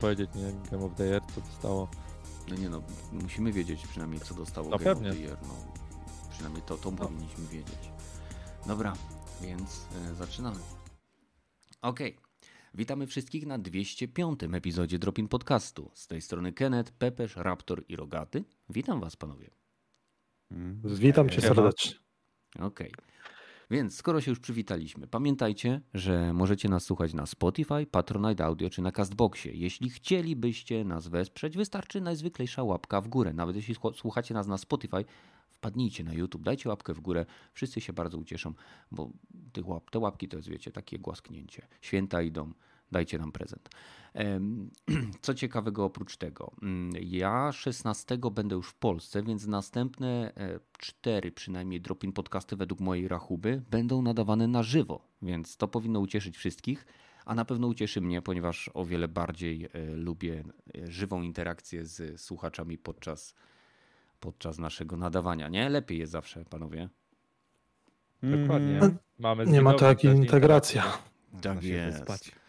[0.00, 0.70] powiedzieć, nie?
[0.70, 1.88] Game of the Year, co dostało.
[2.48, 5.10] No nie no, musimy wiedzieć przynajmniej, co dostało No Game pewnie.
[5.10, 5.38] of the Year.
[5.42, 5.54] No,
[6.30, 7.92] przynajmniej to, to powinniśmy wiedzieć.
[8.66, 8.92] Dobra,
[9.42, 10.60] więc e, zaczynamy.
[11.82, 12.16] Okej.
[12.74, 14.40] Witamy wszystkich na 205.
[14.52, 15.90] epizodzie Dropin Podcastu.
[15.94, 18.44] Z tej strony Kenneth, Pepesz, Raptor i Rogaty.
[18.68, 19.50] Witam was, panowie.
[20.84, 21.94] Witam cię serdecznie.
[22.58, 22.92] Okej.
[23.70, 28.82] Więc skoro się już przywitaliśmy, pamiętajcie, że możecie nas słuchać na Spotify, Patronite Audio czy
[28.82, 29.52] na Castboxie.
[29.54, 33.32] Jeśli chcielibyście nas wesprzeć, wystarczy najzwyklejsza łapka w górę.
[33.32, 35.04] Nawet jeśli słucha- słuchacie nas na Spotify,
[35.50, 37.26] wpadnijcie na YouTube, dajcie łapkę w górę.
[37.52, 38.54] Wszyscy się bardzo ucieszą,
[38.90, 39.10] bo
[39.90, 41.66] te łapki to jest, wiecie, takie głasknięcie.
[41.80, 42.52] Święta idą,
[42.92, 43.68] dajcie nam prezent.
[45.22, 51.32] Co ciekawego oprócz tego, mm, ja 16 będę już w Polsce, więc następne e, cztery
[51.32, 56.86] przynajmniej dropin podcasty według mojej rachuby będą nadawane na żywo, więc to powinno ucieszyć wszystkich,
[57.24, 60.44] a na pewno ucieszy mnie, ponieważ o wiele bardziej e, lubię
[60.78, 63.34] e, żywą interakcję z słuchaczami podczas,
[64.20, 65.48] podczas naszego nadawania.
[65.48, 65.68] Nie?
[65.68, 66.88] Lepiej jest zawsze, panowie.
[68.22, 68.78] Dokładnie.
[68.78, 68.96] Mm.
[69.18, 70.98] Mamy Nie ma to zwidowisk, jak też integracja.
[71.42, 72.39] Tak wyspać.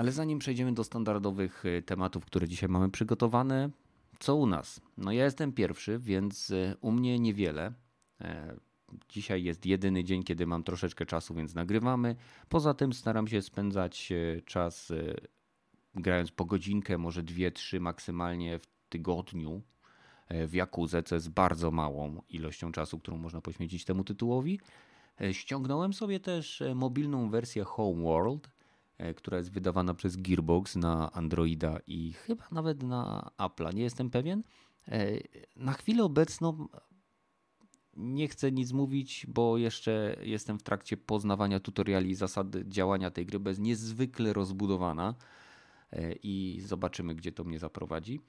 [0.00, 3.70] Ale zanim przejdziemy do standardowych e, tematów, które dzisiaj mamy przygotowane,
[4.18, 4.80] co u nas?
[4.96, 7.72] No ja jestem pierwszy, więc e, u mnie niewiele.
[8.20, 8.56] E,
[9.08, 12.16] Dzisiaj jest jedyny dzień, kiedy mam troszeczkę czasu, więc nagrywamy.
[12.48, 14.92] Poza tym staram się spędzać e, czas
[15.94, 19.62] grając po godzinkę, może dwie, trzy maksymalnie w tygodniu
[20.28, 24.60] e, w Jakudze, co jest bardzo małą ilością czasu, którą można poświęcić temu tytułowi.
[25.20, 28.59] E, Ściągnąłem sobie też mobilną wersję Homeworld,
[29.16, 34.42] która jest wydawana przez Gearbox na Androida i chyba nawet na Apple'a, nie jestem pewien.
[34.88, 35.20] E,
[35.56, 36.68] Na chwilę obecną
[37.96, 43.38] nie chcę nic mówić, bo jeszcze jestem w trakcie poznawania tutoriali zasad działania tej gry,
[43.40, 45.14] bo jest niezwykle rozbudowana
[45.92, 48.20] e, i zobaczymy, gdzie to mnie zaprowadzi.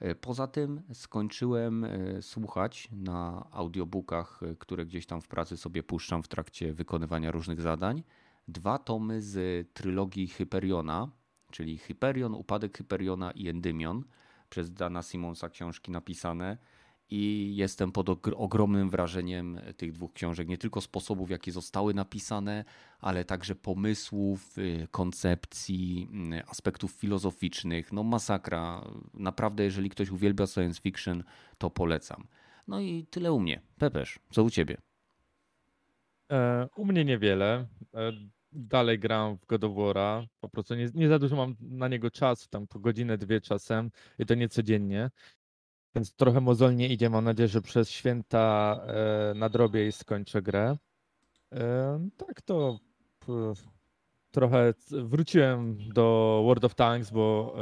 [0.00, 5.82] E, Poza tym skończyłem e, słuchać na audiobookach, e, które gdzieś tam w pracy sobie
[5.82, 8.02] puszczam w trakcie wykonywania różnych zadań.
[8.48, 11.10] Dwa tomy z trylogii Hyperiona,
[11.50, 14.04] czyli Hyperion, Upadek Hyperiona i Endymion,
[14.48, 16.58] przez Dana Simonsa książki napisane.
[17.12, 21.94] I jestem pod ogr- ogromnym wrażeniem tych dwóch książek, nie tylko sposobów, w jaki zostały
[21.94, 22.64] napisane,
[23.00, 27.92] ale także pomysłów, y, koncepcji, y, aspektów filozoficznych.
[27.92, 28.84] No masakra.
[29.14, 31.24] Naprawdę, jeżeli ktoś uwielbia science fiction,
[31.58, 32.26] to polecam.
[32.68, 33.60] No i tyle u mnie.
[33.78, 34.76] Pepesz, co u ciebie?
[36.30, 37.66] E, u mnie niewiele.
[37.94, 38.12] E,
[38.52, 40.26] dalej gram w God of War'a.
[40.40, 43.90] Po prostu nie, nie za dużo mam na niego czasu, tam po godzinę, dwie czasem
[44.18, 45.10] i to nie codziennie.
[45.94, 47.10] Więc trochę mozolnie idzie.
[47.10, 50.76] Mam nadzieję, że przez święta e, nadrobię i skończę grę.
[52.16, 52.78] Tak to
[54.30, 57.56] trochę wróciłem do World of Tanks, bo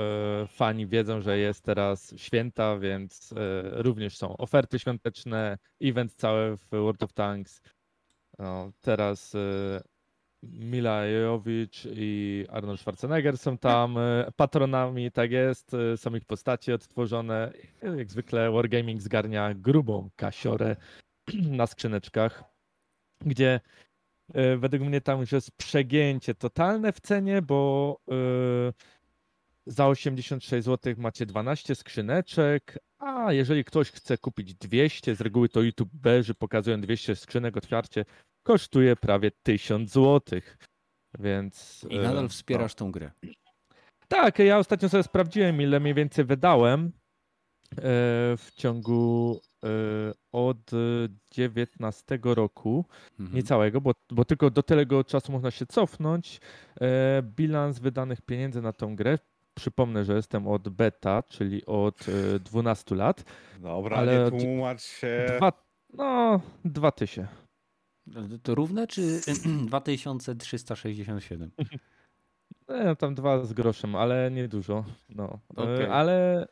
[0.49, 3.35] fani wiedzą, że jest teraz święta, więc
[3.73, 7.61] również są oferty świąteczne, event cały w World of Tanks.
[8.39, 9.39] No, teraz e,
[10.43, 16.75] Mila Jojowicz i Arnold Schwarzenegger są tam e, patronami, tak jest, e, są ich postacie
[16.75, 17.53] odtworzone.
[17.97, 20.77] Jak zwykle Wargaming zgarnia grubą kasiorę
[21.59, 22.45] na skrzyneczkach,
[23.21, 23.61] gdzie
[24.59, 28.01] według mnie tam już jest przegięcie totalne w cenie, bo
[29.69, 35.63] za 86 zł macie 12 skrzyneczek, a jeżeli ktoś chce kupić 200, z reguły to
[35.63, 38.05] youtuberzy pokazują 200 skrzynek otwarcie,
[38.43, 40.41] kosztuje prawie 1000 zł.
[41.19, 41.87] Więc.
[41.91, 43.11] I e, nadal wspierasz tą grę.
[43.23, 43.33] no.
[44.09, 46.93] Tak, ja ostatnio sobie sprawdziłem, ile mniej więcej wydałem e,
[48.37, 49.69] w ciągu e,
[50.33, 52.85] od e, 19 roku.
[53.21, 53.37] Mhm.
[53.37, 56.41] Niecałego, bo, bo tylko do tego czasu można się cofnąć.
[56.81, 59.19] E, bilans wydanych pieniędzy na tą grę.
[59.59, 63.25] Przypomnę, że jestem od beta, czyli od e, 12 lat.
[63.61, 65.27] Dobra, Ale nie tłumacz się.
[65.37, 65.53] Dwa,
[65.95, 67.33] no, dwa tysiące.
[68.43, 69.21] To równe czy
[69.67, 71.51] 2367?
[72.69, 74.85] E, tam dwa z groszem, ale nie dużo.
[75.09, 75.39] No.
[75.59, 75.87] E, Okej.
[75.87, 76.43] Ale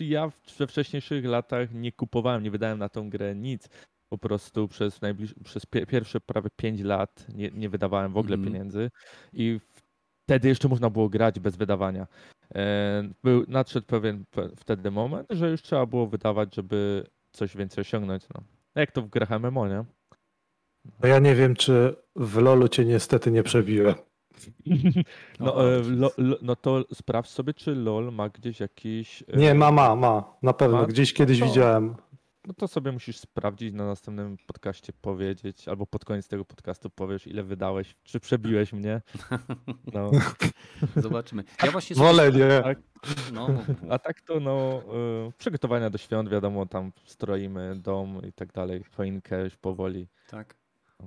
[0.00, 3.68] e, ja w- we wcześniejszych latach nie kupowałem, nie wydałem na tą grę nic.
[4.08, 5.34] Po prostu przez, najbliż...
[5.44, 8.52] przez pie- pierwsze prawie 5 lat nie, nie wydawałem w ogóle Mhm.
[8.52, 8.90] pieniędzy
[9.32, 9.60] i
[10.26, 12.06] wtedy jeszcze można było grać bez wydawania.
[12.54, 17.82] E, Był, nadszedł pewien pe- wtedy moment, że już trzeba było wydawać, żeby coś więcej
[17.82, 18.22] osiągnąć.
[18.34, 18.40] No.
[18.74, 19.84] Jak to w grach MMO, nie?
[21.02, 23.94] No ja nie wiem, czy w LoLu cię niestety nie przebiłem.
[25.40, 29.24] No, O, e, lo, lo, no to sprawdź sobie, czy LOL ma gdzieś jakiś.
[29.28, 30.34] e, Nie, ma, ma, ma.
[30.42, 30.76] Na pewno.
[30.78, 30.86] Ma?
[30.86, 31.46] Gdzieś kiedyś No.
[31.46, 31.94] widziałem.
[32.46, 37.26] No to sobie musisz sprawdzić na następnym podcaście, powiedzieć, albo pod koniec tego podcastu powiesz,
[37.26, 39.02] ile wydałeś, czy przebiłeś mnie.
[39.92, 40.10] No.
[40.96, 41.44] Zobaczymy.
[41.62, 42.62] Ja właśnie Wolę nie.
[42.62, 42.78] Tak.
[43.32, 43.48] No.
[43.90, 44.82] A tak to no,
[45.28, 50.08] y, przygotowania do świąt, wiadomo, tam stroimy dom i tak dalej, choinkę już powoli.
[50.30, 50.56] tak.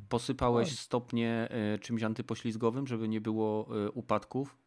[0.09, 4.57] Posypałeś stopnie y, czymś antypoślizgowym, żeby nie było y, upadków?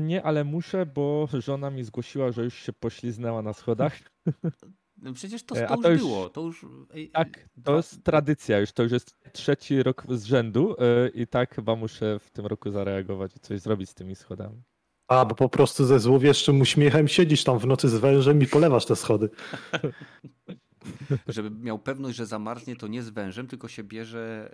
[0.00, 3.98] Nie, ale muszę, bo żona mi zgłosiła, że już się pośliznęła na schodach.
[5.04, 6.28] No Przecież to, E, to to już- było.
[6.28, 6.66] To już,
[7.12, 11.54] Tak, to jest tradycja już, to już jest trzeci rok z rzędu e, i tak
[11.54, 14.62] chyba muszę w tym roku zareagować i coś zrobić z tymi schodami.
[15.08, 18.86] A, bo po prostu ze złowieszczym uśmiechem siedzisz tam w nocy z wężem i polewasz
[18.86, 19.30] te schody.
[21.28, 24.50] Żeby miał pewność, że zamarznie, to nie z wężem, tylko się bierze.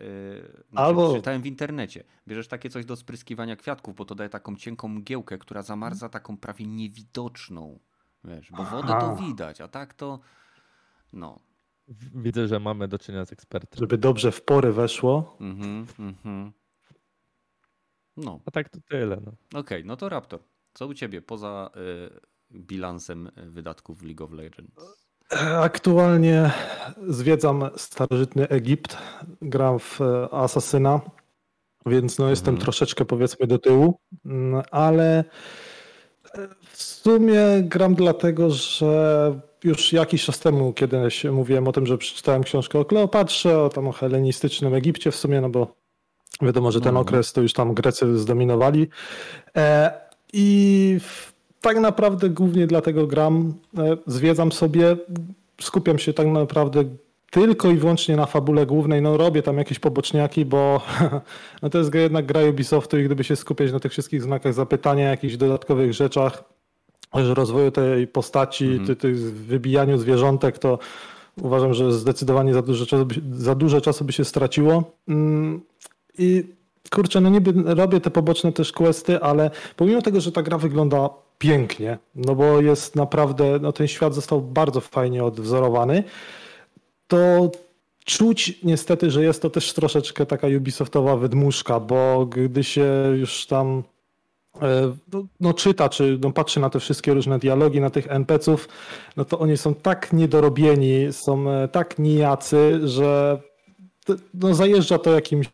[0.73, 2.05] Yy, Albo- Czytałem w internecie.
[2.29, 6.37] Bierzesz takie coś do spryskiwania kwiatków, bo to daje taką cienką mgiełkę, która zamarza taką
[6.37, 7.79] prawie niewidoczną.
[8.25, 10.19] Wiesz, bo wodę to widać, a tak to.
[11.13, 11.39] No.
[12.15, 13.79] Widzę, że mamy do czynienia z ekspertem.
[13.79, 15.37] Żeby dobrze w pory weszło.
[15.41, 16.53] Mhm, mhm.
[18.17, 19.21] No, A tak to tyle.
[19.25, 19.61] No.
[19.61, 20.41] okej, no to Raptor.
[20.75, 22.21] Co u ciebie poza y,
[22.59, 25.07] bilansem y, wydatków w League of Legends?
[25.63, 26.51] Aktualnie
[27.09, 28.99] zwiedzam starożytny Egipt,
[29.43, 31.01] gram w e, Asasyna,
[31.87, 32.63] więc no jestem Mhm.
[32.65, 35.25] troszeczkę powiedzmy do tyłu, Mm, ale
[36.73, 42.43] w sumie gram dlatego, że już jakiś czas temu kiedyś mówiłem o tym, że przeczytałem
[42.43, 45.75] książkę o Kleopatrze, o tam o helenistycznym Egipcie w sumie, no bo
[46.43, 47.01] wiadomo, że ten No.
[47.01, 48.89] okres to już tam Grecy zdominowali.
[49.57, 49.93] E,
[50.33, 50.99] I
[51.61, 54.97] tak naprawdę głównie dlatego gram, e, zwiedzam sobie,
[55.61, 56.85] skupiam się tak naprawdę
[57.31, 59.03] tylko i wyłącznie na fabule głównej.
[59.03, 60.81] No robię tam jakieś poboczniaki, bo
[61.63, 64.55] no to jest gra- jednak gra Ubisoftu i gdyby się skupiać na tych wszystkich znakach
[64.55, 66.45] zapytania, jakichś dodatkowych rzeczach,
[67.15, 68.87] rozwoju tej postaci, Mhm.
[68.87, 70.79] ty, ty, wybijaniu zwierzątek, to
[71.43, 74.83] uważam, że zdecydowanie za dużo czasu, by się- za dużo czasu by się straciło.
[75.09, 75.61] Mm,
[76.19, 76.45] I
[76.91, 81.09] kurczę, no niby robię te poboczne też questy, ale pomimo tego, że ta gra wygląda
[81.39, 86.05] pięknie, no bo jest naprawdę, no ten świat został bardzo fajnie odwzorowany,
[87.11, 87.51] to
[88.05, 92.87] czuć niestety, że jest to też troszeczkę taka Ubisoftowa wydmuszka, bo gdy się
[93.19, 93.83] już tam
[94.63, 98.69] e, no, no czyta, czy no, patrzy na te wszystkie różne dialogi, na tych NPC-ów,
[99.17, 103.41] no to oni są tak niedorobieni, są e, tak nijacy, że
[104.35, 105.47] no, zajeżdża to jakimś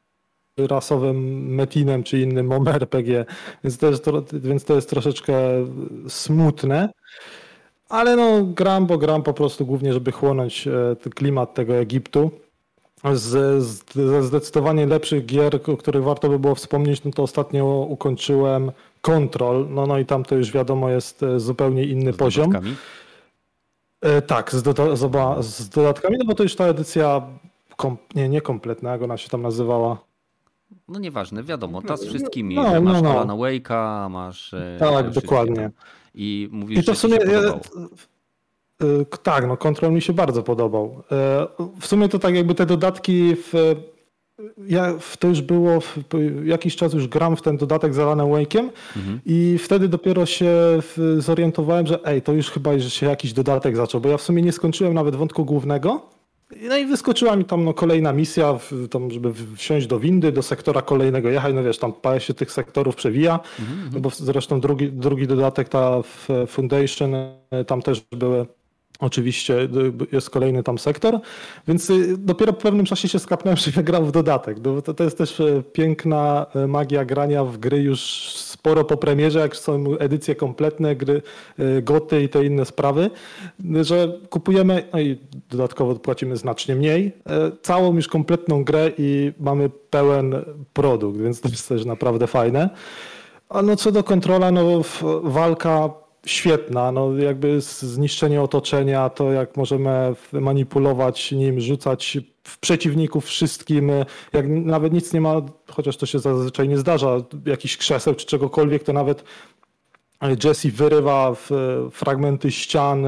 [0.59, 3.25] rasowym metinem czy innym MOM RPG,
[3.65, 3.79] więc
[4.33, 5.35] więc to jest troszeczkę
[6.09, 6.89] smutne.
[7.89, 12.31] Ale no gram, bo gram po prostu głównie, żeby chłonąć e, klimat tego Egiptu.
[13.15, 17.87] Z, z, ze zdecydowanie lepszych gier, o których warto by było wspomnieć, no to ostatnio
[17.89, 22.47] ukończyłem Control, no, no i tam to już wiadomo jest e, zupełnie inny Z poziom.
[22.47, 22.77] dodatkami?
[24.01, 27.23] E, tak, z, doda- z, dodatkami, no bo to już ta edycja,
[28.15, 29.99] nie, nie kompletna, jak ona się tam nazywała.
[30.89, 32.55] No nieważne, wiadomo, ta z wszystkimi.
[32.55, 33.11] No, masz no, no.
[33.11, 34.55] Alana Wake'a, masz.
[34.79, 35.57] Tak, dokładnie.
[35.57, 35.71] tam.
[36.17, 37.17] I mówisz, I to w sumie.
[37.23, 41.03] e, k- tak, no Control mi się bardzo podobał.
[41.13, 41.47] E,
[41.81, 43.75] w sumie to tak jakby te dodatki w.
[44.67, 45.99] Ja, w- to już było w,
[46.45, 49.21] jakiś czas już gram w ten dodatek z Alanem Wake'iem Mhm.
[49.27, 50.47] i wtedy dopiero się
[50.83, 54.23] w, zorientowałem, że ej, to już chyba że się jakiś dodatek zaczął, bo ja w
[54.23, 56.16] sumie nie skończyłem nawet wątku głównego.
[56.69, 60.43] No i wyskoczyła mi tam no, kolejna misja, w, tam, żeby wsiąść do windy, do
[60.43, 64.61] sektora kolejnego jechać, no wiesz, tam parę się tych sektorów przewija, Mhm, no bo zresztą
[64.61, 66.03] drugi, drugi dodatek, ta
[66.47, 68.47] Foundation, e, tam też były
[68.99, 69.69] oczywiście,
[70.13, 71.21] jest kolejny tam sektor,
[71.69, 74.95] więc y, dopiero po pewnym czasie się skapnąłem, że ja gram w dodatek, no to,
[74.95, 78.01] to jest też e, piękna e, magia grania w gry już
[78.59, 81.23] sporo po premierze, jak są edycje kompletne, gry
[81.59, 83.11] e, goty i te inne sprawy,
[83.83, 85.19] że kupujemy, no i
[85.51, 90.35] dodatkowo płacimy znacznie mniej, e, całą już kompletną grę i mamy pełen
[90.73, 92.71] produkt, więc to jest też naprawdę fajne.
[93.49, 94.83] A no co do kontrola, no
[95.23, 95.91] walka
[96.27, 103.91] świetna, no jakby zniszczenie otoczenia, to jak możemy manipulować nim, rzucać w przeciwników wszystkim,
[104.33, 108.83] jak nawet nic nie ma, chociaż to się zazwyczaj nie zdarza, jakichś krzeseł czy czegokolwiek,
[108.83, 109.25] to nawet
[110.45, 111.51] Jesse wyrywa w
[111.93, 113.07] fragmenty ścian,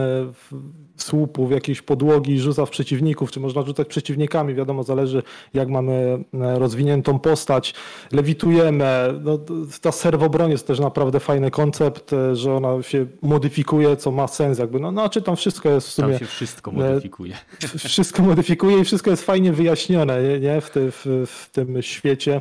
[1.02, 5.23] słupów, jakiejś podłogi, rzuca w przeciwników, czy można rzucać przeciwnikami, wiadomo, zależy
[5.55, 7.75] jak mamy e, rozwiniętą postać.
[8.12, 9.38] Lewitujemy, no,
[9.81, 14.59] ta serwobroń jest też naprawdę fajny koncept, e, że ona się modyfikuje, co ma sens
[14.59, 17.35] jakby, no, no czy tam wszystko jest w Tam sumie się wszystko e, modyfikuje.
[17.78, 20.61] wszystko modyfikuje i wszystko jest fajnie wyjaśnione nie, nie?
[20.61, 22.40] W, ty, w, w tym świecie.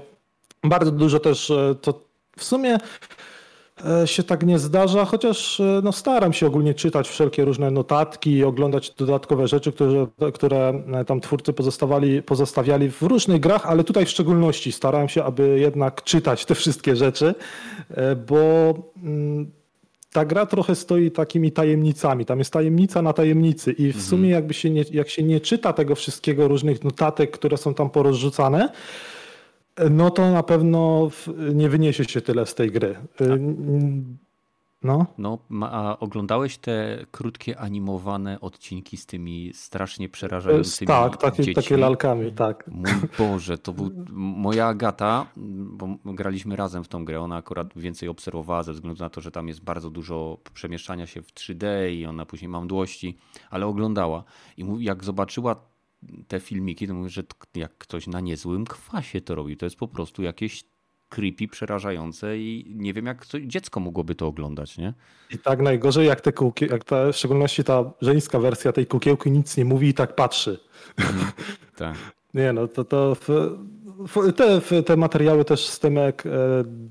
[0.63, 2.77] Bardzo dużo też to w sumie
[4.05, 8.43] się tak nie zdarza, chociaż e, no, staram się ogólnie czytać wszelkie różne notatki i
[8.43, 14.05] oglądać dodatkowe rzeczy, które, które e, tam twórcy pozostawali, pozostawiali w różnych grach, ale tutaj
[14.05, 17.35] w szczególności starałem się, aby jednak czytać te wszystkie rzeczy,
[18.27, 19.51] bo mm,
[20.11, 22.25] ta gra trochę stoi takimi tajemnicami.
[22.25, 24.05] Tam jest tajemnica na tajemnicy i w mhm.
[24.05, 27.89] sumie jakby się nie, jak się nie czyta tego wszystkiego, różnych notatek, które są tam
[27.89, 28.69] porozrzucane,
[29.89, 31.09] no to na pewno
[31.53, 32.95] nie wyniesie się tyle z tej gry.
[33.21, 33.39] Y,
[34.83, 35.05] no.
[35.17, 42.31] no, a oglądałeś te krótkie animowane odcinki z tymi strasznie przerażającymi Tak, takie, takie lalkami,
[42.31, 42.67] tak.
[42.67, 48.09] Mój Boże, to był moja Agata, bo graliśmy razem w tą grę, ona akurat więcej
[48.09, 52.05] obserwowała ze względu na to, że tam jest bardzo dużo przemieszczania się w 3D i
[52.05, 53.17] ona później ma mdłości,
[53.49, 54.23] ale oglądała
[54.57, 55.55] i jak zobaczyła
[56.27, 57.23] te filmiki, to mówię, że
[57.55, 60.63] jak ktoś na niezłym kwasie to robi, to jest po prostu jakieś
[61.09, 64.93] creepy, przerażające i nie wiem, jak to, dziecko mogłoby to oglądać, nie?
[65.31, 69.31] I tak najgorzej, jak te kukiełki, jak ta, w szczególności ta żeńska wersja tej kukiełki
[69.31, 70.59] nic nie mówi i tak patrzy.
[70.97, 71.25] Mm,
[71.75, 71.95] tak.
[72.33, 73.27] nie no, to, to w,
[74.07, 76.13] w, te, te materiały też z tym e,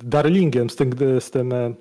[0.04, 1.74] Darlingiem, z tym, z tym e,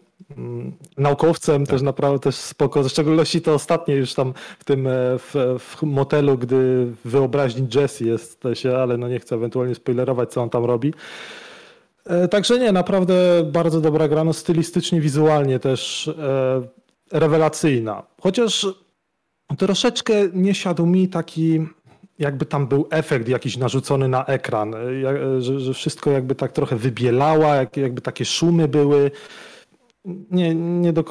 [0.98, 1.72] naukowcem tak.
[1.72, 5.84] też naprawdę też spoko, w szczególności to ostatnie już tam w tym e, w, w
[5.84, 10.66] motelu, gdy wyobraźni Jesse jest się, ale no nie chcę ewentualnie spoilerować, co on tam
[10.66, 10.94] robi.
[12.06, 16.62] E, także nie, naprawdę bardzo dobra gra, no stylistycznie, wizualnie też e,
[17.12, 18.04] rewelacyjna.
[18.22, 18.68] Chociaż
[19.58, 21.68] troszeczkę nie siadł mi taki,
[22.20, 26.76] jakby tam był efekt jakiś narzucony na ekran, e, że, że wszystko jakby tak trochę
[26.76, 29.12] wybielała, jak, jakby takie szumy były.
[30.32, 31.04] Nie, nie, do,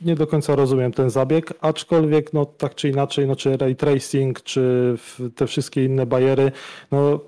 [0.00, 4.42] nie do końca rozumiem ten zabieg, aczkolwiek no tak czy inaczej, no czy ray tracing,
[4.42, 4.94] czy
[5.36, 6.52] te wszystkie inne bajery,
[6.92, 7.20] no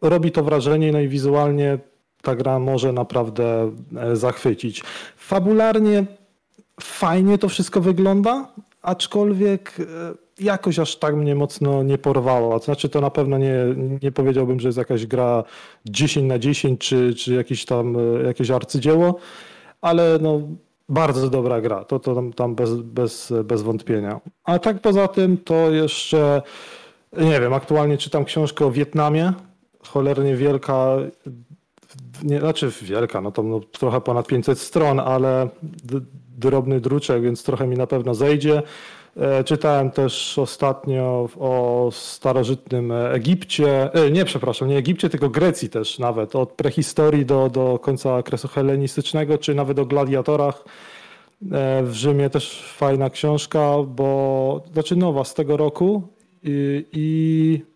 [0.00, 1.78] robi to wrażenie, no i wizualnie
[2.22, 4.82] ta gra może naprawdę e, zachwycić.
[5.16, 6.04] Fabularnie
[6.80, 8.48] fajnie to wszystko wygląda,
[8.82, 12.58] aczkolwiek e, jakoś aż tak mnie mocno nie porwało.
[12.58, 13.54] Znaczy to na pewno nie,
[14.02, 15.44] nie powiedziałbym, że jest jakaś gra
[15.86, 19.14] 10 na 10 czy, czy jakieś tam e, jakieś arcydzieło,
[19.84, 20.40] ale no
[20.88, 24.20] bardzo dobra gra, to, to tam, tam bez, bez, bez wątpienia.
[24.44, 26.42] A tak poza tym to jeszcze
[27.18, 29.32] nie wiem, aktualnie czytam książkę o Wietnamie,
[29.88, 30.96] cholernie wielka,
[32.22, 35.48] nie, znaczy wielka, no to no, trochę ponad 500 stron, ale
[36.38, 38.62] drobny druczek, więc trochę mi na pewno zejdzie.
[39.16, 45.98] E, czytałem też ostatnio o starożytnym Egipcie, e, nie przepraszam, nie Egipcie, tylko Grecji też
[45.98, 50.64] nawet, od prehistorii do, do końca okresu helenistycznego, czy nawet o gladiatorach.
[51.52, 56.02] E, w Rzymie też fajna książka, bo znaczy nowa z tego roku
[56.42, 57.73] i, i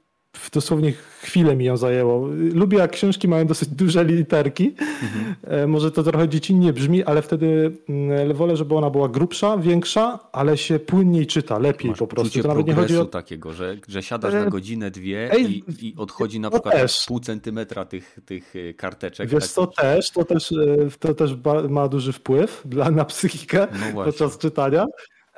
[0.52, 0.92] dosłownie
[1.23, 2.28] chwilę mi ją zajęło.
[2.54, 4.75] Lubię, jak książki mają dosyć duże literki.
[4.78, 5.71] Mhm.
[5.71, 10.57] Może to trochę dziecinnie brzmi, ale wtedy mm, wolę, żeby ona była grubsza, większa, ale
[10.57, 12.42] się płynniej czyta, lepiej Masz po prostu.
[12.42, 15.87] To nawet nie chodzi o takiego, że, że siadasz na e, godzinę, dwie Ej, i,
[15.87, 17.04] i, odchodzi na przykład też.
[17.09, 19.28] pół centymetra tych, tych e, karteczek.
[19.28, 19.52] Wiesz tak?
[19.52, 20.54] co, też, to też,
[20.99, 21.30] to też
[21.68, 24.87] ma duży wpływ na psychikę no podczas czytania.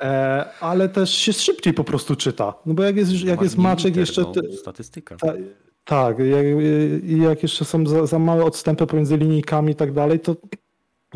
[0.01, 2.53] E, ale też się szybciej po prostu czyta.
[2.65, 4.21] No bo jak jest, jak jest maczek jeszcze...
[4.21, 5.15] No, statystyka.
[5.15, 5.33] Ta,
[5.83, 6.45] tak, jak,
[7.05, 10.35] jak jeszcze są za, za małe odstępy pomiędzy linijkami i tak dalej, to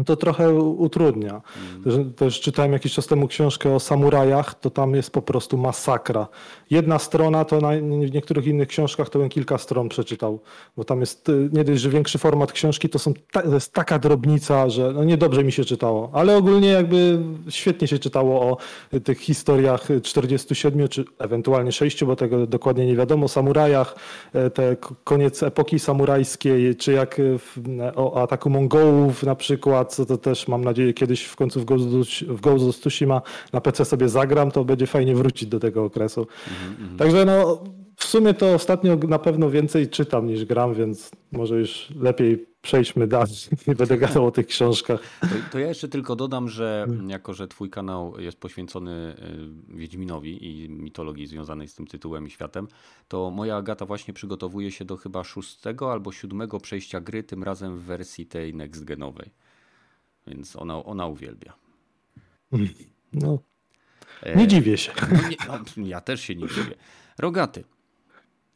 [0.04, 1.42] to trochę utrudnia.
[1.82, 1.84] Mm.
[1.84, 6.28] Też, też, czytałem jakiś czas temu książkę o samurajach, to tam jest po prostu masakra.
[6.70, 7.70] Jedna strona to na,
[8.08, 10.40] w niektórych innych książkach to bym kilka stron przeczytał,
[10.78, 14.00] bo tam jest y, nie dość, że większy format książki, to, są to jest taka
[14.00, 18.58] drobnica, że no niedobrze mi się czytało, ale ogólnie jakby świetnie się czytało o
[19.04, 23.96] tych historiach 47 czy ewentualnie 6, bo tego dokładnie nie wiadomo, samurajach,
[24.34, 27.60] e, te koniec epoki samurajskiej, czy jak w,
[27.96, 31.60] o ataku Mongołów na przykład, co to też mam nadzieję kiedyś w końcu
[32.28, 33.22] w Ghost of Tsushima
[33.54, 36.22] na PC sobie zagram, to będzie fajnie wrócić do tego okresu.
[36.22, 36.98] -hmm.
[36.98, 37.64] Także no
[37.96, 43.08] w sumie to ostatnio na pewno więcej czytam niż gram, więc może już lepiej przejdźmy
[43.08, 43.34] dalej.
[43.68, 45.00] Nie będę gadał o tych książkach.
[45.22, 49.16] To, to, ja jeszcze tylko dodam, że jako, że twój kanał jest poświęcony
[49.72, 52.68] y, Wiedźminowi i mitologii związanej z tym tytułem i światem,
[53.08, 57.78] to moja Agata właśnie przygotowuje się do chyba szóstego albo siódmego przejścia gry, tym razem
[57.78, 59.30] w wersji tej next genowej.
[60.28, 61.54] Więc ona, ona uwielbia.
[63.14, 63.40] No,
[64.36, 64.92] nie e, dziwię się.
[65.12, 66.76] No nie, no, ja też się nie dziwię.
[67.18, 67.64] Rogaty.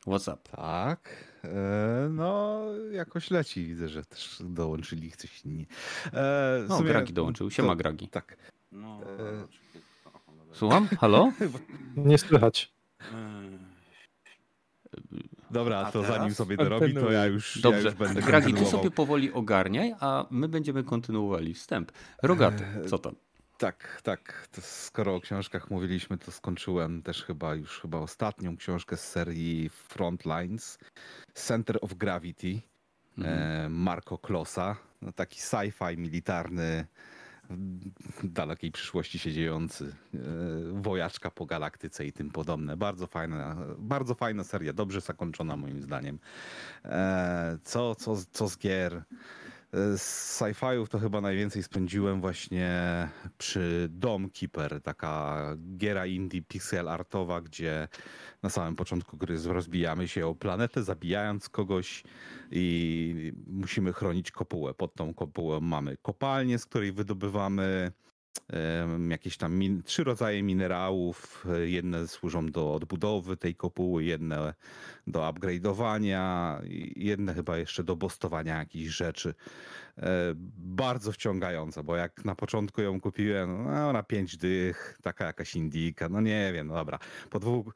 [0.07, 0.41] What's up?
[0.51, 1.29] Tak.
[1.43, 2.61] E, no,
[2.91, 3.65] jakoś leci.
[3.65, 5.67] Widzę, że też dołączyli coś inni.
[6.13, 7.51] E, no, sumie, Gragi dołączył.
[7.51, 8.07] Siema, to, Gragi.
[8.07, 8.37] Tak.
[8.71, 9.47] No, e...
[10.53, 10.87] Słucham?
[10.87, 11.31] Halo?
[11.97, 12.73] Nie słychać.
[15.51, 16.17] Dobra, A to teraz?
[16.17, 19.95] zanim sobie dorobi, to ja już, ja Dobrze, już będę Gragi, ty sobie powoli ogarniaj,
[19.99, 21.91] a my będziemy kontynuowali wstęp.
[22.23, 23.15] Rogaty, co tam?
[23.57, 24.47] Tak, tak.
[24.51, 29.69] To skoro o książkach mówiliśmy, to skończyłem też chyba już chyba ostatnią książkę z serii
[29.69, 30.77] Frontlines.
[31.33, 32.61] Center of Gravity
[33.17, 33.39] Mhm.
[33.65, 34.75] e, Marco Klossa.
[35.01, 36.85] No, taki sci-fi militarny,
[38.23, 39.95] dalekiej przyszłości się dziejący.
[40.13, 40.19] E,
[40.81, 42.77] wojaczka po galaktyce i tym podobne.
[42.77, 46.19] Bardzo fajna, bardzo fajna seria, dobrze zakończona moim zdaniem.
[46.85, 49.03] E, co, co, co z gier?
[49.73, 52.69] Z sci-fiów to chyba najwięcej spędziłem właśnie
[53.37, 55.43] przy Dom Keeper, taka
[55.77, 57.87] giera indie pixel artowa, gdzie
[58.43, 62.03] na samym początku gry rozbijamy się o planetę, zabijając kogoś
[62.51, 64.73] i musimy chronić kopułę.
[64.73, 67.91] Pod tą kopułą mamy kopalnię, z której wydobywamy
[69.09, 71.45] jakieś tam trzy rodzaje minerałów.
[71.65, 74.53] Jedne służą do odbudowy tej kopuły, jedne
[75.07, 76.55] do upgrade'owania,
[76.95, 79.33] jedne chyba jeszcze do bostowania jakichś rzeczy.
[79.97, 85.55] E, Bardzo wciągająca, bo jak na początku ją kupiłem, no na pięć dych, taka jakaś
[85.55, 86.99] indika, no nie wiem, no dobra.
[87.29, 87.73] Po dwóch,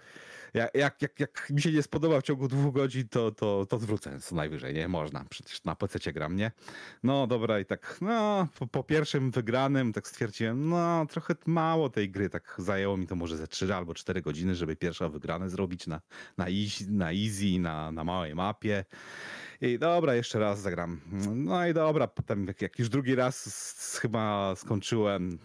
[0.54, 4.20] jak, jak, jak, mi się nie spodoba w ciągu dwóch godzin, to, to, to zwrócę
[4.20, 4.88] co najwyżej, nie?
[4.88, 6.52] Można, przecież na PC gram, nie?
[7.04, 12.10] No dobra i tak, no po, po pierwszym wygranym tak stwierdziłem, no trochę mało tej
[12.10, 15.88] gry, tak zajęło mi to może ze 3 albo 4 godziny, żeby pierwsza wygrane zrobić
[15.88, 16.02] na,
[16.38, 18.86] na, easy, na easy, na, na małej mapie.
[19.62, 21.02] I dobra, jeszcze raz zagram.
[21.36, 25.40] No i dobra, potem jak, jak już drugi raz s- chyba skończyłem,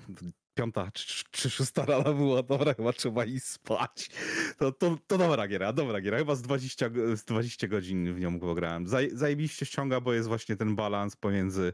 [0.59, 4.11] piąta czy, czy szósta rana była, dobra, chyba trzeba iść spać.
[4.59, 6.19] To, to, to dobra giera, dobra giera.
[6.19, 8.87] Chyba z 20, go- z 20 godzin w nią pograłem.
[8.87, 11.73] Zaj, zajebiście ściąga, bo jest właśnie ten balans pomiędzy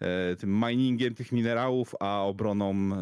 [0.00, 2.96] e, tym miningiem tych minerałów, a obroną e,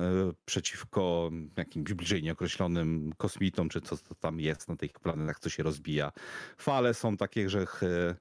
[0.45, 5.62] przeciwko jakimś bliżej nieokreślonym kosmitom, czy co to tam jest na tych planetach, co się
[5.62, 6.12] rozbija.
[6.57, 8.15] Fale są takie, że e,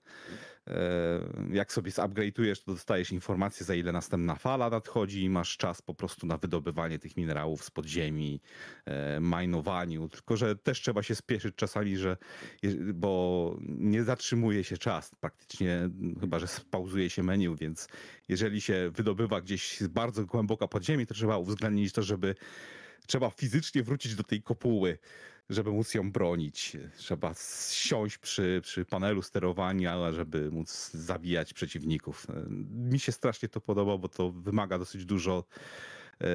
[1.51, 5.93] jak sobie zupgrade'ujesz, to dostajesz informację, za ile następna fala nadchodzi i masz czas po
[5.93, 8.41] prostu na wydobywanie tych minerałów z podziemi,
[8.85, 10.09] e, majnowaniu.
[10.09, 12.17] Tylko, że też trzeba się spieszyć czasami, że
[12.93, 15.89] bo nie zatrzymuje się czas praktycznie,
[16.19, 17.87] chyba że spauzuje się menu, więc
[18.27, 22.35] jeżeli się wydobywa gdzieś bardzo głęboko pod ziemi, to trzeba uwzględnić to, żeby
[23.07, 24.97] trzeba fizycznie wrócić do tej kopuły,
[25.49, 26.77] żeby móc ją bronić.
[26.97, 27.33] Trzeba
[27.71, 32.27] siąść przy, przy panelu sterowania, żeby móc zabijać przeciwników.
[32.71, 35.43] Mi się strasznie to podoba, bo to wymaga dosyć dużo
[36.21, 36.27] e,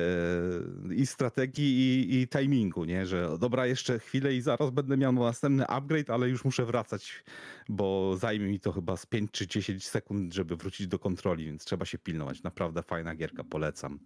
[0.95, 3.07] i strategii, i, i timingu, nie?
[3.07, 7.25] Że dobra, jeszcze chwilę i zaraz będę miał następny upgrade, ale już muszę wracać,
[7.69, 11.65] bo zajmie mi to chyba z 5 czy 10 sekund, żeby wrócić do kontroli, więc
[11.65, 12.43] trzeba się pilnować.
[12.43, 13.99] Naprawdę fajna gierka, polecam.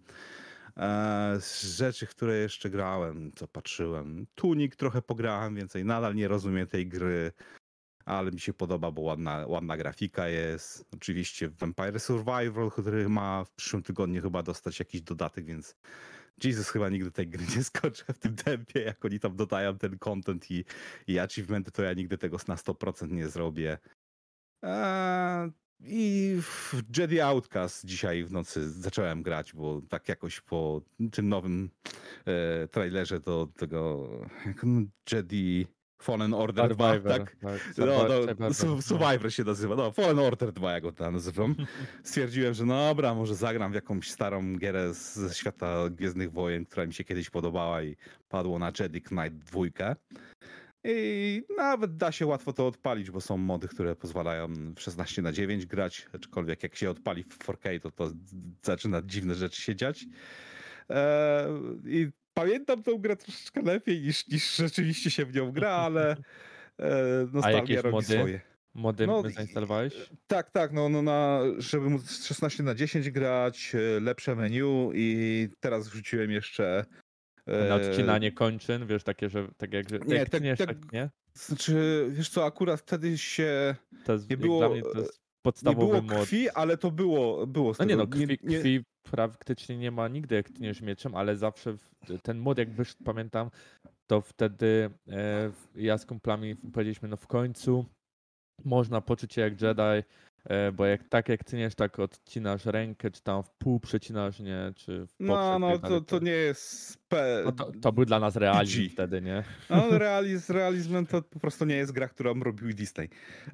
[0.77, 4.27] E, Z rzeczy, które jeszcze grałem, co patrzyłem.
[4.35, 7.31] Tunik trochę pograłem, więcej nadal nie rozumiem tej gry,
[8.05, 10.85] ale mi się podoba, bo ładna, ładna grafika jest.
[10.93, 15.75] Oczywiście Vampire Survival, który ma w przyszłym tygodniu chyba dostać jakiś dodatek, więc
[16.43, 19.99] Jesus chyba nigdy tej gry nie skończę w tym tempie, jak oni tam dodają ten
[19.99, 20.65] content i,
[21.07, 23.77] i achievementy, to ja nigdy tego na 100% nie zrobię.
[24.63, 25.51] Eee,
[25.83, 26.35] I
[26.97, 31.69] Jedi Outcast dzisiaj w nocy zacząłem grać, bo tak jakoś po tym nowym
[32.25, 34.09] e, trailerze do tego
[35.11, 35.67] Jedi
[36.01, 37.17] Fallen Order 2, Survivor.
[37.19, 37.35] tak?
[37.35, 39.75] tak, No, Survivor, no, Su- Survivor się nazywa.
[39.75, 41.55] No, Fallen Order 2, jak go tam nazywam.
[42.03, 46.85] Stwierdziłem, że no dobra, może zagram w jakąś starą gierę ze świata Gwiezdnych Wojen, która
[46.85, 47.95] mi się kiedyś podobała i
[48.29, 49.95] padło na Jedi Knight 2.
[50.83, 55.31] I nawet da się łatwo to odpalić, bo są mody, które pozwalają w 16 na
[55.31, 58.11] 9 grać, aczkolwiek jak się odpali w 4K, to to
[58.63, 60.05] zaczyna dziwne rzeczy się dziać.
[60.89, 61.49] Eee,
[61.85, 66.17] I pamiętam tą grę troszeczkę lepiej niż, niż rzeczywiście się w nią gra, ale
[66.79, 68.05] e, nostalgia robi mody?
[68.05, 68.41] swoje.
[68.73, 69.93] Mody No, zainstalowałeś?
[70.27, 75.49] Tak, tak, no, no na, żeby móc 16 na 10 grać, e, lepsze menu i
[75.59, 76.85] teraz wrzuciłem jeszcze...
[77.49, 80.67] e, Na odcinanie kończyn, wiesz, takie, że tak jak, że Nie, jak tak- tniesz, tak-
[80.67, 81.09] tak, nie?
[81.33, 83.75] Znaczy, wiesz co, akurat wtedy się...
[84.05, 86.25] To jest, nie było, dla mnie to jest Nie podstawowy było mod.
[86.25, 90.07] krwi, ale to było, było z No nie no, krwi, nie, krwi praktycznie nie ma
[90.07, 91.89] nigdy, jak tniesz mieczem, ale zawsze w,
[92.23, 93.49] ten mod, jak wyszedł, pamiętam,
[94.07, 97.85] to wtedy e, ja z kumplami powiedzieliśmy, no w końcu
[98.65, 100.03] można poczuć się jak Jedi, e,
[100.73, 104.73] bo jak tak jak cyniesz, tak odcinasz rękę, czy tam w pół przecinasz, nie?
[104.75, 106.97] Czy w No, no, tak to, to nie jest.
[107.09, 107.41] P...
[107.45, 109.43] No to, to był dla nas realizm wtedy, nie?
[109.69, 113.09] No, realizm, realizmem to po prostu nie jest gra, którą robił Disney.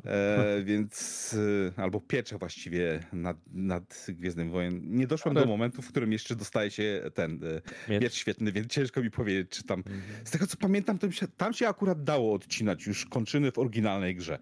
[0.05, 1.35] E, więc.
[1.77, 4.81] E, albo piecze właściwie nad, nad Gwiezdnym Wojen.
[4.83, 8.01] Nie doszłem Ale- do momentu, w którym jeszcze dostaje się ten e, Miecz.
[8.01, 9.79] miecz świetny, więc ciężko mi powiedzieć, czy tam.
[9.79, 10.01] Mhm.
[10.23, 14.15] Z tego co pamiętam, to się, tam się akurat dało odcinać już kończyny w oryginalnej
[14.15, 14.39] grze.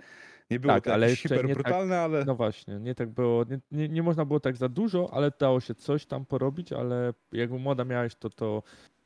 [0.54, 2.26] Nie było Tak, to ale hiper tak- brutalne, ale.
[2.26, 5.60] No właśnie, nie tak było, nie, nie, nie można było tak za dużo, ale dało
[5.60, 8.64] się coś tam porobić, ale jak młoda miałeś, to to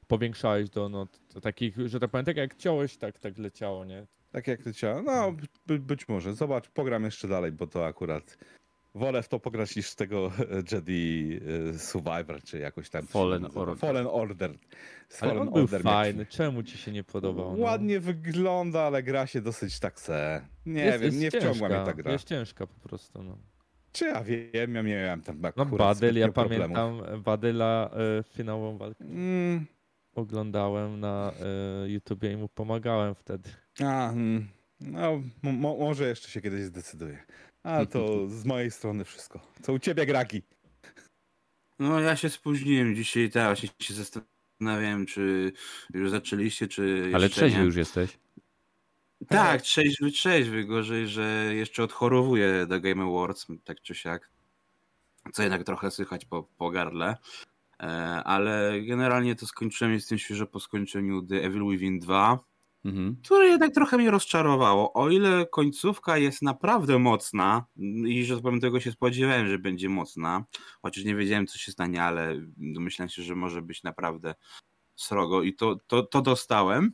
[0.08, 4.08] powiększałeś do no, do takich, że tak powiem, tak jak ciąłeś, tak, tak leciało, nie?
[4.32, 5.02] Tak jak leciała.
[5.02, 5.34] No,
[5.68, 6.34] by, być może.
[6.34, 8.38] Zobacz, pogram jeszcze dalej, bo to akurat.
[8.98, 13.08] Wolę w to pograć niż z tego e, Jedi e, Survivor, czy jakoś tam.
[13.08, 13.48] Fallen.
[13.56, 13.78] Order.
[13.78, 14.52] Fallen Order.
[15.10, 17.58] Z Ale Fallen on był Order miał- fajny, czemu ci się nie podobał?
[17.58, 17.64] No?
[17.64, 20.42] Ładnie wygląda, ale gra się dosyć tak se.
[20.66, 22.12] Nie Jest- wiem, jest nie wciągła ciężka, mnie ta gra.
[22.12, 23.38] Jest ciężka po prostu, no.
[23.92, 26.76] Czy ja wiem, ja miałem tam No akurat Badyl, ja problemów.
[26.78, 29.66] pamiętam Badyla e, finałową walkę Mm,
[30.16, 31.32] oglądałem na
[31.86, 33.50] e, YouTubie i mu pomagałem wtedy.
[33.86, 34.48] a, mm,
[34.82, 37.18] no, mo, mo- może jeszcze się kiedyś zdecyduję.
[37.68, 39.40] Ale to z mojej strony wszystko.
[39.62, 40.42] Co u ciebie, Graki?
[41.80, 45.54] No ja się spóźniłem dzisiaj, teraz się, się zastanawiałem, czy
[45.94, 48.18] już zaczęliście, czy Ale trzeźwy już jesteś.
[49.28, 54.30] Tak, trzeźwy, trzeźwy, gorzej, że jeszcze odchorowuję do Game Awards, tak czy siak.
[55.34, 57.16] Co jednak trochę słychać po, po gardle.
[57.80, 57.86] E,
[58.24, 62.40] ale generalnie to skończyłem, jestem świeżo po skończeniu The Evil Within 2,
[62.86, 63.16] Mhm.
[63.24, 64.94] które jednak trochę mnie rozczarowało.
[64.94, 67.66] O ile końcówka jest naprawdę mocna
[68.08, 70.46] i że powiem tego się spodziewałem, że będzie mocna,
[70.82, 74.36] chociaż nie wiedziałem co się stanie, ale domyślałem się, że może być naprawdę
[74.96, 76.92] srogo i to, to, to dostałem.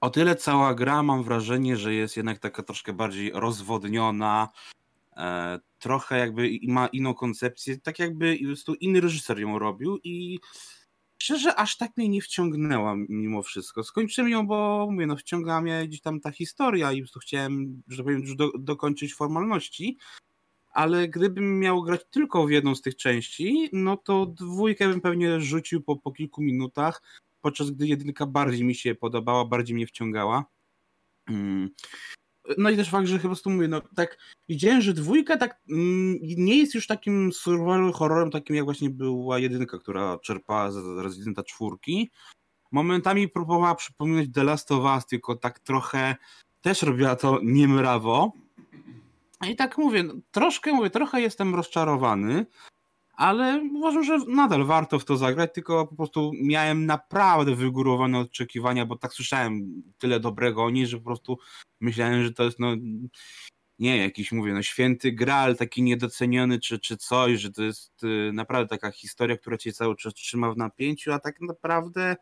[0.00, 4.48] O tyle cała gra mam wrażenie, że jest jednak taka troszkę bardziej rozwodniona,
[5.16, 10.38] e, trochę jakby ma inną koncepcję, tak jakby po prostu inny reżyser ją robił i
[11.24, 13.84] szczerze aż tak mnie nie wciągnęła mimo wszystko.
[13.84, 17.82] Skończyłem ją, bo mówię, no wciągała mnie gdzieś tam ta historia i po prostu chciałem,
[17.88, 19.98] że powiem, już do, dokończyć formalności,
[20.72, 25.40] ale gdybym miał grać tylko w jedną z tych części, no to dwójkę bym pewnie
[25.40, 27.02] rzucił po, po kilku minutach,
[27.40, 30.44] podczas gdy jedynka bardziej mi się podobała, bardziej mnie wciągała.
[31.28, 31.70] Mm.
[32.58, 36.18] No i też fakt, że po prostu mówię, no tak widziałem, że dwójka tak mm,
[36.22, 41.42] nie jest już takim survival horrorem, takim jak właśnie była jedynka, która czerpała z Residenta
[41.42, 42.10] czwórki.
[42.72, 46.16] Momentami próbowała przypominać The Last of Us, tylko tak trochę
[46.60, 48.32] też robiła to niemrawo.
[49.50, 52.46] I tak mówię, no, troszkę mówię, trochę jestem rozczarowany,
[53.16, 58.86] ale uważam, że nadal warto w to zagrać, tylko po prostu miałem naprawdę wygórowane oczekiwania,
[58.86, 61.38] bo tak słyszałem tyle dobrego o niej, że po prostu
[61.80, 62.76] myślałem, że to jest no
[63.78, 68.30] nie, jakiś mówię, no święty graal, taki niedoceniony czy, czy coś, że to jest y,
[68.32, 72.16] naprawdę taka historia, która cię cały czas trzyma w napięciu, a tak naprawdę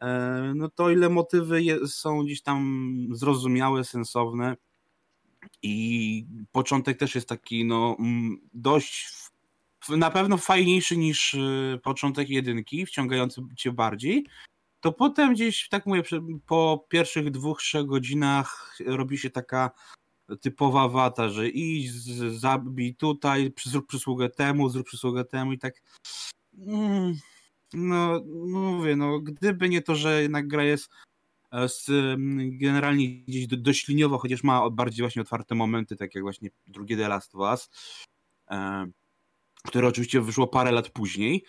[0.00, 4.56] e, no to ile motywy je, są gdzieś tam zrozumiałe, sensowne
[5.62, 9.08] i początek też jest taki no mm, dość
[9.96, 14.26] na pewno fajniejszy niż y, początek jedynki, wciągający cię bardziej,
[14.80, 16.02] to potem gdzieś, tak mówię,
[16.46, 19.70] po pierwszych dwóch, trzech godzinach robi się taka
[20.40, 21.92] typowa wata, że idź,
[22.38, 25.74] zabij tutaj, zrób przysługę temu, zrób przysługę temu i tak
[26.66, 27.14] mm,
[27.72, 30.90] no mówię, no gdyby nie to, że jednak gra jest
[31.52, 36.24] e, mm, generalnie gdzieś do, dość liniowa, chociaż ma bardziej właśnie otwarte momenty, tak jak
[36.24, 37.70] właśnie drugie The Last of Us,
[38.50, 38.86] e,
[39.68, 41.44] które oczywiście wyszło parę lat później,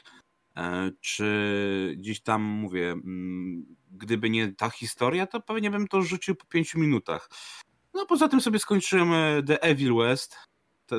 [0.57, 6.35] e, czy gdzieś tam mówię, mm, gdyby nie ta historia, to pewnie bym to rzucił
[6.35, 7.29] po pięciu minutach.
[7.93, 10.37] No poza tym sobie skończyłem e, The Evil West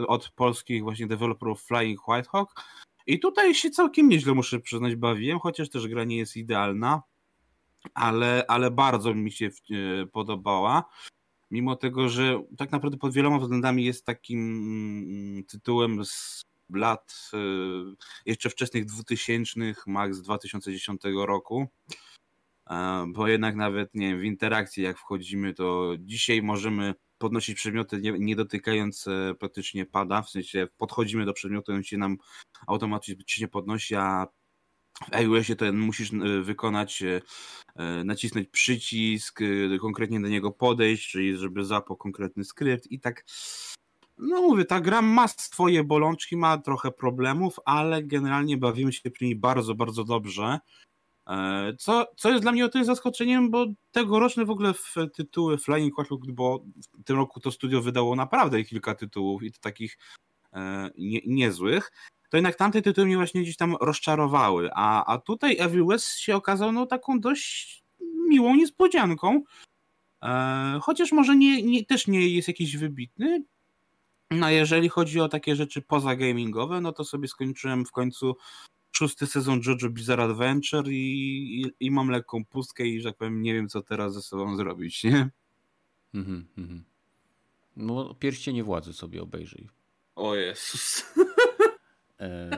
[0.08, 2.64] od polskich właśnie deweloperów Flying Whitehawk
[3.06, 7.02] i tutaj się całkiem nieźle muszę przyznać bawiłem, chociaż też gra nie jest idealna,
[7.94, 10.84] ale, ale bardzo mi się e, podobała.
[11.50, 17.36] Mimo tego, że tak naprawdę pod wieloma względami jest takim mm, tytułem z lat e,
[18.26, 21.68] jeszcze wczesnych 2000, max 2010 roku.
[22.70, 28.00] E, Bo jednak nawet nie wiem, w interakcji jak wchodzimy, to dzisiaj możemy podnosić przedmioty
[28.00, 32.16] nie, nie dotykając e, praktycznie pada, w sensie podchodzimy do przedmiotu, on się nam
[32.66, 34.26] automatycznie podnosi, a
[35.12, 37.02] w iOSie to musisz e, wykonać,
[38.04, 39.40] nacisnąć przycisk,
[39.80, 43.24] konkretnie do niego podejść, czyli żeby zapał konkretny skrypt i tak
[44.20, 49.24] no mówię, ta gra ma swoje bolączki, ma trochę problemów, ale generalnie bawimy się przy
[49.24, 50.58] niej bardzo, bardzo dobrze.
[51.28, 55.58] E, co, co jest dla mnie o tyle zaskoczeniem, bo tegoroczne w ogóle w tytuły
[55.58, 56.64] Flying Clockwork, bo
[56.98, 59.98] w tym roku to studio wydało naprawdę kilka tytułów i to takich
[60.52, 61.92] e, nie, niezłych,
[62.30, 66.36] to jednak tamte tytuły mnie właśnie gdzieś tam rozczarowały, a, a tutaj Evil West się
[66.36, 67.82] okazał no taką dość
[68.28, 69.42] miłą niespodzianką,
[70.22, 73.44] e, chociaż może nie, nie, też nie jest jakiś wybitny,
[74.30, 78.36] no jeżeli chodzi o takie rzeczy poza gamingowe, no to sobie skończyłem w końcu
[78.92, 83.42] szósty sezon JoJo Bizarre Adventure i, i, i, mam lekką pustkę i, że tak powiem,
[83.42, 85.30] nie wiem, co teraz ze sobą zrobić, nie?
[86.14, 86.84] Mhm, mhm.
[87.76, 89.68] No, pierścienie władzy sobie obejrzyj.
[90.16, 91.04] O Jezus.
[92.20, 92.50] E...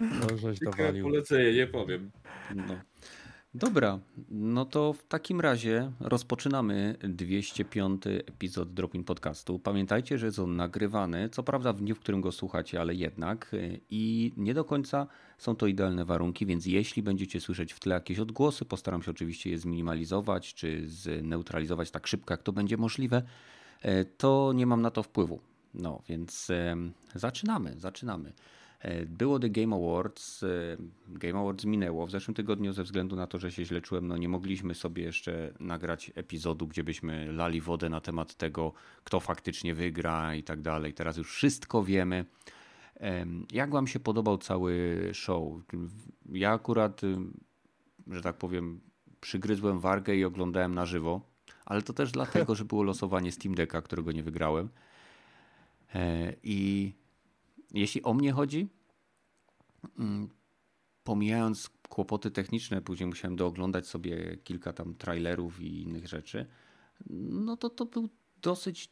[0.00, 1.04] No, żeś dowalił.
[1.04, 2.10] polecenie, nie powiem.
[2.54, 2.80] No.
[3.54, 3.98] Dobra,
[4.30, 9.58] no to w takim razie rozpoczynamy 205 epizod Dropin Podcastu.
[9.58, 13.52] Pamiętajcie, że jest on nagrywany, co prawda w dniu, w którym go słuchacie, ale jednak
[13.90, 15.06] i nie do końca
[15.38, 19.50] są to idealne warunki, więc jeśli będziecie słyszeć w tle jakieś odgłosy, postaram się oczywiście
[19.50, 23.22] je zminimalizować czy zneutralizować tak szybko, jak to będzie możliwe,
[24.16, 25.40] to nie mam na to wpływu.
[25.74, 26.48] No, więc
[27.14, 28.32] zaczynamy, zaczynamy.
[28.82, 30.42] E, było The Game Awards.
[30.42, 30.76] E,
[31.08, 34.08] Game Awards minęło w zeszłym tygodniu ze względu na to, że się źle czułem.
[34.08, 38.72] No nie mogliśmy sobie jeszcze nagrać epizodu, gdzie byśmy lali wodę na temat tego,
[39.04, 40.94] kto faktycznie wygra i tak dalej.
[40.94, 42.24] Teraz już wszystko wiemy.
[43.52, 45.52] Jak Wam się podobał cały show?
[46.32, 47.00] Ja akurat,
[48.10, 48.80] że tak powiem,
[49.20, 51.20] przygryzłem wargę i oglądałem na żywo,
[51.66, 54.68] ale to też dlatego, że było losowanie Steam Decka, którego nie wygrałem.
[55.94, 56.92] E, I
[57.74, 58.68] jeśli o mnie chodzi,
[59.98, 60.28] mm,
[61.04, 66.46] pomijając kłopoty techniczne, później musiałem dooglądać sobie kilka tam trailerów i innych rzeczy,
[67.30, 68.08] no to to był
[68.42, 68.90] dosyć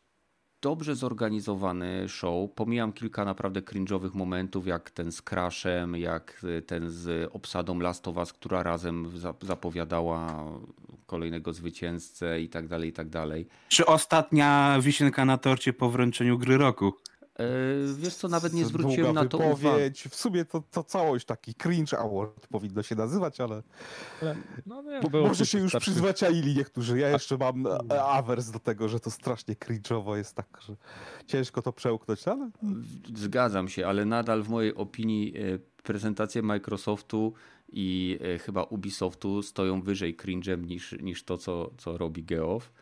[0.61, 2.51] dobrze zorganizowany show.
[2.55, 8.17] Pomijam kilka naprawdę cringe'owych momentów, jak ten z Crashem, jak ten z obsadą Last of
[8.17, 9.13] Us, która razem
[9.43, 10.45] zapowiadała
[11.07, 13.47] kolejnego zwycięzcę i tak dalej, i tak dalej.
[13.69, 16.93] Czy ostatnia wisienka na torcie po wręczeniu gry roku?
[17.41, 20.09] E, wiesz co, nawet nie zwróciłem na to uwagi.
[20.11, 23.63] W sumie to, to całość taki cringe award powinno się nazywać, ale,
[24.67, 26.99] no, no, może się już przyzwyczaili niektórzy.
[26.99, 27.67] Ja jeszcze mam
[28.03, 30.77] awers do tego, że to strasznie cringe'owo jest tak, że
[31.27, 32.51] ciężko to przełknąć, ale...
[33.15, 37.33] Zgadzam się, ale nadal w mojej opinii e, prezentacje Microsoftu
[37.73, 42.73] i e, chyba Ubisoftu stoją wyżej cringe'em niż, niż to, co, co robi Geoff.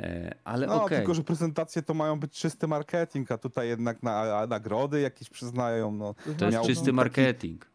[0.00, 0.98] E, ale no, okay.
[0.98, 5.92] tylko, że prezentacje to mają być czysty marketing, a tutaj jednak na, nagrody jakieś przyznają.
[5.92, 6.96] No, to jest czysty taki...
[6.96, 7.70] marketing.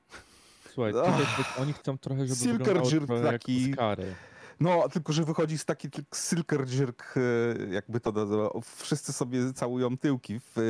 [0.73, 1.13] Słuchaj, tutaj
[1.59, 3.73] oni chcą trochę, żeby Silker wyglądało taki...
[3.73, 4.15] Skary.
[4.59, 8.49] No, tylko że wychodzi z taki silker jerk, e, jakby to nazywa.
[8.63, 10.61] Wszyscy sobie całują tyłki w e,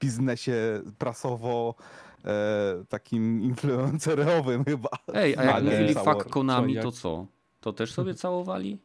[0.00, 1.74] biznesie prasowo
[2.88, 4.88] takim influencerowym chyba.
[5.14, 7.26] Ej, a jak mówili fuck Konami, to co?
[7.60, 8.78] To też sobie całowali?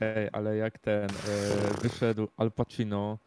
[0.00, 1.10] Ej, ale jak ten e,
[1.82, 3.18] wyszedł Al Pacino,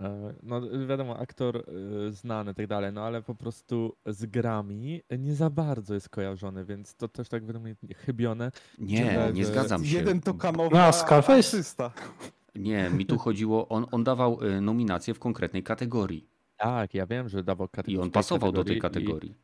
[0.00, 1.62] e, no wiadomo, aktor e,
[2.10, 6.64] znany i tak dalej, no ale po prostu z grami nie za bardzo jest kojarzony,
[6.64, 8.52] więc to też tak według mnie chybione.
[8.78, 9.96] Nie, nie zgadzam się.
[9.96, 11.62] Jeden to kanowy no, Scarface?
[12.54, 16.28] Nie, mi tu chodziło, on, on dawał nominację w konkretnej kategorii.
[16.56, 17.96] Tak, ja wiem, że dawał kategorię.
[17.96, 19.34] I on pasował do tej kategorii.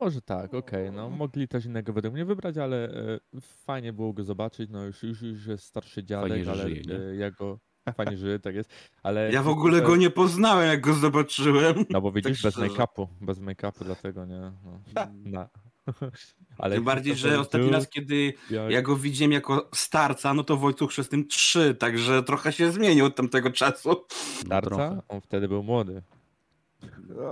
[0.00, 2.88] Może tak, okej, no mogli też innego według mnie wybrać, ale
[3.34, 6.62] e, fajnie było go zobaczyć, no już, już, już jest starszy dziadek, Fajnie, że ale
[6.62, 6.94] żyje, nie?
[6.94, 7.58] e, ja go,
[7.96, 8.70] fajnie żyje, tak jest,
[9.02, 9.32] ale...
[9.32, 11.84] Ja w ogóle go nie poznałem, jak go zobaczyłem.
[11.90, 12.68] No bo widzisz, Tak bez szczerze.
[12.82, 14.80] make-upu, bez make-upu, dlatego nie, no.
[15.24, 15.48] Na.
[16.58, 20.44] Ale Tym bardziej, że Christopher ostatni raz, kiedy jak- ja go widziałem jako starca, no
[20.44, 24.04] to Wojtuch Chrzestnym 3, także trochę się zmienił od tamtego czasu.
[24.40, 25.02] Starca, trochę.
[25.08, 26.02] on wtedy był młody.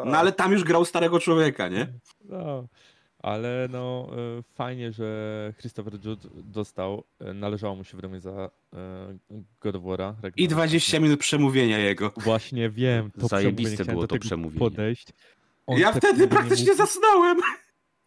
[0.06, 1.86] No ale tam już grał starego człowieka, nie?
[2.24, 2.66] No,
[3.18, 8.30] ale no e, fajnie, że Christopher Jude dostał, e, należało mu się według mnie za
[8.30, 8.48] e,
[9.60, 10.12] God of War'a.
[10.12, 10.50] I Ragnarok.
[10.50, 12.12] 20 minut przemówienia jego.
[12.16, 14.58] Właśnie wiem, to Zajebiste było to przemówienie.
[14.58, 15.08] podejść.
[15.66, 17.38] On Ja te wtedy praktycznie mówi- zasnąłem.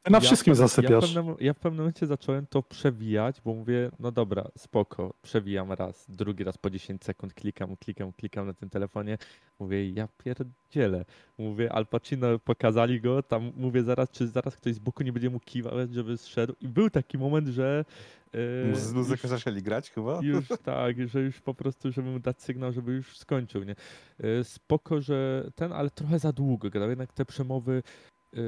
[0.10, 0.92] Na Ja wszystkim pewnym- zasypiasz.
[0.92, 5.14] Ja w, pewnym, ja w pewnym momencie zacząłem to przewijać, bo mówię, no dobra, spoko,
[5.22, 9.18] przewijam raz, drugi raz po 10 sekund, klikam, klikam, klikam na tym telefonie,
[9.60, 11.06] mówię, ja pierdzielę.
[11.38, 15.30] Mówię, Al Pacino, pokazali go, tam mówię zaraz, czy zaraz ktoś z boku nie będzie
[15.30, 16.54] mu kiwać, żeby zszedł.
[16.62, 17.86] I był taki moment, że...
[18.72, 20.20] e, Z muzykę zaczęli grać chyba?
[20.24, 23.76] już tak, że już po prostu, żeby mu dać sygnał, żeby już skończył, nie?
[24.20, 27.84] E, Spoko, że ten, ale trochę za długo gadał, jednak te przemowy
[28.34, 28.40] e,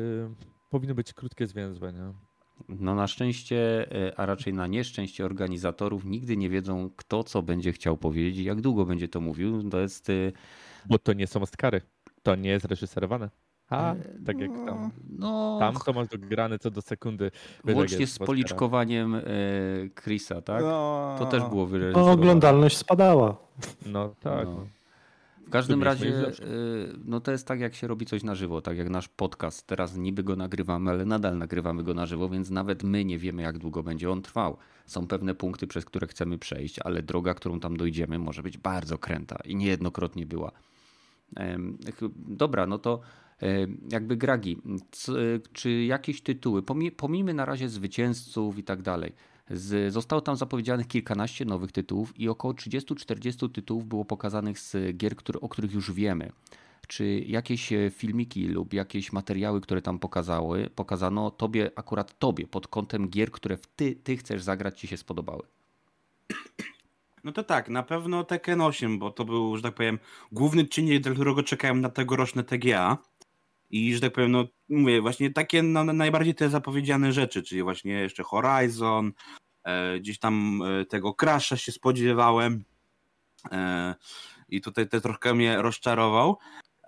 [0.70, 2.14] powinny być krótkie, zwięzłe, nie?
[2.70, 7.72] No na szczęście, e, a raczej na nieszczęście organizatorów nigdy nie wiedzą, kto co będzie
[7.72, 9.70] chciał powiedzieć i jak długo będzie to mówił.
[9.70, 10.10] To jest...
[10.10, 10.14] e,
[10.90, 11.82] Bo to nie są Oscary,
[12.24, 13.30] to nie jest reżyserowane.
[13.70, 14.92] A, tak jak tam.
[15.10, 17.32] No, Tam to masz dograne co do sekundy.
[17.74, 19.22] Łącznie z policzkowaniem e,
[20.04, 20.62] Chrisa, tak?
[20.64, 22.12] No, To też było No, wyreżyserowane.
[22.14, 23.38] oglądalność spadała.
[23.86, 24.46] No tak.
[24.46, 24.66] No.
[25.50, 28.78] W każdym razie, y, no to jest tak, jak się robi coś na żywo, tak
[28.78, 29.68] jak nasz podcast.
[29.68, 33.42] Teraz niby go nagrywamy, ale nadal nagrywamy go na żywo, więc nawet my nie wiemy,
[33.42, 34.58] jak długo będzie on trwał.
[34.86, 38.98] Są pewne punkty, przez które chcemy przejść, ale droga, którą tam dojdziemy, może być bardzo
[38.98, 40.52] kręta i niejednokrotnie była.
[42.28, 43.00] Dobra, no to
[43.40, 44.58] em, jakby Gragi,
[45.54, 49.14] czy jakieś tytuły, pomi- pomijmy na razie zwycięzców i tak dalej.
[49.50, 55.16] Z, zostało tam zapowiedzianych kilkanaście nowych tytułów i około 30-40 tytułów było pokazanych z gier,
[55.16, 56.32] które, o których już wiemy.
[56.88, 62.68] Czy jakieś e, filmiki lub jakieś materiały, które tam pokazały, pokazano tobie, akurat tobie, pod
[62.68, 65.44] kątem gier, które w ty, ty chcesz zagrać, ci się spodobały?
[67.24, 70.00] No to tak, na pewno Tekken 8, bo to był, że tak powiem,
[70.32, 72.98] główny czynnik, dla którego czekałem na tegoroczne TGA.
[73.70, 77.94] I, że tak powiem, no mówię, właśnie takie no, najbardziej te zapowiedziane rzeczy, czyli właśnie
[77.94, 79.12] jeszcze Horizon,
[79.64, 82.64] e, gdzieś tam e, tego Crasha się spodziewałem
[83.52, 83.96] e,
[84.50, 86.38] i tutaj te trochę mnie rozczarował.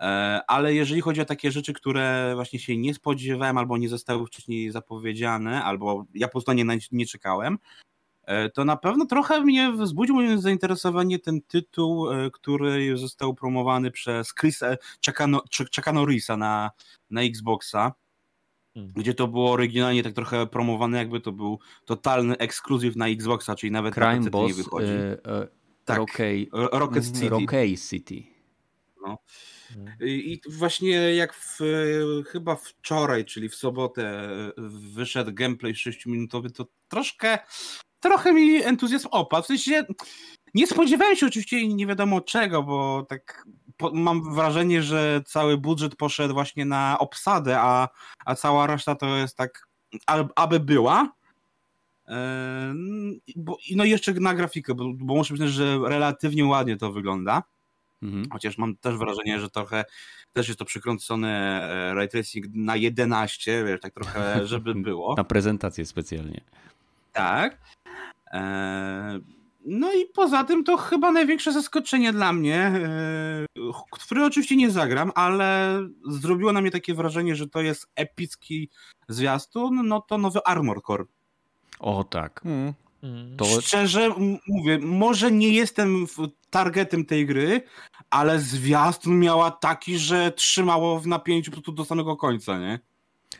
[0.00, 4.26] E, ale jeżeli chodzi o takie rzeczy, które właśnie się nie spodziewałem albo nie zostały
[4.26, 7.58] wcześniej zapowiedziane, albo ja po prostu nie, nie- czekałem,
[8.54, 14.34] to na pewno trochę mnie wzbudził moje zainteresowanie ten tytuł, e, który został promowany przez
[14.34, 14.66] Chrisa
[15.06, 16.70] Chucka No- Chuck- Chucka Norrisa na,
[17.10, 17.92] na Xboxa,
[18.74, 18.92] Hmm.
[18.96, 23.70] gdzie to było oryginalnie tak trochę promowane, jakby to był totalny ekskluzyw na Xboxa, czyli
[23.70, 24.86] nawet na Crime nie Boss, wychodzi.
[24.92, 25.48] e, e,
[25.84, 25.98] Tak.
[25.98, 27.28] Rockay- Ro- Rocket City.
[27.28, 28.22] Rockay City.
[30.00, 31.58] I i właśnie jak w,
[32.26, 34.28] chyba wczoraj, czyli w sobotę
[34.94, 37.38] wyszedł gameplay 6-minutowy, to troszkę,
[38.02, 39.44] trochę mi entuzjazm opadł.
[39.44, 39.84] W sensie
[40.54, 43.46] nie spodziewałem się oczywiście nie wiadomo czego, bo tak
[43.92, 47.88] mam wrażenie, że cały budżet poszedł właśnie na obsadę, a,
[48.24, 49.68] a cała reszta to jest tak,
[50.36, 51.12] aby była.
[52.06, 56.92] Eee, bo, no i jeszcze na grafikę, bo, bo muszę przyznać, że relatywnie ładnie to
[56.92, 57.42] wygląda.
[58.02, 58.30] Mhm.
[58.32, 59.84] Chociaż mam też wrażenie, że trochę
[60.32, 65.14] też jest to przykręcone e, ray tracing na 11, wiesz, tak trochę, żeby było.
[65.16, 66.40] Na prezentację specjalnie.
[67.12, 67.58] Tak.
[68.32, 69.20] E,
[69.64, 73.46] No i poza tym to chyba największe zaskoczenie dla mnie, e,
[73.90, 78.70] które oczywiście nie zagram, ale zrobiło na mnie takie wrażenie, że to jest epicki
[79.08, 81.04] zwiastun, no to nowy Armor Core.
[81.80, 82.40] O tak.
[82.42, 82.72] Hmm.
[83.02, 83.36] Mm.
[83.36, 84.10] To Szczerze
[84.48, 86.06] mówię, może nie jestem
[86.50, 87.62] targetem tej gry,
[88.10, 92.78] ale zwiastun miała taki, że trzymało w napięciu po prostu do samego końca, nie?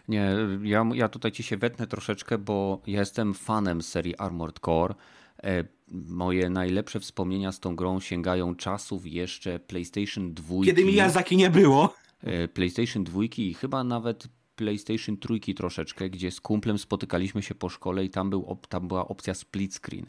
[0.09, 4.95] Nie, ja, ja tutaj ci się wetnę troszeczkę, bo ja jestem fanem serii Armored Core.
[5.43, 10.55] E, Moje najlepsze wspomnienia z tą grą sięgają czasów jeszcze PlayStation 2.
[10.65, 11.95] Kiedy Miyazaki nie było.
[12.23, 17.69] e, PlayStation 2 i chyba nawet PlayStation 3 troszeczkę, gdzie z kumplem spotykaliśmy się po
[17.69, 20.07] szkole i tam, był, tam była opcja split screen.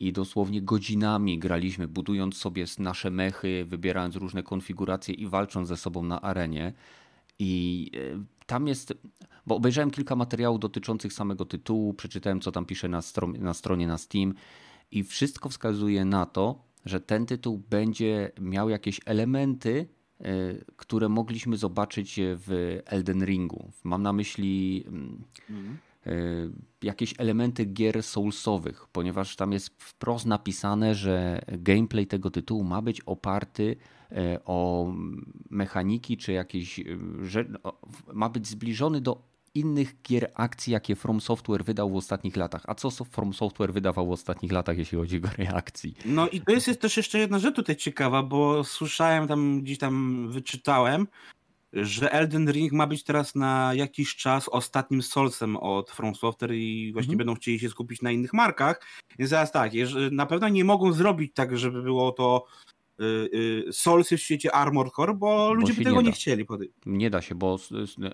[0.00, 6.02] I dosłownie godzinami graliśmy, budując sobie nasze mechy, wybierając różne konfiguracje i walcząc ze sobą
[6.02, 6.72] na arenie.
[7.38, 8.94] I e, tam jest,
[9.46, 13.86] bo obejrzałem kilka materiałów dotyczących samego tytułu, przeczytałem co tam pisze na, stro- na stronie
[13.86, 14.34] na Steam
[14.90, 19.88] i wszystko wskazuje na to, że ten tytuł będzie miał jakieś elementy,
[20.20, 20.24] e,
[20.76, 23.72] które mogliśmy zobaczyć w Elden Ringu.
[23.84, 25.24] Mam na myśli mm,
[26.06, 26.12] e,
[26.82, 33.00] jakieś elementy gier soulsowych, ponieważ tam jest wprost napisane, że gameplay tego tytułu ma być
[33.00, 33.76] oparty
[34.44, 34.86] o
[35.50, 36.82] mechaniki czy jakieś e,
[37.22, 39.22] rze- o, w- ma być zbliżony do
[39.54, 42.62] innych gier akcji, jakie From Software wydał w ostatnich latach.
[42.66, 45.94] A co From Software wydawał w ostatnich latach, jeśli chodzi o gry akcji?
[46.04, 49.78] No i to jest, jest też jeszcze jedna rzecz tutaj ciekawa, bo słyszałem tam, gdzieś
[49.78, 51.06] tam wyczytałem,
[51.72, 56.90] że Elden Ring ma być teraz na jakiś czas ostatnim Soulsem od From Software i
[56.92, 57.18] właśnie Mhm.
[57.18, 58.80] będą chcieli się skupić na innych markach.
[59.18, 59.72] Więc teraz tak,
[60.10, 62.44] na pewno nie mogą zrobić tak, żeby było to
[63.02, 63.30] y,
[63.68, 66.46] y, Soulsy w świecie Armor Core, bo, ludzie by tego nie nie, chcieli.
[66.86, 67.58] Nie da się, bo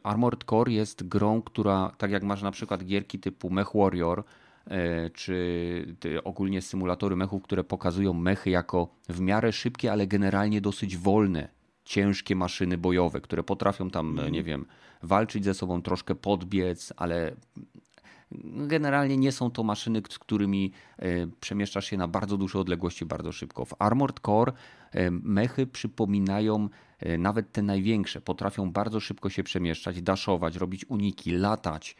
[0.02, 4.24] Armored Core jest grą, która, tak jak masz na przykład gierki typu Mech Warrior,
[4.66, 10.96] e, czy ogólnie symulatory mechów, które pokazują mechy jako w miarę szybkie, ale generalnie dosyć
[10.96, 11.48] wolne,
[11.84, 14.66] ciężkie maszyny bojowe, które potrafią tam, e, nie wiem,
[15.02, 17.36] walczyć ze sobą, troszkę podbiec, ale
[18.66, 23.32] generalnie nie są to maszyny, z którymi e, przemieszczasz się na bardzo duże odległości bardzo
[23.32, 23.64] szybko.
[23.64, 24.52] W Armored Core
[24.92, 28.20] e, mechy przypominają e, nawet te największe.
[28.20, 31.96] Potrafią bardzo szybko się przemieszczać, daszować, robić uniki, latać.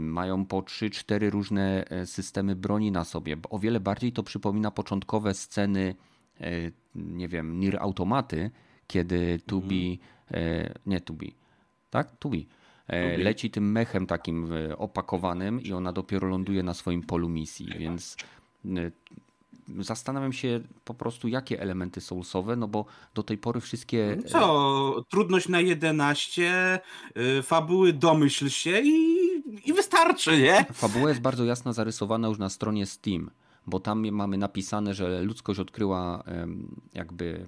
[0.00, 3.36] Mają po 3-4 różne systemy broni na sobie.
[3.50, 5.94] O wiele bardziej to przypomina początkowe sceny,
[6.94, 8.50] nie wiem, Nier Automaty,
[8.88, 10.00] kiedy Tubi,
[10.30, 11.34] e, nie Tubi,
[11.90, 12.16] tak?
[12.16, 12.48] Tubi.
[12.88, 17.68] E, leci tym mechem takim e, opakowanym i ona dopiero ląduje na swoim polu misji,
[17.78, 18.16] więc
[18.66, 18.90] e,
[19.78, 24.12] zastanawiam się po prostu, jakie elementy soulsowe, no bo do tej pory wszystkie...
[24.12, 25.04] e, Co?
[25.08, 26.80] Trudność na 11,
[27.38, 29.18] y, fabuły domyśl się i,
[29.64, 30.64] i wystarczy, nie?
[30.72, 33.30] Fabuła jest bardzo jasno zarysowana już na stronie Steam,
[33.68, 36.24] bo tam mamy napisane, że ludzkość odkryła
[36.94, 37.46] jakby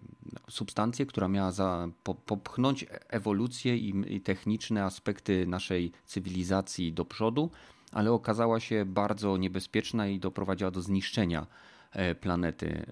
[0.49, 7.51] substancję, która miała za, po, popchnąć ewolucję i, i techniczne aspekty naszej cywilizacji do przodu,
[7.93, 11.47] ale okazała się bardzo niebezpieczna i doprowadziła do zniszczenia
[11.93, 12.87] e, planety,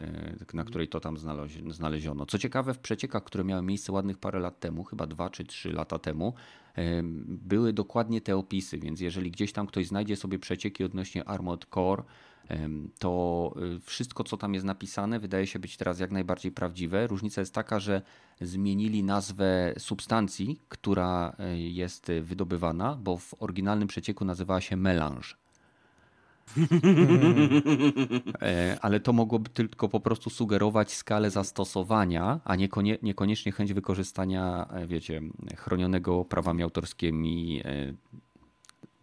[0.51, 2.27] e, na której to tam znalezi- znaleziono.
[2.27, 5.73] Co ciekawe, w przeciekach, które miały miejsce ładnych parę lat temu, chyba dwa czy trzy
[5.73, 6.35] lata temu,
[6.75, 11.67] em, były dokładnie te opisy, więc jeżeli gdzieś tam ktoś znajdzie sobie przecieki odnośnie Armored
[11.75, 12.03] Core,
[12.99, 17.07] to y, wszystko, co tam jest napisane, wydaje się być teraz jak najbardziej prawdziwe.
[17.07, 18.03] Różnica jest taka, że
[18.41, 25.35] zmienili nazwę substancji, która y, jest wydobywana, bo w oryginalnym przecieku nazywała się melange.
[28.43, 34.67] E, Ale to mogłoby tylko po prostu sugerować skalę zastosowania, a niekonie, niekoniecznie chęć wykorzystania,
[34.71, 35.23] e, wiecie,
[35.57, 37.95] chronionego prawami autorskimi, e,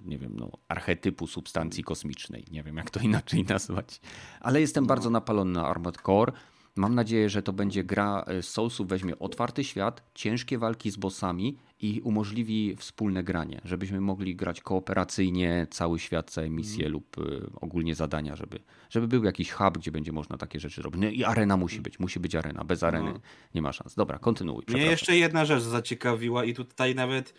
[0.05, 2.45] nie wiem, no, archetypu substancji kosmicznej.
[2.51, 4.01] Nie wiem, jak to inaczej nazwać.
[4.39, 6.31] Ale jestem bardzo napalony na Armored Core.
[6.77, 11.57] Mam nadzieję, że to będzie gra e, Soulsów, weźmie otwarty świat, ciężkie walki z bossami
[11.79, 17.95] i umożliwi wspólne granie, żebyśmy mogli grać kooperacyjnie cały świat, całe misje lub y, ogólnie
[17.95, 21.01] zadania, żeby, żeby był jakiś hub, gdzie będzie można takie rzeczy robić.
[21.01, 22.63] No i arena musi być, musi być arena.
[22.63, 23.19] Bez areny No.
[23.55, 23.95] nie ma szans.
[23.95, 24.63] Dobra, kontynuuj.
[24.67, 27.33] Mnie jeszcze jedna rzecz zaciekawiła i tutaj nawet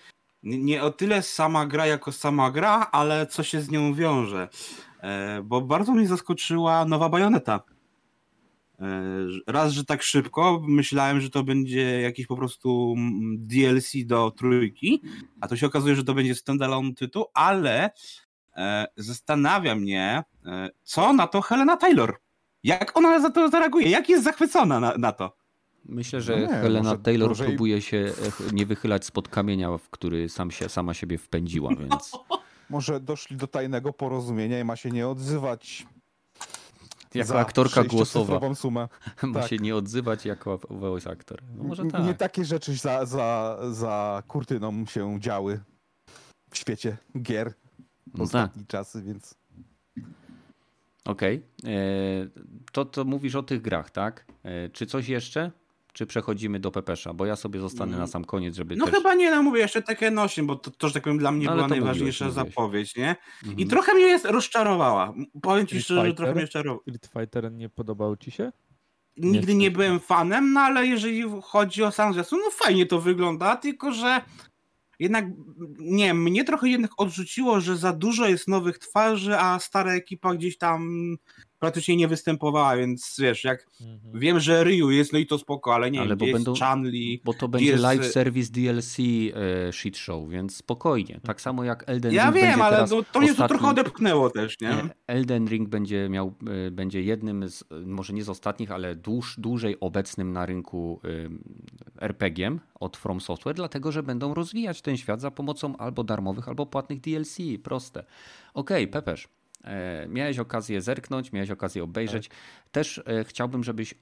[0.46, 4.48] nie o tyle sama gra jako sama gra, ale co się z nią wiąże.
[5.02, 7.60] E, Bo bardzo mnie zaskoczyła nowa bajoneta.
[9.46, 12.94] Raz, że tak szybko, myślałem, że to będzie jakiś po prostu
[13.38, 15.02] DLC do trójki,
[15.40, 17.90] a to się okazuje, że to będzie standalone tytuł, ale
[18.56, 22.20] e, zastanawia mnie, e, co na to Helena Taylor.
[22.64, 23.90] Jak ona za to zareaguje?
[23.90, 25.36] Jak jest zachwycona na, na to?
[25.88, 27.96] Myślę, że No nie, Helena może Taylor dłużej- próbuje się
[28.50, 32.12] e, nie wychylać spod kamienia, w który sam się, sama siebie wpędziła, więc
[32.70, 35.86] Może doszli do tajnego porozumienia i ma się nie odzywać.
[37.14, 38.88] jako aktorka głosowa sumę.
[39.22, 39.50] ma tak.
[39.50, 41.42] się nie odzywać jako voice actor.
[41.56, 42.04] No może tak.
[42.04, 45.60] Nie takie rzeczy za, za, za kurtyną się działy
[46.50, 47.52] w świecie gier
[48.06, 48.22] No tak.
[48.22, 49.34] ostatnie czasy, więc
[51.04, 51.42] Okej.
[51.64, 51.70] E,
[52.72, 54.24] To, to mówisz o tych grach, tak?
[54.42, 55.50] E, Czy coś jeszcze?
[55.96, 57.12] Czy przechodzimy do Pepesza?
[57.14, 58.94] Bo ja sobie zostanę na sam koniec, żeby No też...
[58.94, 61.46] chyba nie, no mówię jeszcze takie nośnie, bo to, to że tak powiem, dla mnie
[61.46, 62.48] No, była najważniejsza mówiłeś.
[62.48, 63.16] zapowiedź, nie?
[63.42, 63.58] Mhm.
[63.58, 65.14] I trochę mnie jest rozczarowała.
[65.42, 66.80] Powiem ci szczerze, że trochę mnie rozczarowała.
[66.82, 68.52] Street Fighter nie podobał ci się?
[69.16, 69.70] Nigdy nie Niestety.
[69.70, 74.20] byłem fanem, no ale jeżeli chodzi o sam zwiastun, no fajnie to wygląda, tylko że
[74.98, 75.24] jednak,
[75.78, 80.34] nie wiem, mnie trochę jednak odrzuciło, że za dużo jest nowych twarzy, a stara ekipa
[80.34, 80.88] gdzieś tam
[81.58, 84.20] praktycznie nie występowała, więc wiesz, jak Mhm.
[84.20, 86.50] wiem, że Ryu jest, no i to spoko, ale nie Ale wiem, bo gdzie będą-
[86.52, 87.20] jest Chanli.
[87.24, 91.20] Bo to będzie jest- live service DLC e, shit show, więc spokojnie.
[91.24, 93.48] Tak samo jak Elden Ja Ring wiem, będzie ale teraz to, to mnie to ostatnim-
[93.58, 94.68] trochę odepchnęło też, nie?
[94.68, 96.34] Nie, Elden Ring będzie miał,
[96.66, 101.30] y, będzie jednym z, może nie z ostatnich, ale dłuż, dłużej obecnym na rynku y,
[102.00, 106.66] RPG-iem od From Software, dlatego że będą rozwijać ten świat za pomocą albo darmowych, albo
[106.66, 107.38] płatnych DLC.
[107.62, 108.04] Proste.
[108.54, 109.24] Okej, Pepesz.
[109.24, 109.28] E,
[110.08, 112.30] miałeś okazję zerknąć, miałeś okazję obejrzeć.
[112.72, 113.96] Też e, chciałbym, żebyś e,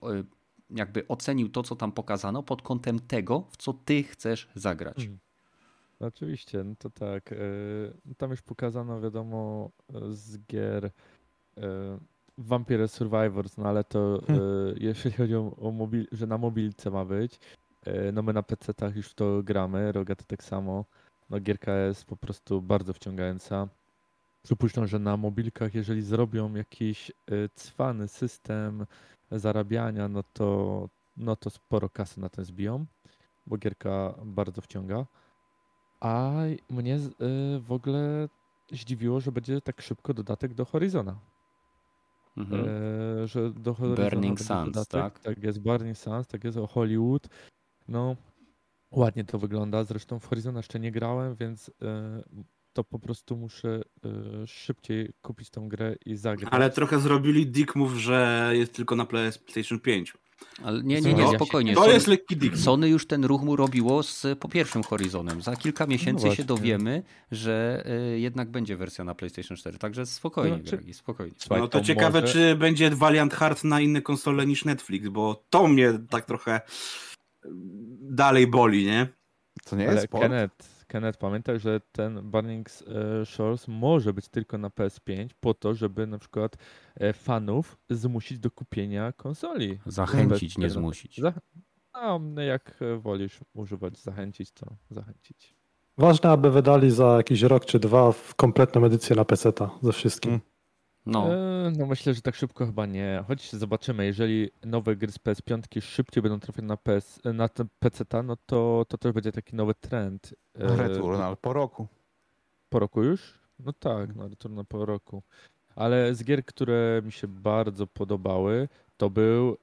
[0.70, 4.98] jakby ocenił to, co tam pokazano pod kątem tego, w co ty chcesz zagrać.
[4.98, 5.18] Mhm.
[6.00, 7.32] Oczywiście, no to tak.
[7.32, 7.36] e,
[8.16, 10.90] Tam już pokazano, wiadomo, e, z gier e,
[12.38, 14.32] Vampire Survivors, no ale to e,
[14.76, 17.40] jeśli chodzi o, o mobil, że na mobilce ma być,
[17.86, 20.84] e, no my na PC-tach już w to gramy, Rogaty tak samo.
[21.30, 23.68] No gierka jest po prostu bardzo wciągająca.
[24.44, 27.14] Przypuszczam, że na mobilkach, jeżeli zrobią jakiś e,
[27.54, 28.86] cwany system
[29.30, 32.86] zarabiania, no to, no to sporo kasy na tym zbiją,
[33.46, 35.06] bo gierka bardzo wciąga.
[36.00, 36.32] A
[36.70, 37.10] mnie y,
[37.60, 38.28] w ogóle
[38.72, 41.18] zdziwiło, że będzie tak szybko dodatek do Horizona.
[42.36, 42.64] Mhm.
[42.68, 45.00] E, że do Horizona Burning Suns, dodatek.
[45.02, 45.18] tak?
[45.18, 47.28] Tak jest, Burning Suns, tak jest, o Hollywood.
[47.88, 48.16] No,
[48.90, 49.84] ładnie to wygląda.
[49.84, 52.22] Zresztą w Horizona jeszcze nie grałem, więc e,
[52.74, 53.80] to po prostu muszę
[54.42, 56.48] e, szybciej kupić tą grę i zagrać.
[56.52, 60.14] Ale trochę zrobili dick move, że jest tylko na PlayStation 5.
[60.62, 61.74] Ale nie, nie, nie, No, spokojnie.
[61.74, 62.56] To jest lekki dick.
[62.56, 65.42] Sony już ten ruch mu robiło z po pierwszym Horizonem.
[65.42, 66.44] Za kilka miesięcy się właśnie.
[66.44, 69.78] dowiemy, że y, jednak będzie wersja na PlayStation 4.
[69.78, 71.34] Także spokojnie, No, czy- Gregi, spokojnie.
[71.38, 75.44] Słuchaj, No to ciekawe, może- czy będzie Valiant Heart na inne konsole niż Netflix, bo
[75.50, 76.60] to mnie tak trochę
[78.00, 79.08] dalej boli, nie?
[79.64, 80.22] to nie Ale jest port.
[80.22, 85.74] Kenneth, Kenneth, pamiętaj, że ten Burning e, Shores może być tylko na PS5 po to,
[85.74, 86.56] żeby na przykład
[86.94, 89.78] e, fanów zmusić do kupienia konsoli.
[89.86, 91.20] Zachęcić, nie zmusić.
[91.20, 91.40] Zach-
[91.94, 95.54] no, jak e, wolisz używać zachęcić, to zachęcić.
[95.98, 100.30] Ważne, aby wydali za jakiś rok czy dwa w kompletną edycję na PC-ta ze wszystkim.
[100.30, 100.53] Mm.
[101.06, 103.24] No, E, no myślę, że tak szybko chyba nie.
[103.28, 108.04] Choć zobaczymy, jeżeli nowe gry z PS5 szybciej będą trafiać na, PS, na ten PC,
[108.24, 110.34] no to, to też będzie taki nowy trend.
[110.58, 111.86] E, Returnal po roku.
[112.68, 113.38] Po roku już?
[113.58, 115.22] No tak, no Returnal po roku.
[115.76, 119.56] Ale z gier, które mi się bardzo podobały, to był y,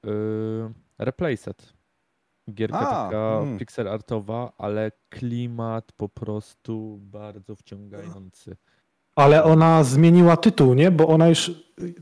[0.99, 1.73] Replaced.
[2.53, 3.57] Gierka A, taka mm.
[3.57, 8.57] pixel artowa, ale klimat po prostu bardzo wciągający.
[9.21, 10.91] Ale ona zmieniła tytuł, nie?
[10.91, 11.51] Bo ona już,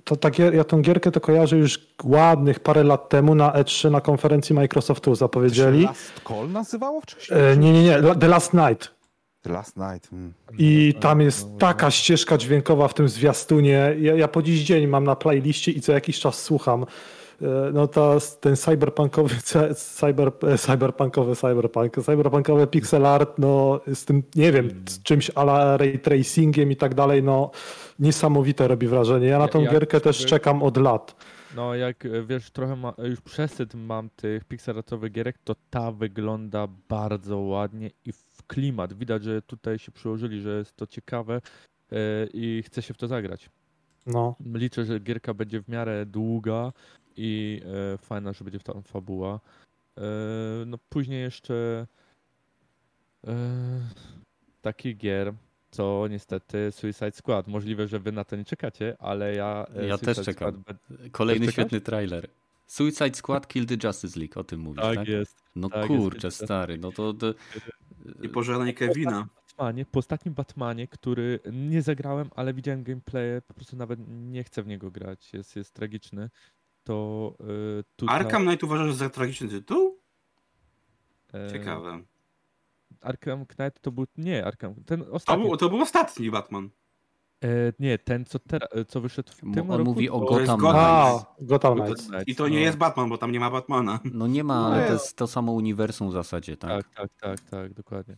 [0.04, 3.92] to tak, ja, ja tą gierkę to kojarzę już ładnych parę lat temu na E3
[3.92, 5.84] na konferencji Microsoftu To się zapowiedzieli.
[5.84, 7.40] Last Call nazywało wcześniej?
[7.40, 8.92] E, nie, nie, nie, The Last Night.
[9.42, 10.14] The Last Night.
[10.14, 10.34] Mm.
[10.58, 13.96] I tam jest taka ścieżka dźwiękowa w tym zwiastunie.
[14.00, 16.86] Ja, ja po dziś dzień mam na playliście i co jakiś czas słucham.
[17.42, 19.36] E, No to ten cyberpunkowy,
[20.00, 25.78] cyber, e, cyberpunkowy cyberpunk, cyberpunkowy pixel art, no z tym, nie wiem, z czymś ala
[25.78, 27.52] ray tracingiem i tak dalej, no
[28.00, 29.28] niesamowite robi wrażenie.
[29.28, 31.16] Ja na tą Jak gierkę też czekam od lat.
[31.56, 36.68] No jak e, wiesz, trochę ma, już przesyt mam tych pixelatowych gierek, to ta wygląda
[36.90, 38.94] bardzo ładnie i w klimat.
[38.94, 41.42] Widać, że tutaj się przyłożyli, że jest to ciekawe
[42.34, 43.50] i chce się w to zagrać.
[44.06, 44.36] No.
[44.54, 46.72] Liczę, że gierka będzie w miarę długa
[47.22, 47.62] i
[47.94, 49.40] e, fajna, że będzie tam fabuła.
[49.98, 50.02] E,
[50.66, 51.88] no później jeszcze
[53.28, 53.34] e,
[54.62, 55.34] takich gier,
[55.72, 57.48] co niestety Suicide Squad.
[57.48, 60.62] Możliwe, że wy na to nie czekacie, ale ja e, Ja też Suicide czekam.
[60.62, 61.54] Squad be- kolejny czekasz?
[61.54, 62.28] świetny trailer.
[62.68, 64.96] Suicide Squad Kill the Justice League, o tym mówisz, tak?
[64.96, 65.44] Tak jest.
[65.56, 66.44] No tak kurczę, jest.
[66.44, 67.14] stary, no to...
[67.14, 67.34] to
[68.22, 69.28] I pożegnaj Kevina.
[69.48, 74.64] Batmanie, po ostatnim Batmanie, który nie zagrałem, ale widziałem gameplay, po prostu nawet nie chcę
[74.64, 76.30] w niego grać, jest, jest tragiczny,
[76.90, 77.34] to
[77.80, 78.16] y, tutaj...
[78.16, 80.00] Arkham Knight uważasz za tragiczny tytuł?
[81.34, 82.00] e, Ciekawe.
[83.02, 86.70] Arkham Knight to był, nie Arkham, ten To ostatni, był, to był ostatni Batman.
[87.44, 87.48] e,
[87.80, 90.60] nie, ten co teraz, co wyszedł w tym on roku, mówi o to- To Gotham
[90.60, 91.26] Gotham Knights.
[91.42, 92.10] A, Gotham Knights.
[92.28, 92.62] I to nie no.
[92.62, 94.00] jest Batman, bo tam nie ma Batmana.
[94.04, 95.06] No nie ma, No ale to jest.
[95.06, 96.70] jest to samo uniwersum w zasadzie, tak?
[96.70, 97.10] Tak, tak,
[97.40, 98.18] tak, tak, dokładnie.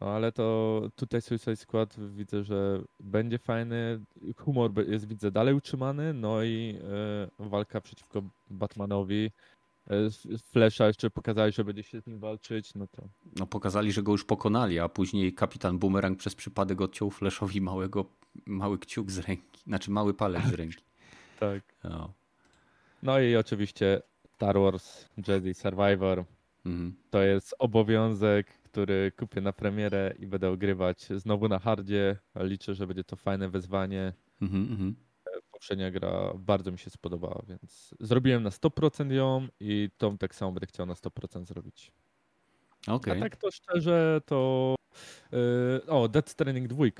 [0.00, 4.00] No, ale to tutaj Suicide Squad widzę, że będzie fajny.
[4.36, 6.78] Humor jest widzę dalej utrzymany, no i
[7.38, 9.30] e, walka przeciwko Batmanowi.
[9.86, 13.02] S- Flasha jeszcze pokazali, że będzie się z nim walczyć, no to
[13.38, 18.04] No pokazali, że go już pokonali, a później kapitan Boomerang przez przypadek odciął Flashowi małego,
[18.46, 20.84] mały kciuk z ręki, znaczy mały palec z ręki.
[21.40, 21.62] tak.
[21.84, 22.12] No.
[23.02, 24.02] No i oczywiście
[24.34, 26.24] Star Wars Jedi Survivor.
[26.66, 26.94] Mhm.
[27.10, 32.16] To jest obowiązek, który kupię na premierę i będę ogrywać znowu na hardzie.
[32.34, 34.12] Liczę, że będzie to fajne wyzwanie.
[34.42, 34.94] Mhm, mhm.
[35.52, 40.52] poprzednia gra bardzo mi się spodobała, więc zrobiłem na 100% ją i tą tak samo
[40.52, 41.92] będę chciał na 100% zrobić.
[42.86, 43.18] Okej.
[43.18, 44.74] A tak to szczerze to
[45.32, 45.38] yy,
[45.86, 46.90] o, Death Stranding 2 yy,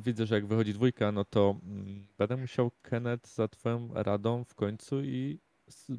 [0.00, 4.54] widzę, że jak wychodzi dwójka, no to mm, będę musiał Kenneth za twoją radą w
[4.54, 5.38] końcu i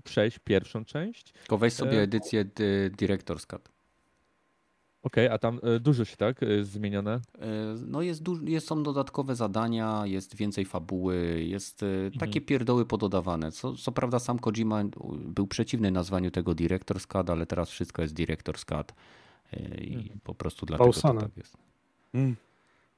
[0.04, 1.32] przejść pierwszą część.
[1.32, 3.77] Tylko weź sobie E, edycję D- Director's Cut.
[5.08, 7.14] Okej, a tam y, dużo się tak y, zmienione.
[7.40, 7.48] E,
[7.88, 11.88] No jest, jest, są dodatkowe zadania, jest więcej fabuły, jest e,
[12.20, 13.52] takie pierdoły pododawane.
[13.52, 14.84] Co, co prawda sam Kojima
[15.26, 18.94] był przeciwny nazwaniu tego Director's Cut, ale teraz wszystko jest Director's Cut.
[19.54, 20.20] E, I Mhm.
[20.24, 21.22] po prostu dlatego to Pausane.
[21.22, 21.58] tak jest.
[22.14, 22.36] Mm.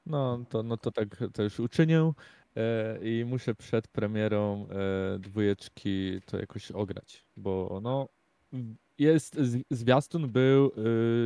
[0.06, 2.12] No to, no to tak to już uczynię
[2.56, 4.66] e, i muszę przed premierą
[5.14, 8.08] e, dwójeczki to jakoś ograć, bo no
[9.00, 9.38] jest,
[9.70, 10.70] zwiastun był e,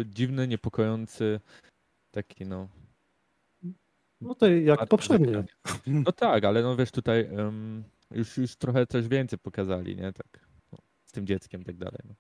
[0.06, 1.40] dziwny, niepokojący,
[2.10, 2.68] taki no.
[4.20, 5.26] No to jak poprzednie.
[5.26, 5.48] zagrany.
[5.86, 10.12] No tak, ale no wiesz tutaj em, już, już trochę też więcej pokazali, nie?
[10.12, 12.00] Tak no, z tym dzieckiem i tak dalej.
[12.08, 12.14] No.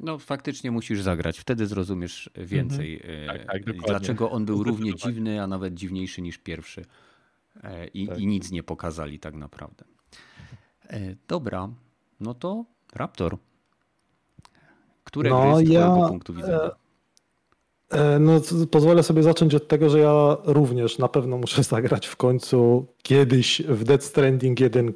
[0.00, 3.00] No faktycznie musisz zagrać, wtedy zrozumiesz więcej.
[3.04, 6.84] e, Tak, tak, dlaczego on był równie dziwny, a nawet dziwniejszy niż pierwszy.
[7.62, 8.18] E, I, Tak.
[8.18, 9.84] I nic nie pokazali tak naprawdę.
[10.90, 11.68] E, Dobra,
[12.20, 13.38] no to Raptor.
[15.10, 16.70] Które No, gry z ja, twojego punktu widzenia?
[17.90, 22.06] E, No, c- pozwolę sobie zacząć od tego, że ja również na pewno muszę zagrać
[22.06, 24.92] w końcu kiedyś w Dead Stranding 1,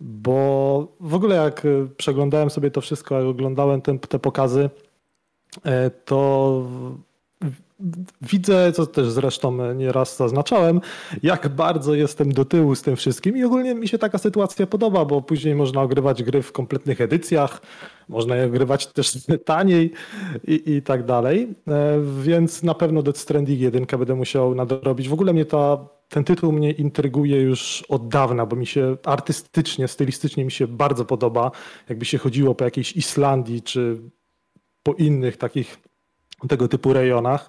[0.00, 4.70] bo w ogóle jak e, przeglądałem sobie to wszystko, jak oglądałem te, te pokazy,
[5.64, 6.62] e, to
[8.22, 10.80] widzę, co też zresztą nieraz zaznaczałem,
[11.22, 15.04] jak bardzo jestem do tyłu z tym wszystkim i ogólnie mi się taka sytuacja podoba,
[15.04, 17.62] bo później można ogrywać gry w kompletnych edycjach,
[18.08, 19.92] można je ogrywać też taniej
[20.48, 25.08] i, i tak dalej, e, więc na pewno Death Stranding 1 będę musiał nadrobić.
[25.08, 29.88] W ogóle mnie ta, ten tytuł mnie intryguje już od dawna, bo mi się artystycznie,
[29.88, 31.50] stylistycznie mi się bardzo podoba,
[31.88, 33.96] jakby się chodziło po jakiejś Islandii czy
[34.82, 35.78] po innych takich
[36.48, 37.48] tego typu rejonach.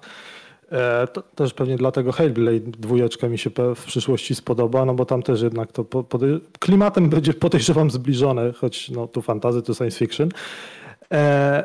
[0.72, 5.22] E, to też pewnie dlatego Hellblade dwójeczka mi się w przyszłości spodoba, no bo tam
[5.22, 10.28] też jednak to podej- klimatem będzie podejrzewam zbliżone, choć no tu fantazy, to science fiction.
[11.12, 11.64] E,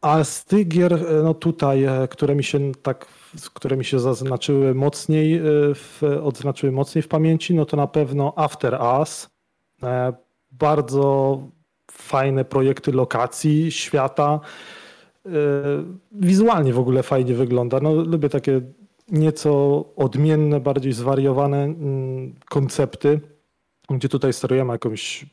[0.00, 3.06] a z tych gier, e, no tutaj, które mi się tak,
[3.54, 5.40] które mi się zaznaczyły mocniej,
[5.74, 9.28] w, odznaczyły mocniej w pamięci, no to na pewno After Us.
[10.52, 11.38] Bardzo
[11.90, 14.40] fajne projekty lokacji, świata.
[15.26, 15.30] E,
[16.12, 17.80] wizualnie w ogóle fajnie wygląda.
[17.80, 18.60] No, lubię takie
[19.10, 23.20] nieco odmienne, bardziej zwariowane mm, koncepty,
[23.90, 25.26] gdzie tutaj sterujemy jakąś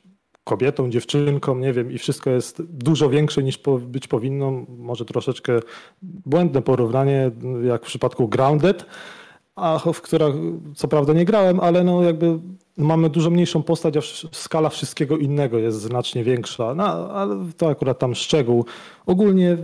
[0.44, 4.66] kobietą, dziewczynką, nie wiem, i wszystko jest dużo większe niż być powinno.
[4.70, 5.60] Może troszeczkę
[6.02, 7.32] błędne porównanie,
[7.64, 8.86] jak w przypadku Grounded,
[9.56, 10.36] a w których
[10.76, 12.40] co prawda nie grałem, ale no jakby
[12.78, 14.02] mamy dużo mniejszą postać, a
[14.32, 16.76] skala wszystkiego innego jest znacznie większa.
[16.76, 18.66] No, ale to akurat tam szczegół.
[19.06, 19.58] Ogólnie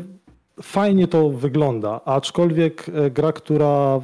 [0.62, 3.99] fajnie to wygląda, aczkolwiek e, gra, która,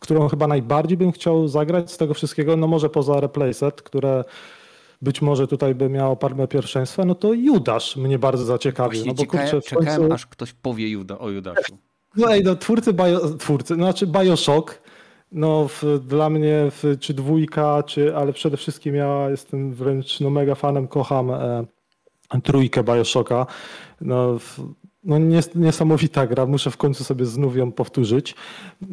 [0.00, 4.24] którą chyba najbardziej bym chciał zagrać z tego wszystkiego, no może poza Replaced, które
[5.02, 9.06] być może tutaj by miało parę pierwszeństwa, no to Judasz mnie bardzo zaciekawił.
[9.06, 10.14] no bo kurczę, czekałem, końcu...
[10.14, 11.78] aż ktoś powie Juda, o Judaszu.
[12.16, 14.82] No ej, no twórcy, bio, twórcy, no, znaczy Bioshock,
[15.32, 20.30] no w, dla mnie w, czy dwójka, czy, ale przede wszystkim ja jestem wręcz no,
[20.30, 21.64] mega fanem, kocham e,
[22.42, 23.46] trójkę Bioshocka.
[24.00, 24.60] No, w,
[25.04, 28.34] no nies niesamowita gra, muszę w końcu sobie znów ją powtórzyć.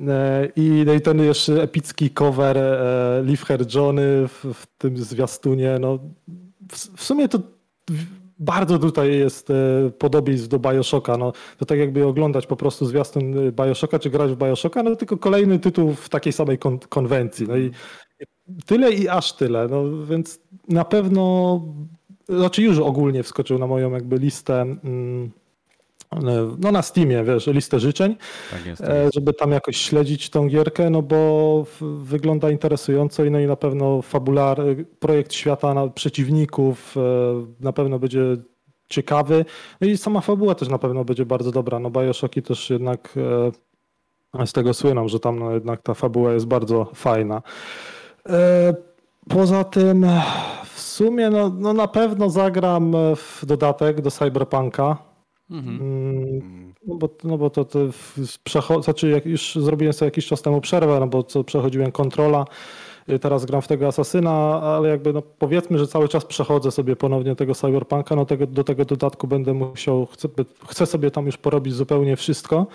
[0.08, 4.98] E, I, no i ten jeszcze epicki cover e, Leave Her Johnny w, w tym
[4.98, 6.00] zwiastunie, no
[6.72, 7.40] w, w, sumie to
[8.42, 9.54] bardzo tutaj jest e,
[9.98, 11.34] podobieństw do Bioshocka, no.
[11.58, 15.60] To tak jakby oglądać po prostu zwiastun Bioshocka, czy grać w Bioshocka, no tylko kolejny
[15.60, 17.72] tytuł w takiej samej kon konwencji, no i
[18.66, 20.06] tyle i aż tyle, no.
[20.06, 21.62] Więc na pewno,
[22.30, 25.32] znaczy już ogólnie wskoczył na moją jakby listę mm,
[26.60, 28.16] no na Steamie, wiesz, listę życzeń,
[28.52, 29.14] tak jest, tak jest.
[29.16, 34.02] żeby tam jakoś śledzić tą gierkę, no bo wygląda interesująco i no i na pewno
[34.02, 34.62] fabular,
[35.00, 37.02] projekt świata na przeciwników e,
[37.60, 38.22] na pewno będzie
[38.90, 39.46] ciekawy.
[39.82, 41.80] No i sama fabuła też na pewno będzie bardzo dobra.
[41.80, 43.14] No Bioshocki też jednak
[44.38, 47.42] e, z tego słyną, że tam no jednak ta fabuła jest bardzo fajna.
[48.30, 48.74] E,
[49.30, 50.06] poza tym
[50.74, 55.11] w sumie no, no na pewno zagram w dodatek do Cyberpunka
[55.52, 55.80] Mhm.
[55.82, 57.80] Mm, no bo, no bo to, to
[58.46, 62.46] przecho- znaczy jak już zrobiłem sobie jakiś czas temu przerwę, no bo co przechodziłem kontrola,
[63.10, 64.32] y, teraz gram w tego Asasyna,
[64.62, 68.64] ale jakby no powiedzmy, że cały czas przechodzę sobie ponownie tego Cyberpunka, no tego, do
[68.64, 70.28] tego dodatku będę musiał, chcę,
[70.68, 72.68] chcę sobie tam już porobić zupełnie wszystko.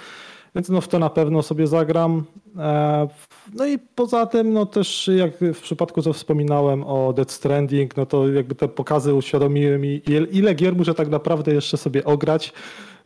[0.56, 2.24] Więc no w to na pewno sobie zagram.
[2.58, 3.08] E,
[3.54, 8.06] no i poza tym, no też jak w przypadku, co wspominałem o Dead Stranding, no
[8.06, 10.02] to jakby te pokazy uświadomiły mi,
[10.32, 12.52] ile gier muszę tak naprawdę jeszcze sobie ograć.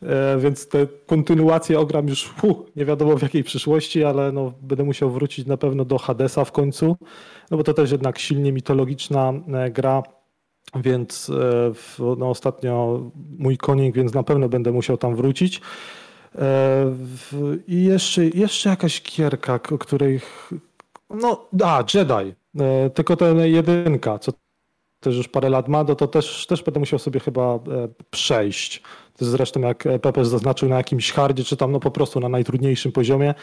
[0.03, 4.85] E, więc te kontynuacje ogram już hu, nie wiadomo w jakiej przyszłości, ale no będę
[4.85, 6.97] musiał wrócić na pewno do Hadesa w końcu,
[7.51, 10.03] no bo to też jednak silnie mitologiczna e, gra.
[10.75, 11.31] Więc
[12.19, 13.01] no, ostatnio
[13.39, 15.61] mój konik, więc na pewno będę musiał tam wrócić.
[16.39, 16.95] E,
[17.69, 20.21] I jeszcze, jeszcze jakaś kierka, o której.
[21.11, 22.35] No, a, Jedi.
[22.61, 24.33] E, tylko ten jedynka, co
[25.01, 27.59] też już parę lat ma, no to też, też będę musiał sobie chyba e,
[28.11, 28.83] przejść.
[29.21, 33.35] Zresztą jak Pepe zaznaczył na jakimś hardzie, czy tam no po prostu na najtrudniejszym poziomie,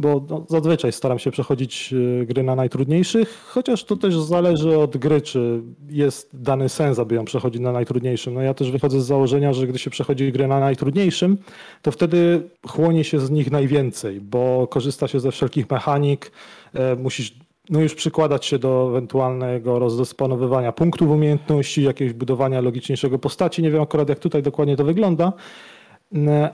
[0.00, 4.96] bo no, zazwyczaj staram się przechodzić e, gry na najtrudniejszych, chociaż to też zależy od
[4.96, 8.34] gry, czy jest dany sens, aby ją przechodzić na najtrudniejszym.
[8.34, 11.38] No ja też wychodzę z założenia, że gdy się przechodzi gry na najtrudniejszym,
[11.82, 16.32] to wtedy chłonie się z nich najwięcej, bo korzysta się ze wszelkich mechanik,
[16.74, 23.62] e, musisz no już przykładać się do ewentualnego rozdysponowywania punktów umiejętności, jakiegoś budowania logiczniejszego postaci.
[23.62, 25.32] Nie wiem akurat jak tutaj dokładnie to wygląda,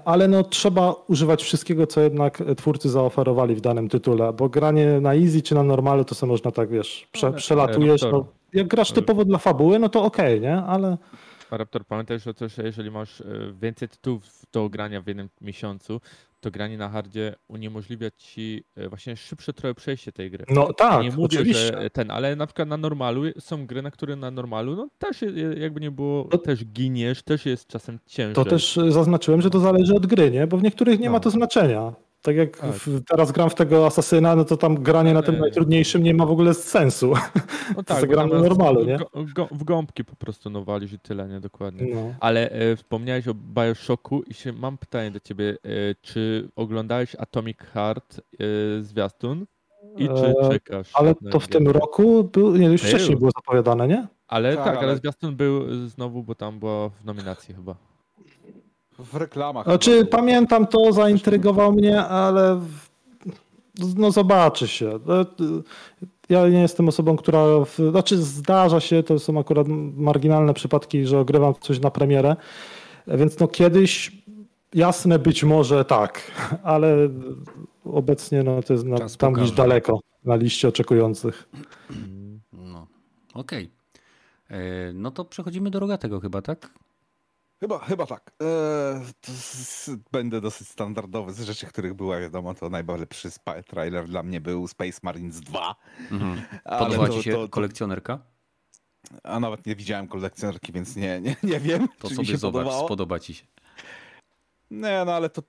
[0.05, 5.15] ale no trzeba używać wszystkiego, co jednak twórcy zaoferowali w danym tytule, bo granie na
[5.15, 8.03] easy czy na normalu to sobie można tak, wiesz, prze, przelatujesz.
[8.03, 10.57] No, jak grasz typowo dla fabuły, no to okej, okay, nie?
[10.57, 10.99] Ale...
[11.51, 13.25] Raptor, pamiętaj o tym, że jeżeli masz e,
[13.61, 16.01] więcej tytułów do grania w jednym miesiącu,
[16.45, 20.45] to granie na hardzie uniemożliwia ci e, właśnie szybsze trochę przejście tej gry.
[20.51, 21.66] No tak, Nie mówię, oczywiście.
[21.66, 25.24] że ten, ale na przykład na normalu są gry, na które na normalu, no też
[25.57, 28.34] jakby nie było, to, też giniesz, też jest czasem ciężej.
[28.34, 30.47] To też zaznaczyłem, że to zależy od gry, nie?
[30.47, 31.12] Bo w niektórych nie no.
[31.12, 31.92] ma to znaczenia.
[32.25, 32.70] Tak jak Tak.
[32.72, 35.41] w, teraz gram w tego asasyna, no to tam granie na tym Ej.
[35.41, 37.12] najtrudniejszym nie ma w ogóle sensu.
[37.77, 38.99] No tak, zagramy zamiast normalu, nie?
[39.51, 41.41] W gąbki po prostu no walisz i tyle, nie?
[41.41, 41.95] Dokładnie.
[41.95, 42.14] No.
[42.20, 45.57] Ale e, wspomniałeś o Bioshocku i się, mam pytanie do ciebie.
[45.64, 49.47] E, czy oglądałeś Atomic Heart e, zwiastun?
[49.99, 50.91] I czy E, czekasz?
[50.95, 54.07] Ale to w tym roku, był, nie, już wcześniej było zapowiadane, nie?
[54.29, 57.75] Ale Tak, tak, ale ale- zwiastun był e, znowu, bo tam była w nominacji chyba.
[58.99, 59.64] W reklamach.
[59.66, 64.99] Znaczy, pamiętam to, zaintrygował mnie, ale w- no zobaczy się.
[65.07, 65.14] No,
[66.28, 67.45] Ja nie jestem osobą, która.
[67.64, 69.66] W, znaczy, zdarza się, to są akurat
[69.97, 72.36] marginalne przypadki, że ogrywam coś na premierę,
[73.07, 74.22] więc no kiedyś
[74.74, 76.30] jasne być może tak,
[76.62, 77.09] ale
[77.84, 79.55] obecnie no, to jest na, tam gdzieś pokaże.
[79.68, 81.49] daleko na liście oczekujących.
[82.53, 82.86] No,
[83.34, 83.70] okej.
[84.51, 86.70] E, No to przechodzimy do rogatego chyba, tak?
[87.61, 88.33] Chyba, chyba tak.
[88.41, 93.31] Eee, będę dosyć standardowy z rzeczy, których była wiadomo, to najlepszy
[93.67, 95.75] trailer dla mnie był Space Marines 2.
[96.11, 96.43] Mhm.
[96.79, 98.19] Podoba to- ci się to- to- kolekcjonerka?
[99.23, 102.87] A nawet nie widziałem kolekcjonerki, więc nie, nie, nie wiem, To sobie się zobacz, podobało.
[102.87, 103.47] spodoba ci się.
[104.71, 105.43] Nie, no ale to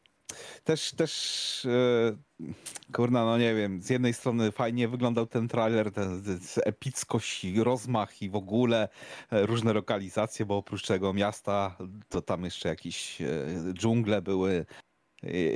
[0.64, 6.24] też, też e, kurna, no nie wiem, z jednej strony fajnie wyglądał ten trailer, ten,
[6.24, 8.90] ten epickość i rozmach i w ogóle
[9.32, 11.78] e, różne lokalizacje, bo oprócz tego miasta,
[12.10, 13.28] to tam jeszcze jakieś e,
[13.74, 14.66] dżungle były,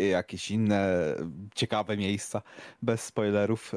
[0.09, 1.15] jakieś inne
[1.55, 2.41] ciekawe miejsca,
[2.81, 3.73] bez spoilerów.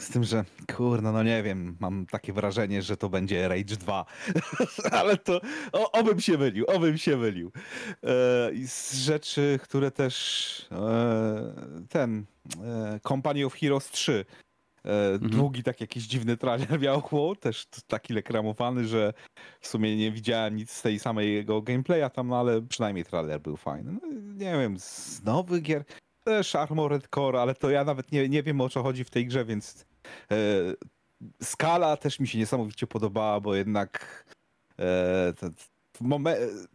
[0.00, 0.44] Z tym, że
[0.76, 4.04] kurna, no nie wiem, mam takie wrażenie, że to będzie Rage 2,
[5.00, 5.40] ale to
[5.72, 7.52] o, obym się mylił, obym się mylił.
[8.04, 12.24] E, I z rzeczy, które też e, ten
[12.64, 14.24] e, Company of Heroes 3
[14.84, 17.02] e, długi tak jakiś dziwny trailer miał,
[17.40, 19.12] też taki reklamowany, że
[19.60, 23.40] w sumie nie widziałem nic z tej samej jego gameplaya tam, no ale przynajmniej trailer
[23.40, 23.92] był fajny.
[23.92, 24.00] No,
[24.34, 25.84] nie wiem, z nowych gier
[26.24, 29.26] też Armored Core, ale to ja nawet nie, nie wiem o co chodzi w tej
[29.26, 29.86] grze, więc
[30.30, 30.36] e,
[31.42, 34.24] skala też mi się niesamowicie podobała, bo jednak
[34.78, 35.32] e,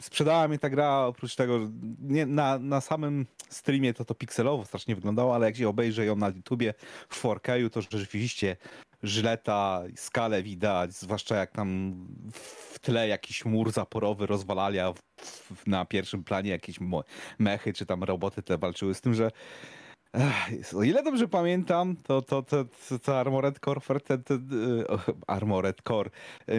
[0.01, 1.67] sprzedała mnie ta gra, oprócz tego, że
[1.99, 6.15] nie, na, na samym streamie to to pikselowo strasznie wyglądało, ale jak się obejrzy ją
[6.15, 6.73] na YouTubie
[7.09, 8.57] w 4K, to rzeczywiście
[9.03, 11.95] żyleta, skalę widać, zwłaszcza jak tam
[12.34, 14.99] w tle jakiś mur zaporowy rozwalali, a w,
[15.55, 16.80] w, na pierwszym planie jakieś
[17.39, 19.32] mechy czy tam roboty te walczyły z tym, że
[20.76, 24.86] O ile dobrze pamiętam, to, to, to, to, to Armored Core, ten, ten, y,
[25.28, 26.09] Armored Core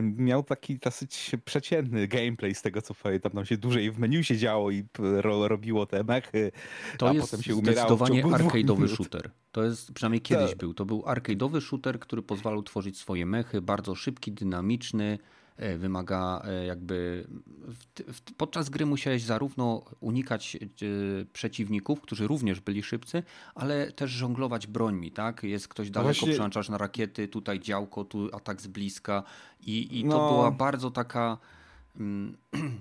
[0.03, 3.33] miał taki dosyć przeciętny gameplay z tego co pamiętam.
[3.33, 6.53] Tam się dłużej w menu się działo i ro, robiło te mechy,
[6.99, 9.31] To a jest potem się umierało w zdecydowanie ciągu dwóch arcade'owy shooter.
[9.53, 10.59] To jest, przynajmniej kiedyś Tak.
[10.59, 15.19] był, to był arcade'owy shooter, który pozwalał tworzyć swoje mechy, bardzo szybki, dynamiczny,
[15.79, 17.27] wymaga e, jakby...
[18.37, 20.67] Podczas gry musiałeś zarówno unikać e,
[21.33, 23.23] przeciwników, którzy również byli szybcy,
[23.55, 25.43] ale też żonglować brońmi, tak?
[25.43, 29.23] Jest ktoś daleko, właśnie- przełączasz na rakiety, tutaj działko, tu atak z bliska
[29.61, 30.29] i, i to No.
[30.29, 31.39] była bardzo taka...
[32.01, 32.37] mm,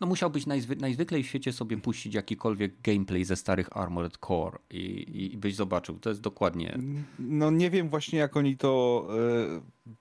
[0.00, 5.30] No musiałbyś najzwy, najzwyklej w świecie sobie puścić jakikolwiek gameplay ze starych Armored Core i,
[5.32, 5.98] i byś zobaczył.
[5.98, 6.78] To jest dokładnie...
[7.18, 9.60] No nie wiem właśnie jak oni to e,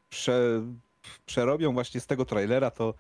[0.09, 0.63] prze,
[1.25, 2.93] przerobią właśnie z tego trailera, to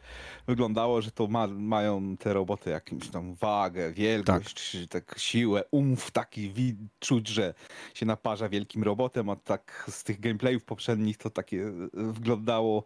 [0.47, 5.15] wyglądało, że to ma, mają te roboty jakąś tam wagę, wielkość, tak.
[5.17, 7.53] siłę, umf taki wi- czuć, że
[7.93, 12.83] się naparza wielkim robotem, a tak z tych gameplayów poprzednich to takie e, wyglądało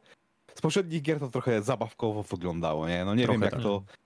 [0.55, 3.05] z poprzednich gier to trochę zabawkowo wyglądało, nie?
[3.05, 3.61] No nie Trochę wiem jak tak.
[3.63, 4.04] to e,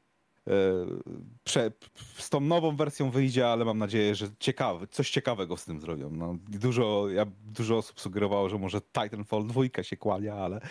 [1.43, 1.71] prze,
[2.17, 6.09] z tą nową wersją wyjdzie, ale mam nadzieję, że ciekawy, coś ciekawego z tym zrobią.
[6.09, 10.61] No, dużo, ja, dużo osób sugerowało, że może Titanfall 2 się kłania, ale,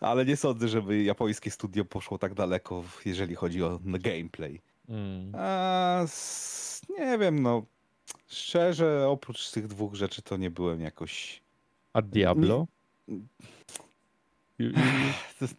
[0.00, 4.60] ale nie sądzę, żeby japońskie studio poszło tak daleko, jeżeli chodzi o gameplay.
[4.88, 5.32] Mm.
[5.34, 6.06] A,
[6.98, 7.62] nie wiem, no
[8.26, 11.42] szczerze, oprócz tych dwóch rzeczy to nie byłem jakoś...
[11.92, 12.66] A Diablo?
[14.58, 14.72] Ju-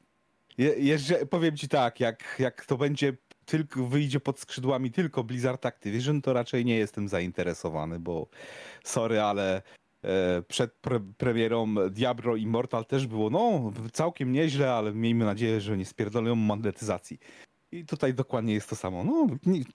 [0.57, 3.17] Je, powiem ci tak, jak, jak to będzie
[3.49, 8.27] tylko wyjdzie pod skrzydłami tylko Blizzard Activision, to raczej nie jestem zainteresowany, bo
[8.83, 9.61] sorry, ale
[10.03, 15.77] e, przed pre, premierą Diablo Immortal też było no całkiem nieźle, ale miejmy nadzieję, że
[15.77, 17.19] nie spierdolą monetyzacji.
[17.71, 19.03] I tutaj dokładnie jest to samo.
[19.03, 19.27] No,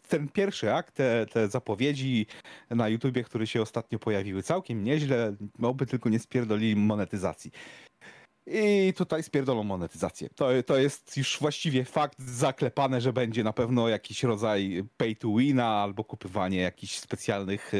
[0.08, 2.26] ten pierwszy akt, te, te zapowiedzi
[2.70, 7.50] na YouTubie, które się ostatnio pojawiły, całkiem nieźle, oby tylko nie spierdolili monetyzacji.
[8.46, 10.28] I tutaj spierdolą monetyzację.
[10.28, 15.28] To, to jest już właściwie fakt zaklepane, że będzie na pewno jakiś rodzaj pay to
[15.36, 17.72] wina, albo kupywanie jakichś specjalnych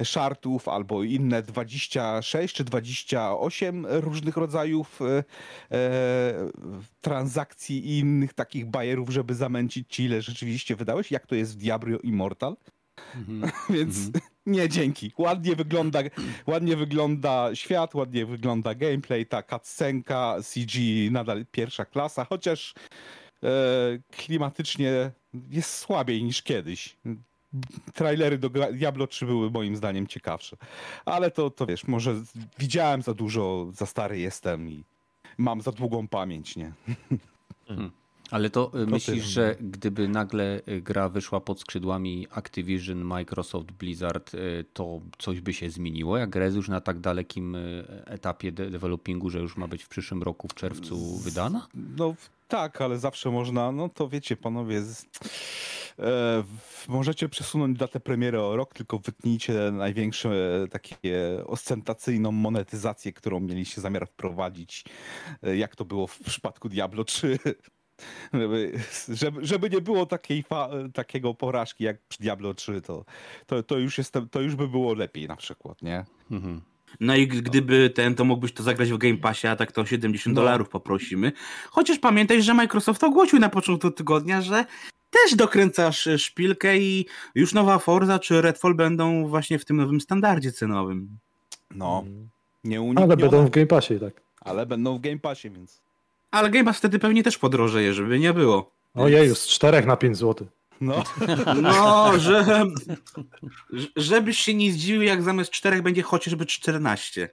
[0.00, 5.24] e, szartów, albo inne 26 czy 28 różnych rodzajów e,
[5.70, 6.50] e,
[7.00, 11.10] transakcji i innych takich bajerów, żeby zamęcić ci, ile rzeczywiście wydałeś.
[11.10, 12.56] Jak to jest w Diablo Immortal?
[13.14, 13.50] Mhm.
[13.76, 14.12] Więc Mhm.
[14.46, 15.12] nie, dzięki.
[15.18, 16.00] Ładnie wygląda,
[16.46, 20.80] ładnie wygląda świat, ładnie wygląda gameplay, ta cutscenka, CG
[21.10, 22.74] nadal pierwsza klasa, chociaż
[23.42, 23.48] e,
[24.10, 25.10] klimatycznie
[25.50, 26.96] jest słabiej niż kiedyś.
[27.94, 30.56] Trailery do Diablo 3 były moim zdaniem ciekawsze.
[31.04, 32.14] Ale to, to wiesz, może
[32.58, 34.84] widziałem za dużo, za stary jestem i
[35.38, 36.72] mam za długą pamięć, nie?
[38.30, 39.48] Ale to y, myślisz, tyle.
[39.48, 45.52] że gdyby nagle y, gra wyszła pod skrzydłami Activision, Microsoft, Blizzard, y, to coś by
[45.52, 46.18] się zmieniło?
[46.18, 47.56] Jak gra jest już na tak dalekim
[48.04, 51.66] etapie de developingu, że już ma być w przyszłym roku w czerwcu wydana?
[51.96, 52.14] No
[52.52, 55.06] tak, ale zawsze można, no to wiecie panowie, z,
[55.98, 56.44] e,
[56.88, 60.28] możecie przesunąć datę premiery o rok, tylko wytnijcie największe
[60.62, 64.84] e, takie ostentacyjną monetyzację, którą mieliście zamiar wprowadzić,
[65.42, 67.38] e, jak to było w przypadku Diablo 3.
[68.32, 68.72] Żeby,
[69.08, 73.04] żeby, żeby nie było takiej fa, takiego porażki jak przy Diablo 3, to,
[73.46, 76.04] to, to, już jestem, to już by było lepiej na przykład, nie?
[76.30, 76.60] Mhm.
[77.00, 79.86] No i g- gdyby ten, to mógłbyś to zagrać w Game Passie, a tak to
[79.86, 80.42] 70 No.
[80.42, 81.32] dolarów poprosimy.
[81.70, 84.64] Chociaż pamiętaj, że Microsoft ogłosił na początku tygodnia, że
[85.10, 90.00] też dokręcasz e, szpilkę i już nowa Forza czy Redfall będą właśnie w tym nowym
[90.00, 91.18] standardzie cenowym.
[91.74, 92.28] No, Mm.
[92.64, 94.22] nieuniknione, Ale będą w Game Passie, tak.
[94.40, 95.81] ale będą w Game Passie, więc...
[96.32, 98.72] Ale Game Pass wtedy pewnie też podrożeje, żeby nie było.
[98.94, 100.46] Ojeju, z 4 na 5 zł.
[100.80, 101.04] No.
[101.62, 102.44] No, że,
[103.72, 107.28] że- żebyś się nie zdziwił, jak zamiast 4 będzie chociażby 14.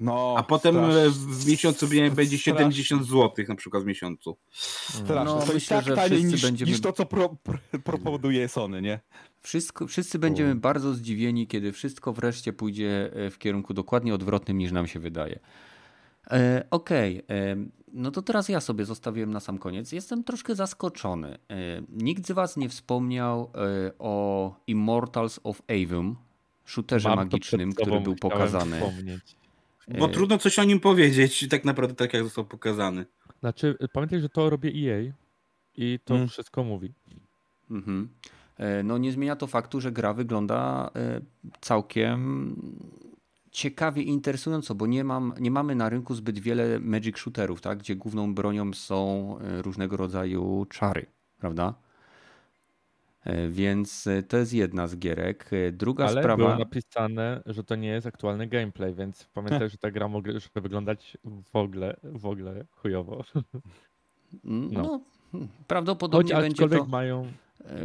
[0.00, 3.86] No, A potem strasz- e, w miesiącu będzie będzie strasz- 70 zł na przykład w
[3.86, 4.36] miesiącu.
[4.50, 5.24] Straszne.
[5.24, 8.48] No, to myślę, tak że taniej wszyscy niż, będziemy- niż to, co pro, pro, proponuje
[8.48, 9.00] Sony, nie?
[9.42, 14.72] Wszystko, wszyscy będziemy bardzo zdziwieni, kiedy wszystko wreszcie pójdzie e, w kierunku dokładnie odwrotnym niż
[14.72, 15.38] nam się wydaje.
[16.30, 17.56] E, Okej, e,
[17.92, 19.92] no to teraz ja sobie zostawiłem na sam koniec.
[19.92, 21.34] Jestem troszkę zaskoczony.
[21.34, 21.36] E,
[21.88, 23.50] nikt z Was nie wspomniał
[23.98, 26.16] o Immortals of Avium,
[26.66, 28.76] shooterze Mam magicznym, który był pokazany.
[28.80, 29.36] wspomnieć.
[29.98, 33.06] Bo E, trudno coś o nim powiedzieć, tak naprawdę tak jak został pokazany.
[33.40, 35.12] Znaczy, pamiętaj, że to robi EA
[35.76, 36.28] i to Mm.
[36.28, 36.92] wszystko mówi.
[37.70, 38.08] Mhm.
[38.84, 40.90] No nie zmienia to faktu, że gra wygląda
[41.60, 42.56] całkiem
[43.52, 47.78] ciekawie i interesująco, bo nie, mam, nie mamy na rynku zbyt wiele magic shooterów, tak?
[47.78, 51.06] gdzie główną bronią są e, różnego rodzaju czary,
[51.38, 51.74] prawda?
[53.24, 55.50] E, Więc e, to jest jedna z gierek.
[55.72, 56.36] Druga Ale sprawa.
[56.44, 61.16] było napisane, że to nie jest aktualny gameplay, więc pamiętaj, że ta gra mogła wyglądać
[61.52, 63.24] w ogóle, w ogóle chujowo.
[64.44, 64.82] Mm, no.
[64.82, 65.00] No,
[65.32, 67.32] hmm, Choć prawdopodobnie będzie aczkolwiek to mają,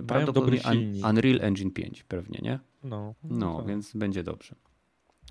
[0.08, 1.06] prawdopodobnie silnik.
[1.06, 2.60] Unreal Engine 5 pewnie, nie?
[2.84, 3.14] no.
[3.24, 3.68] No, tak.
[3.68, 4.56] więc będzie dobrze.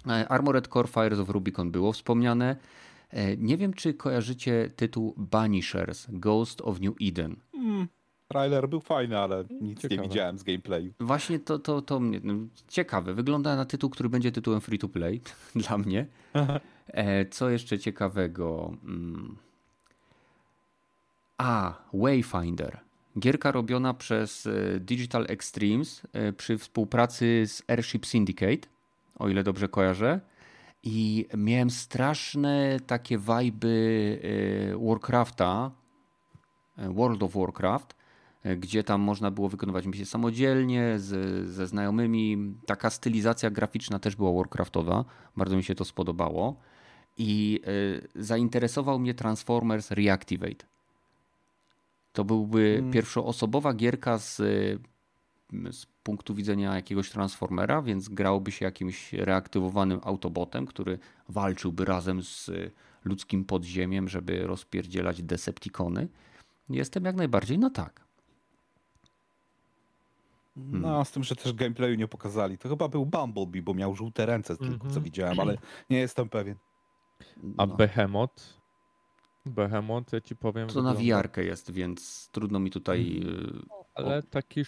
[0.07, 2.57] E, Armored Core Fires of Rubicon było wspomniane.
[3.11, 7.37] E, Nie wiem, czy kojarzycie tytuł Banishers, Ghost of New Eden.
[7.55, 7.89] Mm,
[8.29, 10.03] trailer był fajny, ale nic Ciekawe.
[10.03, 10.93] nie widziałem z gameplayu.
[11.01, 12.35] Właśnie to, to, to mnie no,
[12.69, 13.15] ciekawe.
[13.15, 15.21] Wygląda na tytuł, który będzie tytułem free to play
[15.67, 16.07] dla mnie.
[16.87, 18.73] E, Co jeszcze ciekawego?
[18.85, 19.37] Mm.
[21.39, 22.81] A, Wayfinder.
[23.19, 24.49] Gierka robiona przez
[24.81, 26.03] Digital Extremes
[26.37, 28.69] przy współpracy z Airship Syndicate,
[29.19, 30.21] o ile dobrze kojarzę.
[30.83, 34.21] I miałem straszne takie wajby
[34.75, 35.71] e, Warcrafta,
[36.79, 37.95] e, World of Warcraft,
[38.43, 42.55] e, gdzie tam można było wykonywać misje samodzielnie z, ze znajomymi.
[42.67, 45.05] Taka stylizacja graficzna też była Warcraftowa.
[45.37, 46.57] Bardzo mi się to spodobało.
[47.19, 47.61] I
[48.15, 50.67] zainteresował mnie Transformers Reactivate.
[52.13, 52.93] To byłby Mm.
[52.93, 54.43] pierwszoosobowa gierka z,
[55.73, 62.51] z punktu widzenia jakiegoś Transformera, więc grałoby się jakimś reaktywowanym Autobotem, który walczyłby razem z
[63.05, 66.09] ludzkim podziemiem, żeby rozpierdzielać Decepticony.
[66.69, 68.07] Jestem jak najbardziej na tak.
[70.57, 72.59] No, z tym, że też gameplayu nie pokazali.
[72.59, 75.03] To chyba był Bumblebee, bo miał żółte ręce, tylko co Mhm.
[75.05, 75.59] widziałem, ale
[75.91, 76.57] nie jestem pewien.
[77.57, 78.57] A No, Behemoth?
[79.47, 80.69] Behemoth, ja ci powiem.
[80.69, 83.23] to na wygląda- wiarkę jest, więc trudno mi tutaj.
[83.73, 84.65] e, Ale taki y,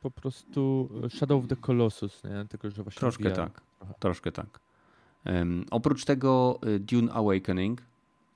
[0.00, 2.44] po prostu Shadow of the Colossus, nie?
[2.48, 3.36] Tylko, że właśnie Troszkę VR.
[3.36, 3.60] tak.
[3.98, 4.60] Troszkę tak.
[5.24, 7.82] Em, oprócz tego y, Dune Awakening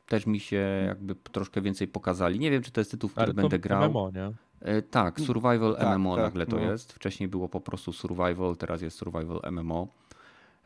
[0.08, 2.38] też mi się jakby troszkę więcej pokazali.
[2.38, 3.90] Nie wiem, czy to jest tytuł, w który Ale to będę grał.
[3.90, 4.32] MMO, nie?
[4.60, 6.62] E, tak, Survival Tak, MMO tak, nagle to no.
[6.62, 6.92] jest.
[6.92, 9.88] Wcześniej było po prostu Survival, teraz jest Survival MMO.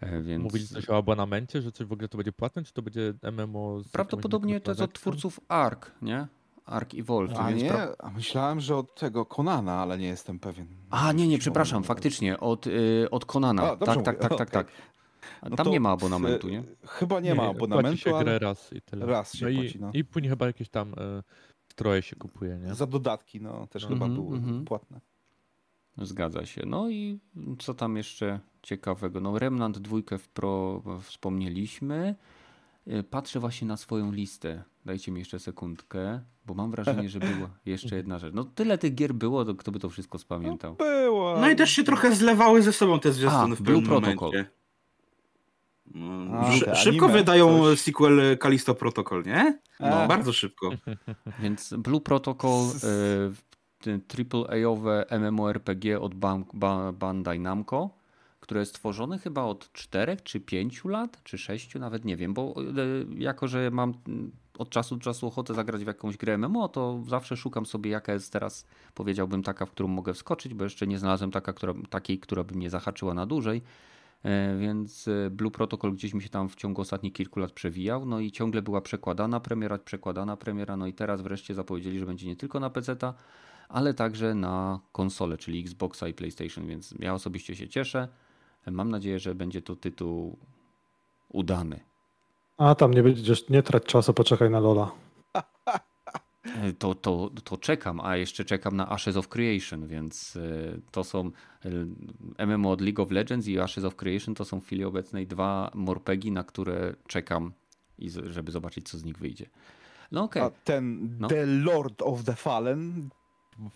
[0.01, 2.83] E, Więc Mówili coś o abonamencie, że coś w ogóle to będzie płatne, czy to
[2.83, 3.81] będzie MMO?
[3.93, 6.27] Prawdopodobnie to jest od twórców ARK, nie?
[6.67, 7.37] ARK Evolved.
[7.39, 10.67] A więc nie, pra- a myślałem, że od tego Konana, ale nie jestem pewien.
[10.91, 13.63] A, nie, nie, przepraszam, faktycznie, od, y, od Konana.
[13.63, 14.67] A, tak, tak, tak, tak, tak.
[15.41, 16.63] A No Tam nie ma abonamentu, nie?
[16.87, 19.07] Chyba nie, ma Płaci abonamentu, się grę ale raz i tyle.
[19.07, 19.91] raz się no i, płaci, no.
[19.95, 21.23] I później chyba jakieś tam e,
[21.69, 22.75] stroje się kupuje, nie?
[22.75, 24.65] za dodatki, no też Mhm, chyba były mhm.
[24.65, 25.01] płatne.
[25.99, 26.63] Zgadza się.
[26.67, 27.19] No i
[27.59, 29.21] co tam jeszcze ciekawego?
[29.21, 32.15] No Remnant 2 w Pro wspomnieliśmy.
[32.89, 34.63] Y, patrzę właśnie na swoją listę.
[34.85, 38.35] Dajcie mi jeszcze sekundkę, bo mam wrażenie, że była jeszcze jedna rzecz.
[38.35, 40.77] No tyle tych gier było, to kto by to wszystko spamiętał.
[40.79, 41.37] No, było.
[41.41, 44.31] No i też się trochę zlewały ze sobą te zwiastuny A, w Blue pewnym Protocol.
[44.31, 44.51] momencie.
[45.95, 47.81] No, A, szy- te szybko anime, wydają coś.
[47.81, 49.59] sequel Kalisto Protocol, nie?
[49.81, 50.71] No, bardzo szybko.
[51.43, 52.61] Więc Blue Protocol,
[53.87, 57.91] y, AAA-owe MMORPG od Ban- Ba- Bandai Namco,
[58.41, 62.55] które jest tworzone chyba od 4 czy 5 lat, czy 6, nawet nie wiem, bo
[62.63, 63.95] y, jako, że mam
[64.61, 68.13] od czasu do czasu ochotę zagrać w jakąś grę MMO, to zawsze szukam sobie jaka
[68.13, 72.19] jest teraz, powiedziałbym taka, w którą mogę wskoczyć, bo jeszcze nie znalazłem taka, która, takiej,
[72.19, 73.63] która by mnie zahaczyła na dłużej.
[74.23, 78.07] E, Więc e, Blue Protocol gdzieś mi się tam w ciągu ostatnich kilku lat przewijał,
[78.07, 82.27] no i ciągle była przekładana premiera, przekładana premiera, no i teraz wreszcie zapowiedzieli, że będzie
[82.27, 82.97] nie tylko na PC,
[83.69, 88.09] ale także na konsole, czyli Xboxa i PlayStation, więc ja osobiście się cieszę.
[88.71, 90.39] Mam nadzieję, że będzie to tytuł
[91.29, 91.90] udany.
[92.61, 94.91] A tam nie będziesz, nie trać czasu, poczekaj na Lola.
[96.79, 100.41] To, to, to czekam, a jeszcze czekam na Ashes of Creation, więc e,
[100.91, 101.31] to są
[102.39, 105.27] e, MMO od League of Legends i Ashes of Creation to są w chwili obecnej
[105.27, 107.53] dwa morpegi, na które czekam,
[107.99, 109.47] i żeby zobaczyć, co z nich wyjdzie.
[110.13, 111.29] No okej, A ten No.
[111.29, 113.09] The Lord of the Fallen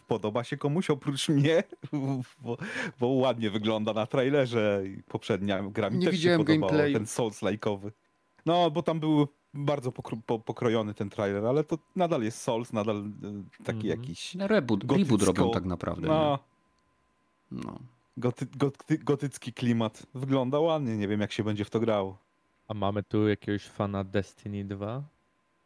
[0.09, 1.62] podoba się komuś oprócz mnie,
[2.43, 2.57] bo,
[3.01, 6.95] bo ładnie wygląda na trailerze i poprzednia gra mi Nie też widziałem się podobała, gameplayu.
[6.95, 7.91] ten Souls-like'owy.
[8.47, 12.73] No, bo tam był bardzo pokro- po, pokrojony ten trailer, ale to nadal jest Souls,
[12.73, 13.05] nadal e,
[13.65, 14.01] taki Mhm.
[14.01, 16.09] jakiś reboot, gotycko- reboot robią tak naprawdę.
[16.09, 16.39] no,
[17.53, 17.59] nie?
[17.65, 17.79] No.
[18.17, 20.07] goty, goty, gotycki klimat.
[20.15, 22.19] Wygląda ładnie, nie wiem jak się będzie w to grało.
[22.69, 25.03] A mamy tu jakiegoś fana Destiny 2,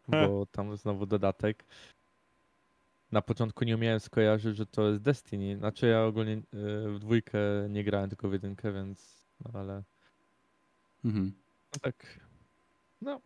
[0.09, 1.65] bo tam znowu dodatek.
[3.13, 5.57] Na początku nie umiałem skojarzyć, że to jest Destiny.
[5.59, 6.43] Znaczy ja ogólnie y,
[6.91, 7.39] w dwójkę
[7.71, 9.83] nie grałem, tylko w jedynkę, więc no ale
[11.05, 11.33] Mhm.
[11.75, 12.21] no tak.
[13.01, 13.21] No.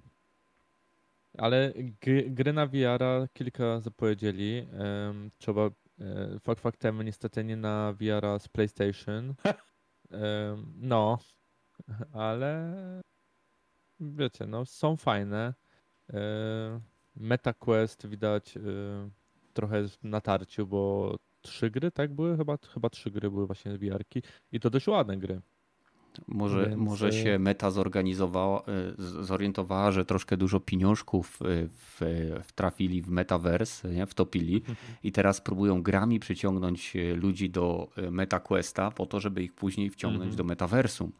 [1.38, 4.68] Ale gry, gry na VR kilka zapowiedzieli.
[4.72, 5.70] Em, trzeba
[6.00, 9.34] e, fakt faktem niestety nie na VR z PlayStation.
[10.12, 11.18] Em, no,
[12.12, 12.74] ale
[14.00, 15.54] wiecie, no są fajne.
[16.12, 16.80] E,
[17.16, 18.60] MetaQuest widać e,
[19.52, 22.36] trochę jest na tarciu, bo trzy gry, tak były?
[22.36, 25.40] Chyba, chyba trzy gry były właśnie VR-ki i to dość ładne gry.
[26.28, 28.62] Może, Więc, może e, się meta zorganizowała,
[28.98, 32.00] z- zorientowała, że troszkę dużo pieniążków e, w,
[32.44, 34.06] wtrafili w metaverse, nie?
[34.06, 34.62] wtopili
[35.02, 40.36] i teraz próbują grami przyciągnąć ludzi do MetaQuesta po to, żeby ich później wciągnąć Mhm.
[40.36, 41.12] do metaversum.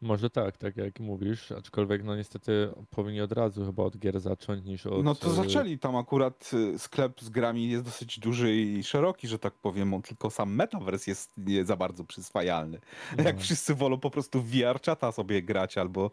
[0.00, 4.64] Może tak, tak jak mówisz, aczkolwiek no niestety powinni od razu chyba od gier zacząć
[4.64, 5.04] niż od...
[5.04, 9.28] No to e, zaczęli, tam akurat y, sklep z grami jest dosyć duży i szeroki,
[9.28, 12.78] że tak powiem, on tylko sam metaverse jest nie za bardzo przyswajalny.
[13.18, 13.42] Jak no.
[13.42, 16.10] wszyscy wolą po prostu w VR czata sobie grać albo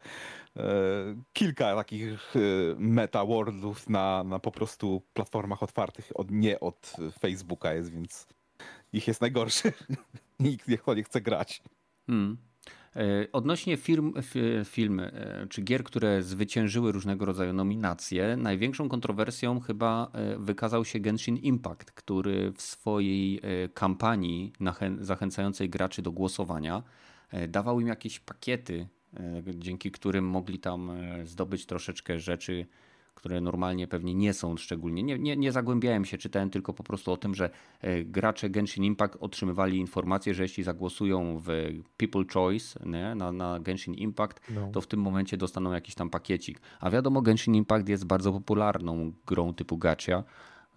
[0.58, 0.64] e,
[1.34, 2.40] kilka takich e,
[2.78, 8.28] meta worldów na, na po prostu platformach otwartych, od, nie od Facebooka jest, więc
[8.94, 9.74] ich jest najgorszy.
[10.40, 11.62] Nikt nie, nie chce grać.
[12.08, 12.38] Hmm.
[12.96, 15.12] E, Odnośnie firm, fi- film e,
[15.50, 21.92] czy gier, które zwyciężyły różnego rodzaju nominacje, największą kontrowersją chyba e, wykazał się Genshin Impact,
[21.92, 24.54] który w swojej e, kampanii
[25.00, 26.84] zachęcającej graczy do głosowania
[27.30, 32.66] e, dawał im jakieś pakiety, e, dzięki którym mogli tam e, zdobyć troszeczkę rzeczy,
[33.16, 35.04] które normalnie pewnie nie są szczególnie.
[35.04, 37.50] Nie, nie, nie zagłębiałem się, czytałem tylko po prostu o tym, że
[37.82, 41.48] e, gracze Genshin Impact otrzymywali informację, że jeśli zagłosują w
[41.98, 44.70] People Choice nie, na, na Genshin Impact, No.
[44.74, 46.62] to w tym momencie dostaną jakiś tam pakiecik.
[46.80, 50.24] A wiadomo, Genshin Impact jest bardzo popularną grą typu gacha,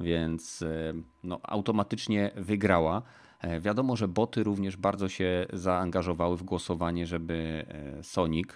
[0.01, 0.93] więc e,
[1.25, 3.03] no, automatycznie wygrała.
[3.41, 7.67] E, Wiadomo, że boty również bardzo się zaangażowały w głosowanie, żeby
[8.03, 8.49] Sonic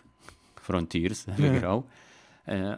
[0.56, 1.78] Frontiers wygrał.
[1.78, 2.09] E,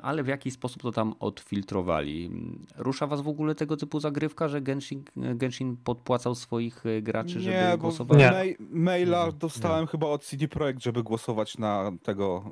[0.02, 2.30] Ale w jaki sposób to tam odfiltrowali?
[2.76, 7.56] Rusza was w ogóle tego typu zagrywka, że Genshin, Genshin podpłacał swoich e, graczy, żeby
[7.56, 8.20] nie, bo głosowali?
[8.20, 8.30] Nie.
[8.30, 12.44] mail, maila Nie, dostałem chyba od CD Projekt, żeby głosować na tego,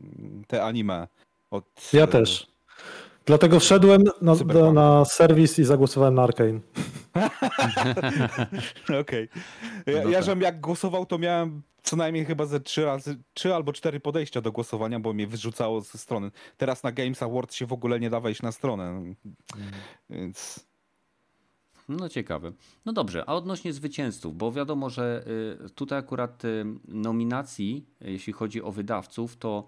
[0.47, 1.09] te anime.
[1.51, 2.47] Od, Ja e, też.
[3.31, 6.61] Dlatego wszedłem na, do, na serwis i zagłosowałem na Arkane.
[9.01, 9.28] Okej.
[9.87, 10.24] Ja, No ja tak.
[10.24, 14.41] żem jak głosował, to miałem co najmniej chyba ze trzy razy, trzy albo cztery podejścia
[14.41, 16.31] do głosowania, bo mnie wyrzucało ze strony.
[16.57, 19.03] Teraz na Games Awards się w ogóle nie da wejść na stronę.
[20.11, 20.66] Więc
[21.89, 22.53] No ciekawe.
[22.85, 25.24] No dobrze, a odnośnie zwycięzców, bo wiadomo, że
[25.66, 29.66] y, tutaj akurat y, nominacji, jeśli chodzi o wydawców, to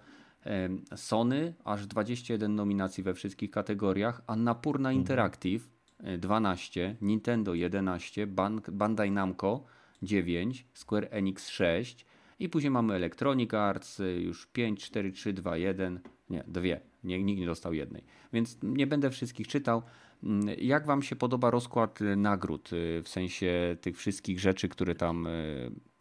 [0.96, 5.68] Sony aż 21 nominacji we wszystkich kategoriach, a Napurna Interactive
[6.14, 9.64] y, 12, Nintendo 11, Ban- Bandai Namco
[10.02, 12.06] 9, Square Enix 6
[12.38, 16.00] i później mamy Electronic Arts y, już 5, 4, 3, 2, 1.
[16.30, 16.80] Nie, dwie.
[17.04, 18.04] Nie, nikt nie dostał jednej.
[18.32, 19.82] Więc nie będę wszystkich czytał.
[20.22, 25.28] Mm, Jak wam się podoba rozkład nagród, y, w sensie tych wszystkich rzeczy, które tam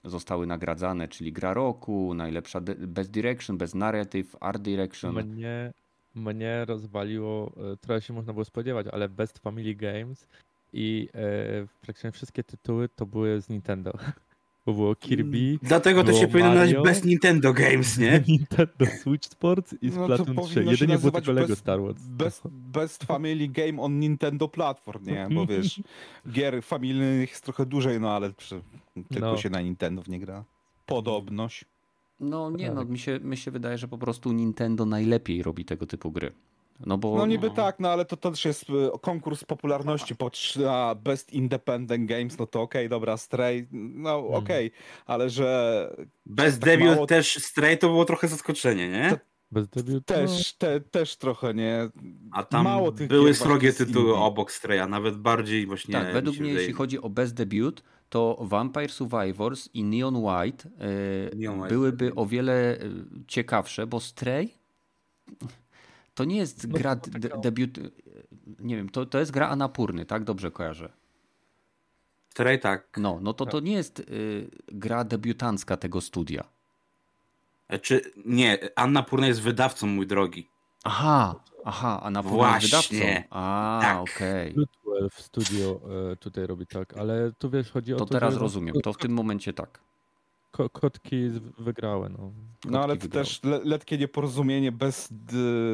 [0.03, 5.25] zostały nagradzane, czyli gra roku, najlepsza Best Direction, Best Narrative, Art Direction.
[5.25, 5.73] Mnie,
[6.15, 10.27] mnie rozwaliło, e, trochę się można było spodziewać, ale Best Family Games
[10.73, 13.93] i e, praktycznie wszystkie tytuły to były z Nintendo.
[14.65, 16.83] Bo było Kirby, Dlatego to się powinno nazywać Mario.
[16.83, 18.23] Best Nintendo Games, nie?
[18.27, 20.35] Nintendo Switch Sports i No to Splatoon 3.
[20.35, 22.01] powinno się Jedynie było tylko Lego Star Wars.
[22.07, 25.27] Best, best Family Game on Nintendo Platform, nie?
[25.31, 25.81] Bo wiesz,
[26.31, 28.61] gier familijnych jest trochę dłużej, no ale przy,
[29.09, 29.37] tylko No.
[29.37, 30.43] się na Nintendo nie gra.
[30.85, 31.65] Podobność.
[32.19, 32.89] No nie, no Tak.
[32.89, 36.31] mi się, mi się wydaje, że po prostu Nintendo najlepiej robi tego typu gry.
[36.85, 40.15] No bo No niby tak, no ale to też jest e, konkurs popularności.
[40.55, 44.71] Na Best Independent Games, no to okej, dobra, Stray, no okej,
[45.05, 45.89] ale że
[46.25, 49.19] Best Tak Debut mało- też Stray to było trochę zaskoczenie, nie?
[49.51, 50.01] Bez debiutu.
[50.05, 51.89] też, te, też trochę nie.
[52.31, 54.19] A tam mało tych były srogie tytuły indie.
[54.19, 55.91] obok Straya, nawet bardziej właśnie.
[55.93, 60.69] tak, według mnie wydaje- jeśli chodzi o Best Debut, to Vampire Survivors i Neon White
[61.31, 61.69] e, Neon White.
[61.69, 62.77] byłyby o wiele e,
[63.27, 64.53] ciekawsze, bo Stray
[66.15, 67.81] to nie jest No, gra de- debiut, e,
[68.59, 70.23] nie wiem, to, to jest gra Anapurny, tak?
[70.23, 70.91] Dobrze kojarzę.
[72.29, 72.97] Stray tak.
[72.97, 76.43] No, no to to nie jest y, gra debiutancka tego studia.
[77.67, 80.47] E, Czy nie, Anna Purna jest wydawcą, mój drogi.
[80.83, 81.35] Aha,
[81.65, 82.67] aha, a na Właśnie.
[82.67, 83.23] wydawcą.
[83.29, 83.97] A, Tak.
[83.99, 84.55] okej.
[84.85, 85.81] 12 Studio
[86.19, 88.75] tutaj robi tak, ale tu wiesz, chodzi o To to, teraz że rozumiem.
[88.83, 89.79] To w tym momencie tak.
[90.51, 92.31] Ko- kotki wygrały, no.
[92.65, 93.25] No ale to wygrały.
[93.25, 95.09] też le, letkie nieporozumienie bez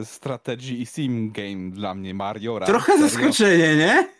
[0.03, 2.59] strategii i sim game dla mnie, Mario.
[2.65, 3.07] Trochę serio.
[3.09, 4.17] zaskoczenie, nie?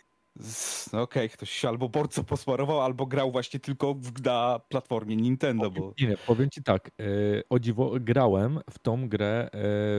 [0.92, 5.70] No okej, ktoś się albo bardzo posmarował, albo grał właśnie tylko w, na platformie Nintendo,
[5.70, 7.02] bo Nie, powiem ci tak, e,
[7.50, 9.48] o dziwo, grałem w tą grę e,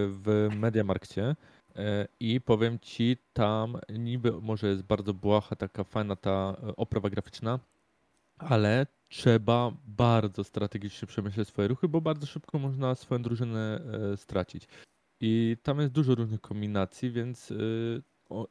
[0.07, 1.35] w Mediamarkcie
[1.75, 7.59] e, i powiem ci, tam niby może jest bardzo błaha, taka fajna ta oprawa graficzna,
[8.37, 13.81] ale trzeba bardzo strategicznie przemyśleć swoje ruchy, bo bardzo szybko można swoją drużynę
[14.13, 14.67] e, stracić.
[15.21, 18.01] I tam jest dużo różnych kombinacji, więc y,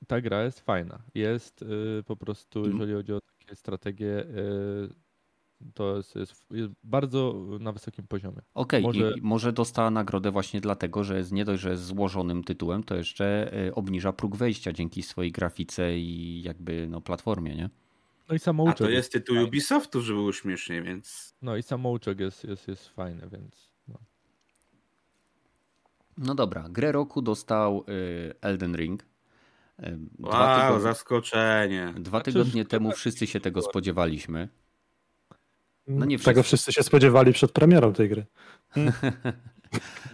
[0.06, 0.98] ta gra jest fajna.
[1.14, 1.66] Jest y,
[2.06, 2.74] po prostu, Mhm.
[2.80, 4.94] jeżeli chodzi o takie strategie, y,
[5.74, 8.38] to jest, jest, jest bardzo na wysokim poziomie.
[8.54, 12.44] Okej, Może- i może dostała nagrodę właśnie dlatego, że jest nie dość, że jest złożonym
[12.44, 17.70] tytułem, to jeszcze y, obniża próg wejścia dzięki swojej grafice i jakby no platformie, nie?
[18.28, 18.76] No i A samouczek.
[18.78, 19.48] to jest tytuł fajny.
[19.48, 21.34] Ubisoftu, że było śmiesznie, więc.
[21.42, 23.72] No i samouczek jest, jest, jest fajny, więc.
[23.88, 23.98] No.
[26.18, 29.02] No dobra, grę roku dostał y, Elden Ring.
[29.02, 29.06] Y,
[30.18, 31.92] Dwa, Wow, tygodnie, zaskoczenie.
[31.96, 34.48] dwa Znaczy, tygodnie szkoda- temu wszyscy się tego spodziewaliśmy.
[35.86, 36.56] No nie Tego wszyscy.
[36.56, 38.26] wszyscy się spodziewali przed premierą tej gry.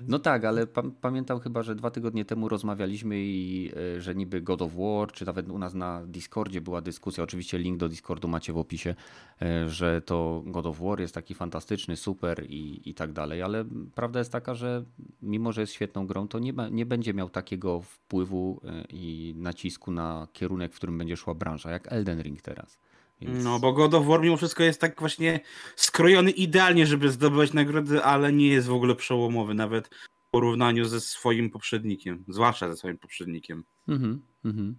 [0.09, 4.43] No tak, ale pa pamiętam chyba, że dwa tygodnie temu rozmawialiśmy i y, że niby
[4.43, 8.29] God of War, czy nawet u nas na Discordzie była dyskusja, oczywiście link do Discordu
[8.29, 8.95] macie w opisie,
[9.43, 13.65] y, że to God of War jest taki fantastyczny, super i, i tak dalej, ale
[13.95, 14.85] prawda jest taka, że
[15.23, 19.91] mimo, że jest świetną grą, to nie, nie będzie miał takiego wpływu y, i nacisku
[19.91, 22.79] na kierunek, w którym będzie szła branża, jak Elden Ring teraz.
[23.21, 23.45] Więc...
[23.45, 25.41] No, bo God of War mimo wszystko jest tak właśnie
[25.77, 31.01] skrojony idealnie, żeby zdobywać nagrody, ale nie jest w ogóle przełomowy, nawet w porównaniu ze
[31.01, 33.65] swoim poprzednikiem, zwłaszcza ze swoim poprzednikiem.
[33.89, 34.77] Mhm, mhm.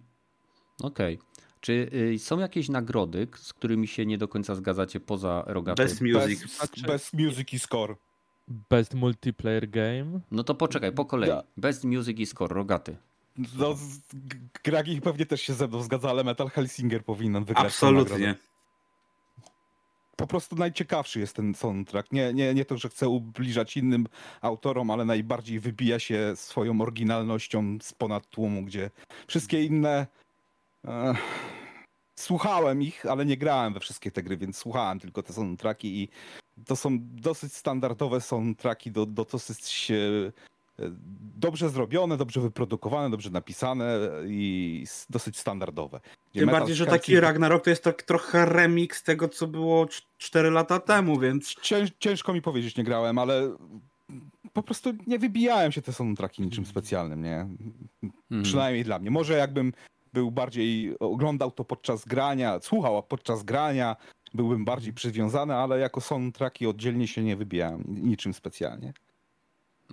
[0.82, 1.18] Okej.
[1.60, 5.82] Czy y, są jakieś nagrody, z którymi się nie do końca zgadzacie poza rogatą?
[5.82, 6.58] Best Music.
[6.60, 7.96] bez, bez music i score.
[8.70, 10.20] Best multiplayer game.
[10.30, 11.30] No to poczekaj, po kolei.
[11.56, 12.96] Best Music i Score, rogaty.
[13.58, 13.76] No,
[14.64, 17.66] Gragi pewnie też się ze mną zgadza, ale Metal Hellsinger powinien wygrać.
[17.66, 18.34] Absolutnie.
[20.16, 22.12] Po prostu najciekawszy jest ten soundtrack.
[22.12, 24.06] Nie, nie, nie to, że chcę ubliżać innym
[24.40, 28.90] autorom, ale najbardziej wybija się swoją oryginalnością z ponad tłumu, gdzie
[29.26, 30.06] wszystkie inne.
[30.84, 31.14] E,
[32.18, 36.08] słuchałem ich, ale nie grałem we wszystkie te gry, więc słuchałem tylko te soundtracki i
[36.66, 39.92] to są dosyć standardowe soundtracki, do, do dosyć
[41.36, 46.00] dobrze zrobione, dobrze wyprodukowane, dobrze napisane i dosyć standardowe.
[46.32, 49.86] Gdzie Tym bardziej, że taki Ragnarok to jest tak trochę remix tego, co było
[50.18, 53.56] 4 lata temu, więc Cięż, ciężko mi powiedzieć, nie grałem, ale
[54.52, 57.40] po prostu nie wybijałem się te soundtracki niczym specjalnym, nie?
[58.02, 58.42] Mhm.
[58.42, 59.10] Przynajmniej dla mnie.
[59.10, 59.72] Może jakbym
[60.12, 63.96] był bardziej, oglądał to podczas grania, słuchał podczas grania,
[64.34, 68.92] byłbym bardziej przywiązany, ale jako soundtracki oddzielnie się nie wybijałem niczym specjalnie.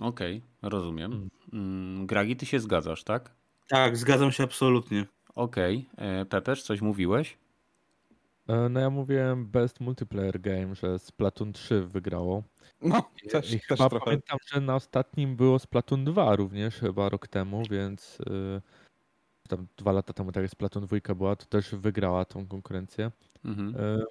[0.00, 1.28] Okej, rozumiem.
[1.52, 3.30] Mm, Gragi, ty się zgadzasz, tak?
[3.68, 5.06] tak, zgadzam się absolutnie.
[5.34, 5.86] Okej.
[5.92, 6.26] Okay.
[6.26, 7.36] Pepeż, coś mówiłeś?
[8.48, 12.42] E, No ja mówiłem Best Multiplayer Game, że Splatoon 3 wygrało.
[12.82, 14.00] No, też, I też trochę.
[14.04, 18.60] pamiętam, że na ostatnim było Splatoon 2 również, chyba rok temu, więc y,
[19.48, 23.10] tam dwa lata temu, tak jak Splatoon 2 była, to też wygrała tą konkurencję.
[23.44, 23.74] Mhm.
[23.78, 24.04] E,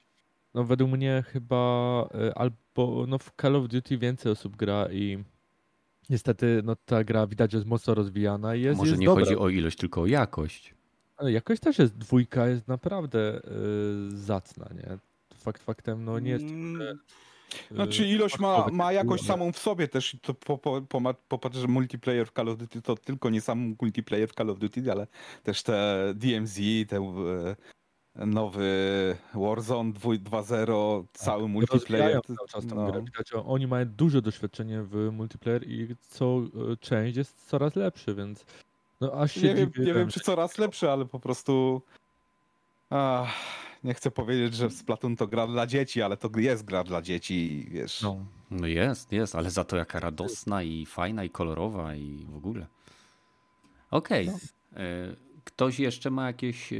[0.53, 5.23] No według mnie chyba e, albo no w Call of Duty więcej osób gra i
[6.09, 9.25] niestety no ta gra widać, że jest mocno rozwijana i jest, Może jest nie dobra.
[9.25, 10.73] chodzi o ilość, tylko o jakość.
[11.17, 13.41] Ale jakoś też jest dwójka, jest naprawdę
[14.13, 14.97] y, zacna, nie?
[15.37, 16.45] Fakt faktem, no nie jest.
[16.45, 16.97] Mm, y,
[17.71, 20.13] Znaczy ilość ma, ma jakość samą w sobie też.
[20.13, 23.41] i To po, po, po, popatrz, że multiplayer w Call of Duty to tylko nie
[23.41, 25.07] sam multiplayer w Call of Duty, ale
[25.43, 27.55] też te DMZ, te e,
[28.15, 31.81] nowy Warzone 2- 2.0, cały multiplayer.
[31.81, 32.91] rozwijają to- cały czas tą no.
[32.91, 33.01] grę.
[33.01, 36.41] Widać, oni mają duże doświadczenie w multiplayer i co
[36.73, 38.45] y, część jest coraz lepszy, więc
[39.01, 41.81] no aż się Nie wiem, nie wiem, czy coraz lepszy, ale po prostu.
[42.89, 43.29] Ach,
[43.83, 47.53] nie chcę powiedzieć, że Splatoon to gra dla dzieci, ale to jest gra dla dzieci,
[47.53, 48.01] i wiesz.
[48.01, 48.25] No.
[48.51, 52.67] No jest, jest, ale za to jaka radosna i fajna i kolorowa i w ogóle.
[53.91, 54.27] Okej.
[54.27, 54.33] No.
[54.79, 56.79] E, Ktoś jeszcze ma jakieś e, e,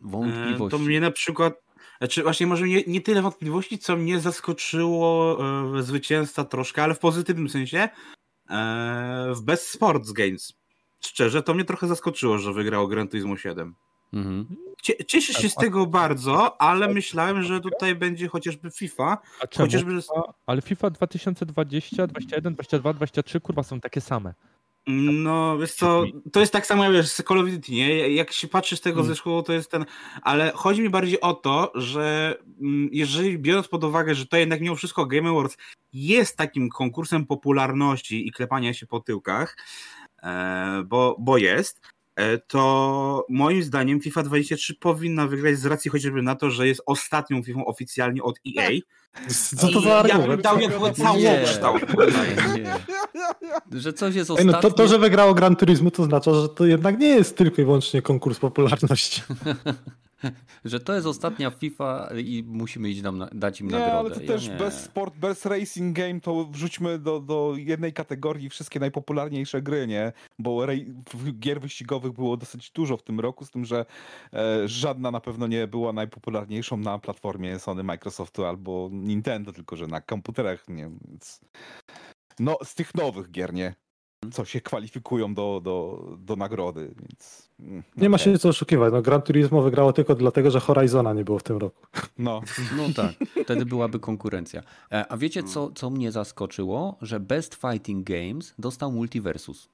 [0.00, 0.78] wątpliwości?
[0.78, 1.54] To mnie na przykład,
[1.98, 5.38] znaczy właśnie może nie, nie tyle wątpliwości, co mnie zaskoczyło
[5.78, 7.88] e, zwycięzca troszkę, ale w pozytywnym sensie
[8.50, 10.52] e, w Best Sports Games.
[11.00, 13.74] Szczerze, to mnie trochę zaskoczyło, że wygrał Gran Turismo 7.
[14.12, 14.46] Mhm.
[14.82, 19.18] Cie- Cieszę się z tego bardzo, ale myślałem, że tutaj będzie chociażby FIFA.
[19.56, 24.34] Chociażby FIFA, ale FIFA 2020, 21, 22, 23 kurwa są takie same.
[24.86, 28.14] No, wiesz co, to jest tak samo jak z Call of Duty, nie?
[28.14, 29.14] Jak się patrzy z tego Mm.
[29.14, 29.84] zeszłego, to jest ten...
[30.22, 34.60] Ale chodzi mi bardziej o to, że mm, jeżeli biorąc pod uwagę, że to jednak
[34.60, 35.56] mimo wszystko Game Awards
[35.92, 39.56] jest takim konkursem popularności i klepania się po tyłkach,
[40.22, 41.80] e, bo, bo jest,
[42.46, 47.42] to moim zdaniem FIFA 23 powinna wygrać z racji chociażby na to, że jest ostatnią
[47.42, 48.70] FIFA oficjalnie od EA.
[49.56, 50.42] Co to I za ja bym argument?
[50.42, 51.82] dał jakby Nie, całokształt.
[53.72, 54.52] Że coś jest ostatnie.
[54.52, 57.62] no to, to, że wygrało Gran Turismo, to oznacza, że to jednak nie jest tylko
[57.62, 59.22] i wyłącznie konkurs popularności.
[60.64, 63.98] Że to jest ostatnia FIFA i musimy iść nam na, dać im Nie, nagrodę.
[63.98, 64.56] ale to Ja też nie.
[64.56, 70.12] bez sport, bez racing game to wrzućmy do, do jednej kategorii wszystkie najpopularniejsze gry, nie?
[70.38, 70.94] Bo rej,
[71.38, 73.86] gier wyścigowych było dosyć dużo w tym roku, z tym, że
[74.32, 79.86] e, żadna na pewno nie była najpopularniejszą na platformie Sony, Microsoftu albo Nintendo, tylko że
[79.86, 81.40] na komputerach, nie więc...
[82.38, 83.74] No, z tych nowych gier, nie?
[84.32, 87.48] Co się kwalifikują do, do, do nagrody, więc...
[87.60, 88.92] mm, Nie ma się co oszukiwać.
[88.92, 91.86] No, Gran Turismo wygrało tylko dlatego, że Horizona nie było w tym roku.
[92.18, 92.40] No,
[92.76, 93.12] No tak,
[93.44, 94.62] wtedy byłaby konkurencja.
[94.92, 96.96] E, A wiecie, co, co mnie zaskoczyło?
[97.02, 99.68] Że Best Fighting Games dostał Multiversus.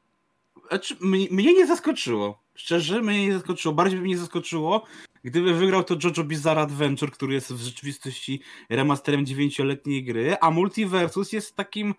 [0.69, 2.39] Znaczy, mnie, mnie nie zaskoczyło.
[2.55, 3.75] Szczerze, mnie nie zaskoczyło.
[3.75, 4.85] Bardziej by mnie zaskoczyło,
[5.25, 8.41] gdyby wygrał to JoJo Bizarre Adventure, który jest w rzeczywistości
[8.71, 11.95] remasterem dziewięcioletniej gry, a Multiversus jest takim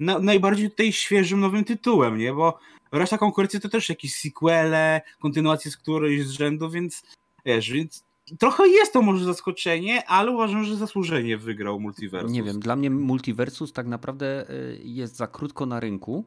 [0.00, 2.32] na, najbardziej tutaj świeżym, nowym tytułem, nie?
[2.32, 2.58] Bo
[2.92, 7.02] reszta konkurencji to też jakieś sequele, kontynuacje z którejś z rzędu, więc
[7.44, 8.04] wiesz, więc
[8.38, 12.32] trochę jest to może zaskoczenie, ale uważam, że zasłużenie wygrał Multiversus.
[12.32, 16.24] Nie wiem, dla mnie Multiversus tak naprawdę y, jest za krótko na rynku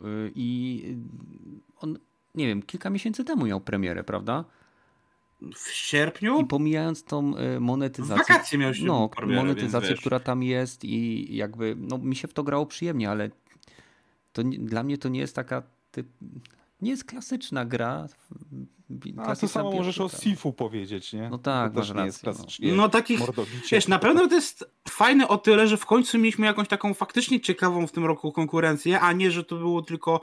[0.00, 1.98] y, i y, on,
[2.34, 4.44] nie wiem, kilka miesięcy temu miał premierę, prawda?
[5.54, 6.40] W sierpniu?
[6.40, 8.34] I pomijając tą W monetyzację.
[8.34, 12.32] wakacje miał się No, premierę, monetyzację, która tam jest i jakby, no mi się w
[12.32, 13.30] to grało przyjemnie, ale
[14.32, 16.06] to dla mnie to nie jest taka typ,
[16.80, 18.06] nie jest klasyczna gra.
[19.16, 20.08] A to klasyczna samo możesz o.
[20.08, 21.28] Sifu powiedzieć, nie?
[21.30, 22.44] No tak, to też nie jest rację, no.
[22.44, 23.20] klasycznie No takich,
[23.72, 27.40] wiesz, na pewno to jest fajne o tyle, że w końcu mieliśmy jakąś taką faktycznie
[27.40, 30.20] ciekawą w tym roku konkurencję, a nie, że to było tylko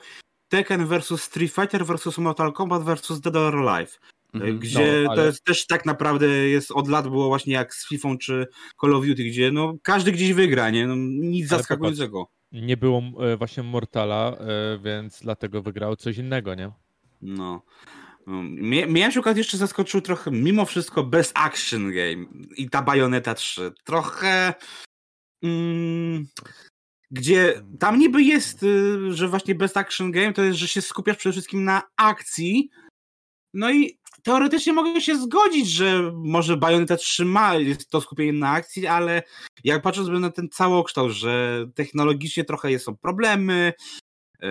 [0.49, 3.99] Tekken versus Street Fighter versus Mortal Kombat versus Dead or Alive.
[4.33, 4.59] Mhm.
[4.59, 7.87] Gdzie No, ale- to jest też tak naprawdę jest od lat było właśnie jak z
[7.87, 8.47] FIFA czy
[8.81, 10.87] Call of Duty, gdzie no każdy gdzieś wygra, nie?
[10.87, 12.27] No, nic Ale zaskakującego.
[12.51, 16.71] Nie było e, właśnie Mortala, e, więc dlatego wygrał coś innego, nie?
[17.21, 17.61] No.
[18.27, 22.25] No, Mnie, mnie się akurat jeszcze zaskoczył trochę, mimo wszystko, Best Action Game
[22.57, 23.71] i ta Bayonetta 3.
[23.83, 24.53] Trochę.
[25.43, 26.27] Mm,
[27.11, 31.17] gdzie tam niby jest, y, że właśnie Best Action Game to jest, że się skupiasz
[31.17, 32.69] przede wszystkim na akcji.
[33.53, 38.49] No i teoretycznie mogę się zgodzić, że może Bayonetta 3 ma jest to skupienie na
[38.49, 39.23] akcji, ale
[39.63, 43.73] jak patrząc na ten całokształt, że technologicznie trochę są problemy,
[44.41, 44.47] yy,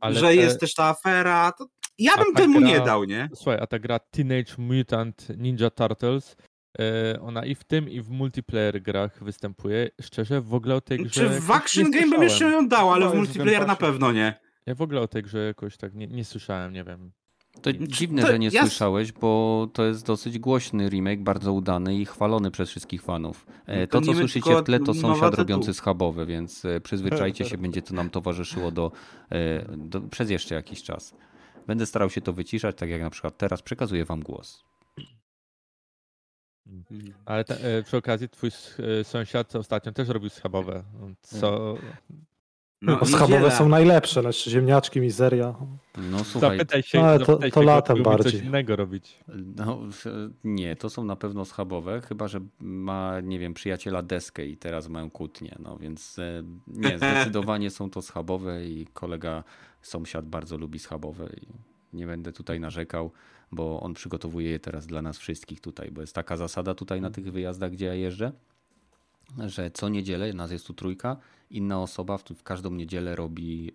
[0.00, 1.66] Ale że te- jest też ta afera, to
[1.98, 3.28] ja bym temu gra- nie dał, nie?
[3.34, 6.36] Słuchaj, a ta gra Teenage Mutant Ninja Turtles,
[6.78, 9.88] e, ona i w tym, i w multiplayer grach występuje.
[10.00, 11.10] Szczerze, w ogóle o tej grze...
[11.10, 14.40] Czy w Action Game bym jeszcze ją dał, ale w multiplayer na pewno nie.
[14.66, 17.12] Ja w ogóle o tej grze jakoś tak nie, nie słyszałem, nie wiem.
[17.62, 21.96] To dziwne, To że nie ja- słyszałeś, bo to jest dosyć głośny remake, bardzo udany
[21.96, 23.46] i chwalony przez wszystkich fanów.
[23.66, 27.58] E, To To, co słyszycie w tle, to sąsiad robiący schabowe, więc e, przyzwyczajcie się,
[27.58, 28.92] będzie to nam towarzyszyło do,
[29.30, 31.14] e, do, przez jeszcze jakiś czas.
[31.66, 34.64] Będę starał się to wyciszać, tak jak na przykład teraz przekazuję wam głos.
[37.24, 38.50] Ale te, e, przy okazji twój
[39.02, 40.82] sąsiad ostatnio też robił schabowe.
[41.22, 41.74] Co...
[42.82, 45.54] No, No, schabowe są najlepsze, znaczy ziemniaczki, mizeria.
[46.10, 48.44] No słuchaj, Zapytaj się, Ale to- zapytaj to się, latem lubi coś bardziej.
[48.44, 49.18] innego robić.
[49.56, 49.78] no,
[50.44, 54.88] nie, to są na pewno schabowe, chyba że ma, nie wiem, przyjaciela deskę i teraz
[54.88, 59.44] mają kłótnię, no więc e, nie, zdecydowanie są to schabowe i kolega,
[59.82, 61.46] sąsiad bardzo lubi schabowe i
[61.96, 63.10] nie będę tutaj narzekał,
[63.52, 67.10] bo on przygotowuje je teraz dla nas wszystkich tutaj, bo jest taka zasada tutaj na
[67.10, 68.32] tych wyjazdach, gdzie ja jeżdżę,
[69.38, 71.16] że co niedzielę, nas jest tu trójka,
[71.50, 73.72] inna osoba w, w każdą niedzielę robi,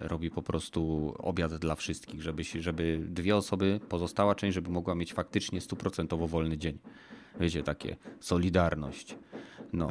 [0.00, 4.70] e, robi po prostu obiad dla wszystkich, żeby, się, żeby dwie osoby, pozostała część, żeby
[4.70, 6.78] mogła mieć faktycznie stuprocentowo wolny dzień.
[7.40, 9.18] Wiecie, takie solidarność.
[9.72, 9.88] No.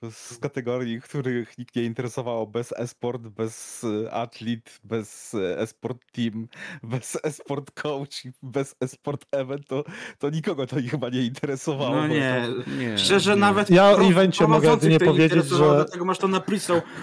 [0.00, 5.98] To Z kategorii, których nikt nie interesowało, bez esport, bez e, atlet, bez e, esport
[6.12, 6.48] team,
[6.82, 9.84] bez esport coach, i bez esport event, to,
[10.18, 11.96] to nikogo to chyba nie interesowało.
[11.96, 12.44] No nie,
[12.78, 13.40] Nie, Szczerze, nie.
[13.40, 16.56] nawet Ja o evencie mogę to nie powiedzieć, interesowało, że- Dlatego masz to na pre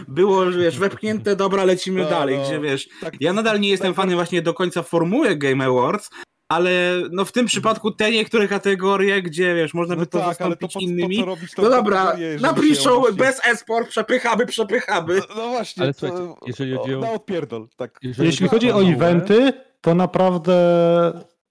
[0.08, 2.44] Było, wiesz, wepchnięte, dobra, lecimy No, dalej, no.
[2.44, 2.90] gdzie wiesz...
[3.02, 6.10] Tak, Ja nadal nie jestem najbar- fanem właśnie do końca formuły Game Awards,
[6.50, 6.72] ale
[7.12, 10.74] no w tym przypadku te niektóre kategorie, gdzie wiesz, można No by to tak, zastąpić
[10.74, 11.16] to po, innymi.
[11.16, 12.04] po co robić tą No dobra,
[12.42, 15.16] na właśnie- bez esport, przepychamy, przepychamy.
[15.30, 18.00] No, no właśnie, Ale to, jeżeli chodzi o- Na odpierdol, tak.
[18.04, 20.54] Jeżeli Jeśli chodzi o eventy, to naprawdę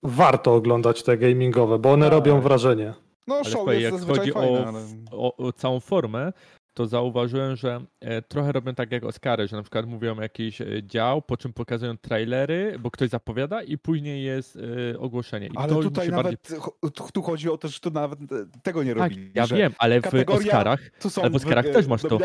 [0.03, 2.13] warto oglądać te gamingowe, bo one Tak.
[2.13, 2.95] robią wrażenie.
[3.27, 4.81] No Ale show jest jak chodzi fajny, o, ale...
[5.11, 6.33] o, o całą formę,
[6.77, 10.67] to zauważyłem, że e, trochę robią tak jak Oscary, że na przykład mówią jakiś e,
[10.83, 14.59] dział, po czym pokazują trailery, bo ktoś zapowiada i później jest
[14.93, 15.47] e, ogłoszenie.
[15.47, 16.61] I Ale to tutaj nawet, bardziej...
[17.13, 18.19] tu- chodzi o to, że tu nawet
[18.63, 19.31] tego nie Tak, robili.
[19.35, 20.81] ja że wiem, ale w Oscarach,
[21.23, 22.19] ale w Oscarach też masz to,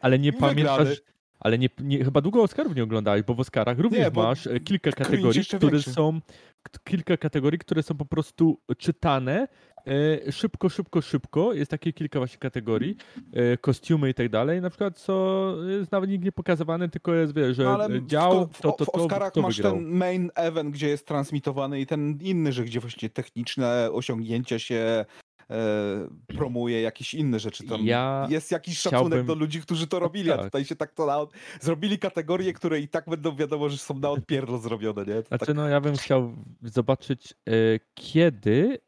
[0.00, 1.02] ale nie pamiętasz...
[1.40, 4.60] Ale nie, nie, chyba długo Oscarów nie oglądałeś, bo w Oscarach również bo masz e,
[4.60, 5.92] kilka kategorii, które większy.
[5.92, 6.20] są
[6.84, 9.48] kilka kategorii, które są po prostu czytane
[10.26, 11.52] e, szybko, szybko, szybko.
[11.52, 12.96] Jest takie kilka właśnie kategorii,
[13.32, 14.60] e, kostiumy i tak dalej.
[14.60, 18.06] Na przykład co jest nawet nikt nie pokazywany, tylko jest, wiesz, że No, ale w,
[18.06, 19.74] dział, w, to, to, w to, Oscarach to masz wygrał.
[19.74, 25.04] ten main event, gdzie jest transmitowany i ten inny, że gdzie właśnie techniczne osiągnięcia się
[26.26, 27.86] promuje, jakieś inne rzeczy tam.
[27.86, 30.44] Ja jest jakiś szacunek chciałbym- do ludzi, którzy to robili, a tak.
[30.44, 31.26] tutaj się tak to na,
[31.60, 35.22] zrobili kategorie, które i tak będą wiadomo, że są na odpierdol zrobione, nie?
[35.22, 37.52] To Znaczy, tak, no ja bym chciał zobaczyć, e,
[37.94, 38.78] kiedy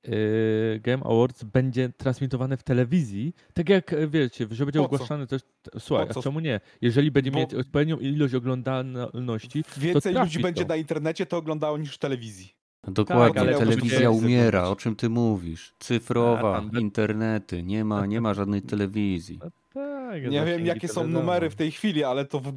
[0.75, 3.35] e, Game Awards będzie transmitowany w telewizji.
[3.55, 4.95] Tak jak e, wiecie, że będzie Po co?
[4.95, 5.43] ogłaszany też.
[5.79, 6.21] Słuchaj, Po co?
[6.21, 6.61] a czemu nie?
[6.81, 10.69] Jeżeli będzie Bo- mieć odpowiednią ilość oglądalności, więcej ludzi będzie to.
[10.69, 12.60] na internecie to oglądało niż w telewizji.
[12.93, 15.75] Dokładnie, Tak, ale telewizja umiera, o czym ty mówisz?
[15.79, 19.41] Cyfrowa, internety, nie ma, nie ma żadnej telewizji.
[19.75, 22.53] tak, Nie wiem, jakie są numery w tej chwili, ale to w,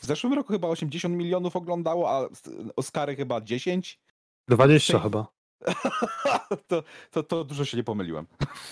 [0.00, 2.28] w zeszłym roku chyba 80 milionów oglądało, a
[2.76, 4.00] Oscary chyba 10.
[4.48, 5.26] 20 Tej- chyba.
[6.68, 8.26] to, to, to dużo się nie pomyliłem.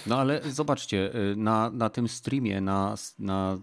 [0.06, 3.58] No ale zobaczcie, y, na, na tym streamie, na, na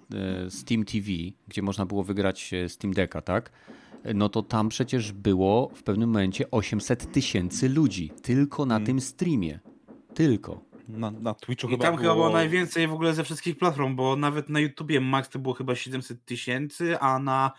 [0.46, 1.08] e, Steam TV,
[1.48, 3.52] gdzie można było wygrać e, Steam Decka, tak?
[4.14, 8.12] No to tam przecież było w pewnym momencie 800 tysięcy ludzi.
[8.22, 8.86] Tylko na Mm.
[8.86, 9.60] tym streamie.
[10.14, 10.62] Tylko.
[10.88, 12.02] Na, na Twitchu I chyba tam było...
[12.04, 15.54] chyba było najwięcej w ogóle ze wszystkich platform, bo nawet na YouTubie max to było
[15.54, 17.52] chyba 700 tysięcy, a na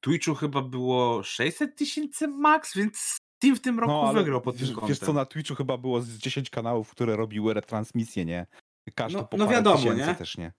[0.00, 2.96] Twitchu chyba było 600 tysięcy max, więc
[3.36, 4.88] Steam w tym roku No, wygrał pod tym wiesz, kątem.
[4.88, 8.46] wiesz co, na Twitchu chyba było z 10 kanałów, które robiły retransmisję, nie?
[8.94, 10.14] Każdy No- po no parę wiadomo, tysięcy nie?
[10.14, 10.52] też, nie?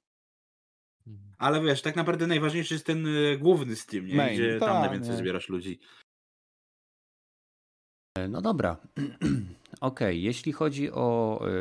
[1.37, 4.15] Ale wiesz, tak naprawdę najważniejszy jest ten y, główny Steam, nie?
[4.15, 5.17] Main, gdzie tam tak, najwięcej nie.
[5.17, 5.79] zbierasz ludzi.
[8.17, 8.77] E, No dobra.
[9.81, 11.51] Okej, jeśli chodzi o e,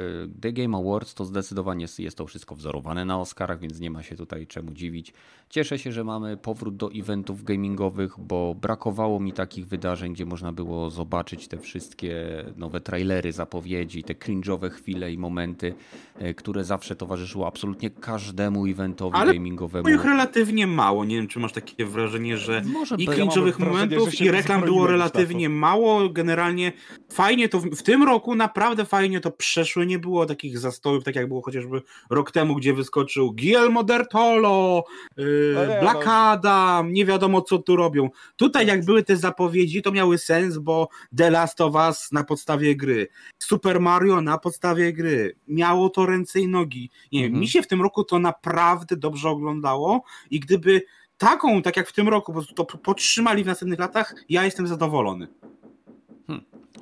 [0.41, 4.17] The Game Awards, to zdecydowanie jest- to wszystko wzorowane na Oscarach, więc nie ma się
[4.17, 5.13] tutaj czemu dziwić.
[5.51, 10.53] Cieszę się, że mamy powrót do eventów gamingowych, bo brakowało mi takich wydarzeń, gdzie można
[10.53, 15.75] było zobaczyć te wszystkie nowe trailery, zapowiedzi, te cringe'owe chwile i momenty,
[16.19, 19.83] e, które zawsze towarzyszyło absolutnie każdemu eventowi Ale gamingowemu.
[19.83, 21.05] Bo ich relatywnie mało.
[21.05, 24.25] Nie wiem, czy masz takie wrażenie, że Może i ja cringe'owych wrażenie, momentów, że się
[24.25, 26.09] i reklam było relatywnie mało.
[26.09, 26.73] Generalnie
[27.13, 29.85] fajnie to, w, w tym roku naprawdę fajnie to przeszło.
[29.85, 34.85] Nie było takich zastojów, tak jak było chociażby rok temu, gdzie wyskoczył Guillermo del Toro,
[35.17, 36.07] yy, No nie, Black.
[36.07, 38.11] Adam, nie wiadomo co tu robią.
[38.37, 42.77] Tutaj jak były te zapowiedzi, to miały sens, bo The Last of Us na podstawie
[42.77, 43.09] gry,
[43.39, 45.37] Super Mario na podstawie gry.
[45.49, 46.91] Miało to ręce i nogi.
[47.13, 47.41] Nie Mhm.
[47.41, 50.83] mi się w tym roku to naprawdę dobrze oglądało i gdyby
[51.19, 54.67] taką, tak jak w tym roku, po prostu to podtrzymali w następnych latach, ja jestem
[54.67, 55.29] zadowolony.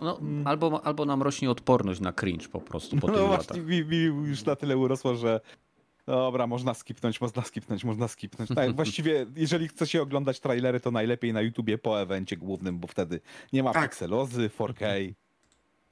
[0.03, 3.67] No, albo, albo nam rośnie odporność na cringe po prostu po No tylu właśnie, latach.
[3.71, 3.99] mi, mi
[4.29, 5.41] już na tyle urosło, że
[6.07, 8.51] dobra, można skipnąć, można skipnąć, można skipnąć.
[8.55, 12.89] Tak, właściwie, jeżeli chce się oglądać trailery, to najlepiej na YouTubie po evencie głównym, bo
[12.89, 13.21] wtedy
[13.53, 13.91] nie ma Tak.
[13.91, 15.15] pikselozy, 4K.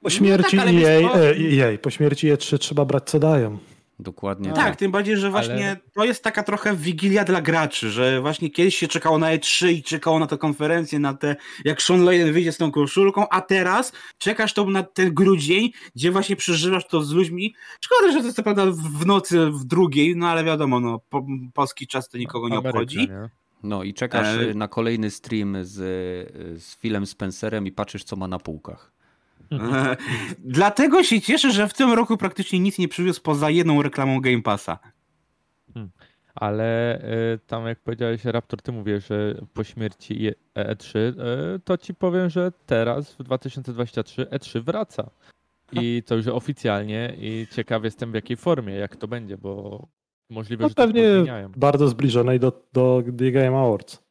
[0.01, 1.19] Po śmierci tak, wiesz EA, co?
[1.25, 3.57] e, EA, po śmierci E3 trzeba brać co dają.
[3.99, 4.75] Dokładnie Tak, tak.
[4.75, 8.75] tym bardziej, że właśnie Ale- to jest taka trochę wigilia dla graczy, że właśnie kiedyś
[8.77, 12.51] się czekało na E3 i czekało na tę konferencję, na te, jak Sean Layden wyjdzie
[12.51, 17.11] z tą koszulką, a teraz czekasz to na ten grudzień, gdzie właśnie przeżywasz to z
[17.11, 17.55] ludźmi.
[17.81, 21.25] Szkoda, że to jest co prawda w nocy w drugiej, no ale wiadomo, no, po,
[21.53, 22.97] polski czas to nikogo nie Ameryka, obchodzi.
[22.97, 23.29] nie?
[23.63, 25.73] No i czekasz E, y, na kolejny stream z,
[26.63, 28.91] z Philem Spencerem i patrzysz, co ma na półkach.
[30.39, 34.41] Dlatego się cieszę, że w tym roku praktycznie nic nie przywiózł poza jedną reklamą Game
[34.41, 34.79] Passa.
[36.35, 37.01] Ale
[37.35, 41.13] y, tam jak powiedziałeś, Raptor, ty mówisz, że po śmierci E- E3, y,
[41.59, 45.09] to ci powiem, że teraz w 2023 E3 wraca.
[45.71, 49.87] I to już oficjalnie i ciekaw jestem w jakiej formie, jak to będzie, bo
[50.29, 51.03] możliwe, No że to pewnie
[51.57, 54.06] bardzo zbliżonej do, do The Game Awards.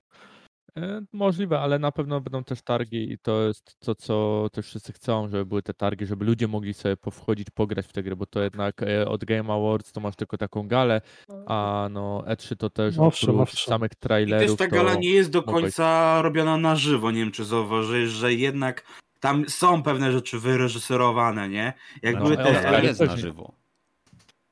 [0.77, 4.93] E, Możliwe, ale na pewno będą też targi i to jest to, co też wszyscy
[4.93, 8.27] chcą, żeby były te targi, żeby ludzie mogli sobie powchodzić, pograć w te gry, bo
[8.27, 11.01] to jednak e, od Game Awards to masz tylko taką galę,
[11.47, 13.71] a no E3 to też Owszem, oprócz owszem.
[13.71, 17.11] samych I też trailerów ta gala nie jest do końca robiona na żywo.
[17.11, 18.85] Nie wiem, czy zauważyłeś, że jednak
[19.21, 21.73] tam są pewne rzeczy wyreżyserowane, nie?
[22.03, 22.69] Jak No, były ale te.
[22.69, 23.53] Ale jest na żywo.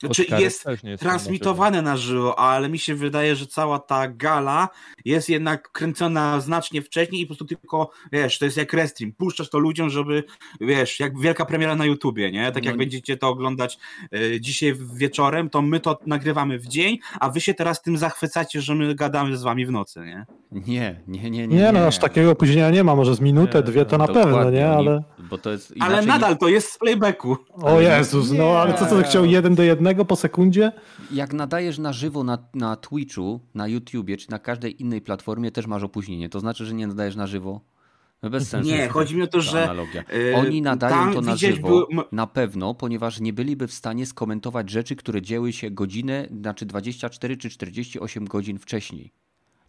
[0.06, 4.68] Znaczy jest nie są transmitowane na żywo, ale mi się wydaje, że cała ta gala
[5.04, 9.12] jest jednak kręcona znacznie wcześniej i po prostu tylko, wiesz, to jest jak restream.
[9.12, 10.24] Puszczasz to ludziom, żeby,
[10.60, 12.52] wiesz, jak wielka premiera na YouTubie, nie?
[12.52, 12.78] Tak jak No.
[12.78, 13.78] będziecie to oglądać
[14.12, 18.60] e, dzisiaj wieczorem, to my to nagrywamy w dzień, a wy się teraz tym zachwycacie,
[18.60, 20.26] że my gadamy z wami w nocy, nie?
[20.52, 21.56] Nie, nie, nie, nie.
[21.56, 24.50] Nie, no aż takiego opóźnienia nie ma, może z minutę, Nie, dwie to na pewno,
[24.50, 24.66] nie?
[24.70, 27.36] oni- Ale Bo to jest Ale nadal to jest z playbacku.
[27.62, 30.72] o Jezus, no ale co, co chciał jeden do jednego po sekundzie?
[31.10, 35.66] Jak nadajesz na żywo na, na Twitchu, na YouTubie czy na każdej innej platformie, też
[35.66, 36.28] masz opóźnienie.
[36.28, 37.60] To znaczy, że nie nadajesz na żywo?
[38.22, 38.70] No bez sensu.
[38.70, 40.04] Nie, chodzi mi o to, że analogia.
[40.32, 44.70] e, Oni nadają to na żywo było- na pewno, ponieważ nie byliby w stanie skomentować
[44.70, 49.12] rzeczy, które dzieły się godzinę, znaczy 24 czy 48 godzin wcześniej.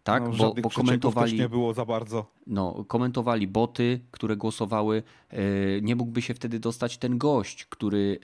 [0.06, 2.26] Tak, No, bo, bo komentowali, nie było za bardzo.
[2.46, 5.02] no, komentowali boty, które głosowały.
[5.30, 5.36] e,
[5.82, 8.18] Nie mógłby się wtedy dostać ten gość, który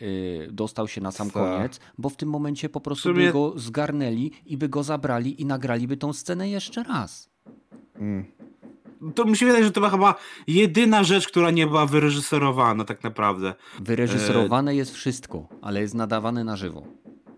[0.49, 1.33] e, dostał się na sam Za.
[1.33, 5.43] koniec, bo w tym momencie po prostu sumie- by go zgarnęli i by go zabrali
[5.43, 7.31] i nagraliby tą scenę jeszcze raz.
[7.99, 8.25] Mm.
[9.15, 10.15] To mi się wydaje, że to była chyba
[10.47, 13.55] jedyna rzecz, która nie była wyreżyserowana tak naprawdę.
[13.81, 16.83] Wyreżyserowane jest wszystko, ale jest nadawane na żywo.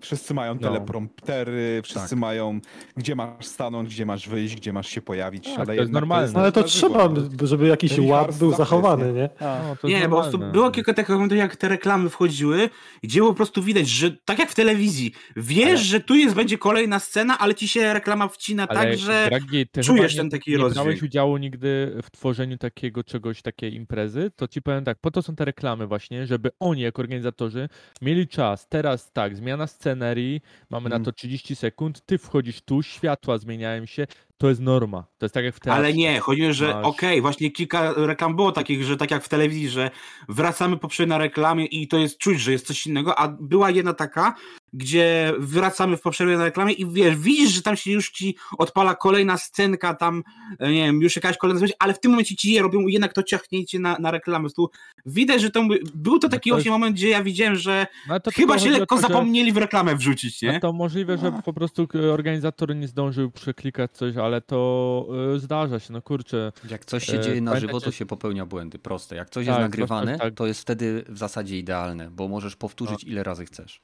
[0.05, 0.60] Wszyscy mają No.
[0.60, 2.18] telepromptery, wszyscy Tak.
[2.18, 2.60] mają
[2.97, 5.44] gdzie masz stanąć, gdzie masz wyjść, gdzie masz się pojawić.
[5.44, 6.32] Tak, ale to jest jednak normalne.
[6.32, 7.09] No ale to trzeba,
[7.43, 9.28] żeby jakiś ład był zachowany, jest, nie?
[9.40, 12.70] No, to jest Nie, po prostu było kilka takich momentów, jak te reklamy wchodziły,
[13.02, 16.59] gdzie po prostu widać, że tak jak w telewizji, wiesz, Ale- że tu jest, będzie
[16.59, 20.51] kolejna scena, ale ci się reklama wcina Ale tak, że Dragi, ty czujesz ten taki
[20.51, 20.85] nie, nie rozdźwięk.
[20.86, 25.22] brałeś udziału nigdy w tworzeniu takiego czegoś, takiej imprezy, to ci powiem tak, po to
[25.22, 27.68] są te reklamy właśnie, żeby oni jako organizatorzy
[28.02, 30.41] mieli czas, teraz tak, zmiana scenerii,
[30.71, 31.05] mamy na Mm.
[31.05, 34.07] to 30 sekund, ty wchodzisz tu, światła zmieniają się,
[34.45, 35.79] to jest norma, to jest tak jak w teatrze.
[35.79, 39.11] Ale nie, chodzi o to, że Masz- okej, właśnie kilka reklam było takich, że tak
[39.11, 39.91] jak w telewizji, że
[40.29, 43.71] wracamy po przerwie na reklamie i to jest czuć, że jest coś innego, a była
[43.71, 44.35] jedna taka,
[44.73, 48.95] gdzie wracamy po przerwie na reklamie i wiesz, widzisz, że tam się już ci odpala
[48.95, 50.23] kolejna scenka, tam,
[50.59, 53.12] e, nie wiem, już jakaś kolejna rzecz, ale w tym momencie ci je robią jednak
[53.12, 54.49] to ciachnięcie na, na reklamę.
[54.57, 54.71] Tu
[55.07, 55.62] widać, że to
[55.95, 58.59] był to No taki to właśnie jest- moment, gdzie ja widziałem, że No, to chyba
[58.59, 60.53] się lekko to, że- zapomnieli w reklamę wrzucić, nie?
[60.53, 65.06] No to możliwe, że po prostu organizator nie zdążył przeklikać coś, ale to
[65.36, 66.52] y, zdarza się, no kurczę.
[66.70, 68.78] Jak coś się E, dzieje na żywo, pamiętacie- to się popełnia błędy.
[68.78, 69.16] Proste.
[69.16, 72.56] Jak coś Tak, jest nagrywane, zwłaszcza tak- to jest wtedy w zasadzie idealne, bo możesz
[72.56, 73.82] powtórzyć ile razy chcesz.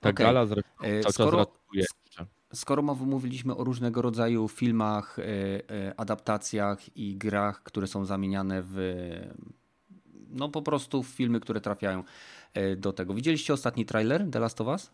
[0.00, 0.26] Ta Okej.
[0.26, 1.46] gala zresztą E, skoro-.
[2.54, 5.22] Skoro mówiliśmy o różnego rodzaju filmach, e,
[5.70, 8.76] e, adaptacjach i grach, które są zamieniane w
[10.30, 12.04] no po prostu w filmy, które trafiają
[12.54, 13.14] e, do tego.
[13.14, 14.90] Widzieliście ostatni trailer The Last of Us?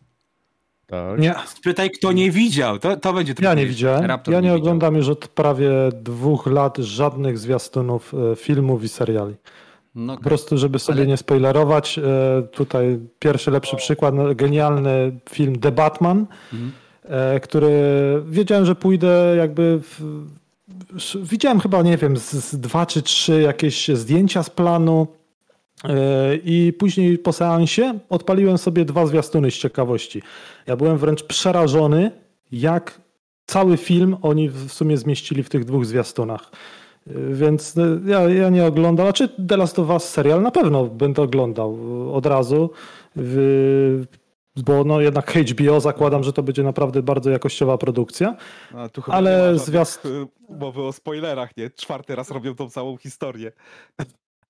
[0.87, 1.19] Tak.
[1.19, 4.05] Nie, Spytaj, kto nie widział, to, to będzie ja nie widziałem.
[4.05, 4.63] Raptor Ja nie nie widział.
[4.63, 9.35] oglądam już od prawie dwóch lat żadnych zwiastunów e, filmów i seriali.
[9.95, 12.01] No, Po prostu, żeby sobie Ale- nie spoilerować, e,
[12.51, 16.71] tutaj pierwszy lepszy przykład, no, genialny film The Batman, Mhm.
[17.03, 17.71] e, który
[18.27, 20.01] wiedziałem, że pójdę jakby w,
[21.23, 25.07] widziałem chyba, nie wiem, z, z dwa czy trzy jakieś zdjęcia z planu
[26.43, 30.21] i później po seansie odpaliłem sobie dwa zwiastuny z ciekawości.
[30.67, 32.11] Ja byłem wręcz przerażony,
[32.51, 33.01] jak
[33.45, 36.51] cały film oni w sumie zmieścili w tych dwóch zwiastunach.
[37.31, 37.75] Więc
[38.05, 41.77] ja, ja nie oglądam, a czy The Last of Us serial na pewno będę oglądał
[42.15, 42.69] od razu,
[44.55, 48.35] bo no jednak HBO zakładam, że to będzie naprawdę bardzo jakościowa produkcja.
[48.73, 50.07] A tu ale zwiast...
[50.49, 51.69] Mowy o spoilerach, nie?
[51.69, 53.51] Czwarty raz robią tą całą historię.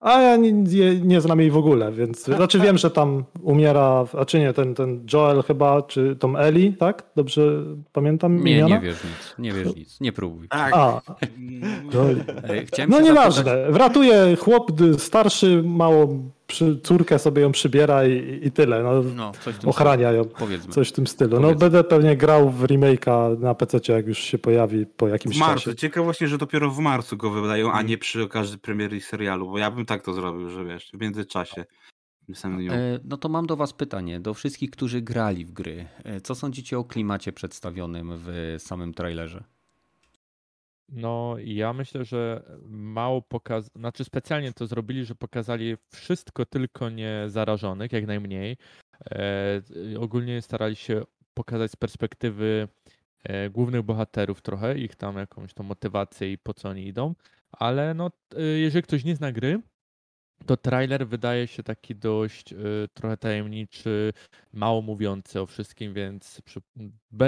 [0.06, 4.06] A ja nie, nie, nie, znam jej w ogóle, więc znaczy wiem, że tam umiera,
[4.14, 7.04] a czy nie, ten, ten Joel chyba, czy tą Eli, tak?
[7.16, 7.64] Dobrze
[7.94, 8.44] pamiętam?
[8.44, 8.76] Nie, imiona?
[8.76, 10.48] nie wiesz nic, nie wiesz nic, nie próbuj.
[10.50, 10.74] Tak.
[10.76, 11.02] A,
[12.66, 13.74] Chciałem no nieważne, zapytać...
[13.74, 16.08] wratuje chłop starszy, mało
[16.48, 18.84] przy, córkę sobie ją przybiera i, i tyle.
[18.84, 19.32] No, no
[19.66, 20.26] ochrania ją.
[20.26, 20.74] Powiedzmy.
[20.74, 21.30] Coś w tym stylu.
[21.30, 21.54] No, Powiedzmy.
[21.54, 25.40] No będę pewnie grał w remake'a na PC, jak już się pojawi po jakimś w
[25.40, 25.64] marcu.
[25.64, 25.76] czasie.
[25.76, 27.88] Ciekawe właśnie, że dopiero w marcu go wydają, a hmm.
[27.88, 31.66] nie przy okazji premiery serialu, bo ja bym tak to zrobił, że wiesz, w międzyczasie.
[32.70, 35.88] E, no to mam do Was pytanie, do wszystkich, którzy grali w gry.
[36.04, 39.44] E, co sądzicie o klimacie przedstawionym w samym trailerze?
[40.90, 43.72] No, ja myślę, że mało pokaz...
[43.76, 48.58] Znaczy specjalnie to zrobili, że pokazali wszystko, tylko nie zarażonych, jak najmniej.
[49.12, 49.62] E,
[50.00, 51.02] ogólnie starali się
[51.34, 52.68] pokazać z perspektywy
[53.24, 57.16] e, głównych bohaterów trochę, ich tam jakąś tą motywację i po co oni idą.
[57.52, 59.62] Ale no, e, jeżeli ktoś nie zna gry,
[60.46, 62.58] to trailer wydaje się taki dość y,
[62.94, 64.14] trochę tajemniczy,
[64.54, 66.62] mało mówiący o wszystkim, więc przy,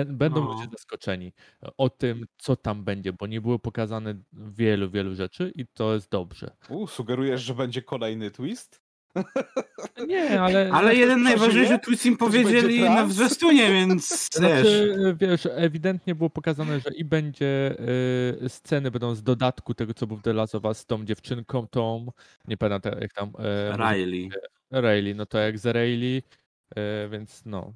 [0.05, 0.53] będą no.
[0.53, 1.34] ludzie zaskoczeni
[1.77, 6.11] o tym, co tam będzie, bo nie było pokazane wielu, wielu rzeczy i to jest
[6.11, 6.55] dobrze.
[6.69, 8.86] U, sugerujesz, że będzie kolejny twist?
[10.07, 10.71] Nie, ale...
[10.73, 16.89] Ale jeden najważniejszy twist im powiedzieli na wrzestunie, więc znaczy, wiesz, ewidentnie było pokazane, że
[16.95, 17.75] i będzie
[18.43, 21.05] y, sceny będą z dodatku tego, co był w The Last of Us z tą
[21.05, 22.11] dziewczynką, tą,
[22.47, 23.29] nie pamiętam jak tam...
[23.29, 24.29] Y, Riley.
[24.71, 27.73] Riley, no to jak z Riley, y, więc no,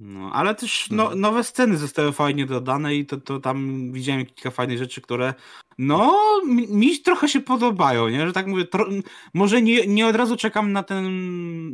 [0.00, 1.20] no, ale też no, mhm.
[1.20, 5.34] nowe sceny zostały fajnie dodane i to, to tam widziałem kilka fajnych rzeczy, które
[5.78, 6.16] no
[6.46, 8.26] mi, mi trochę się podobają, nie?
[8.26, 8.86] Że tak mówię, tro,
[9.34, 11.06] może nie, nie od razu czekam na ten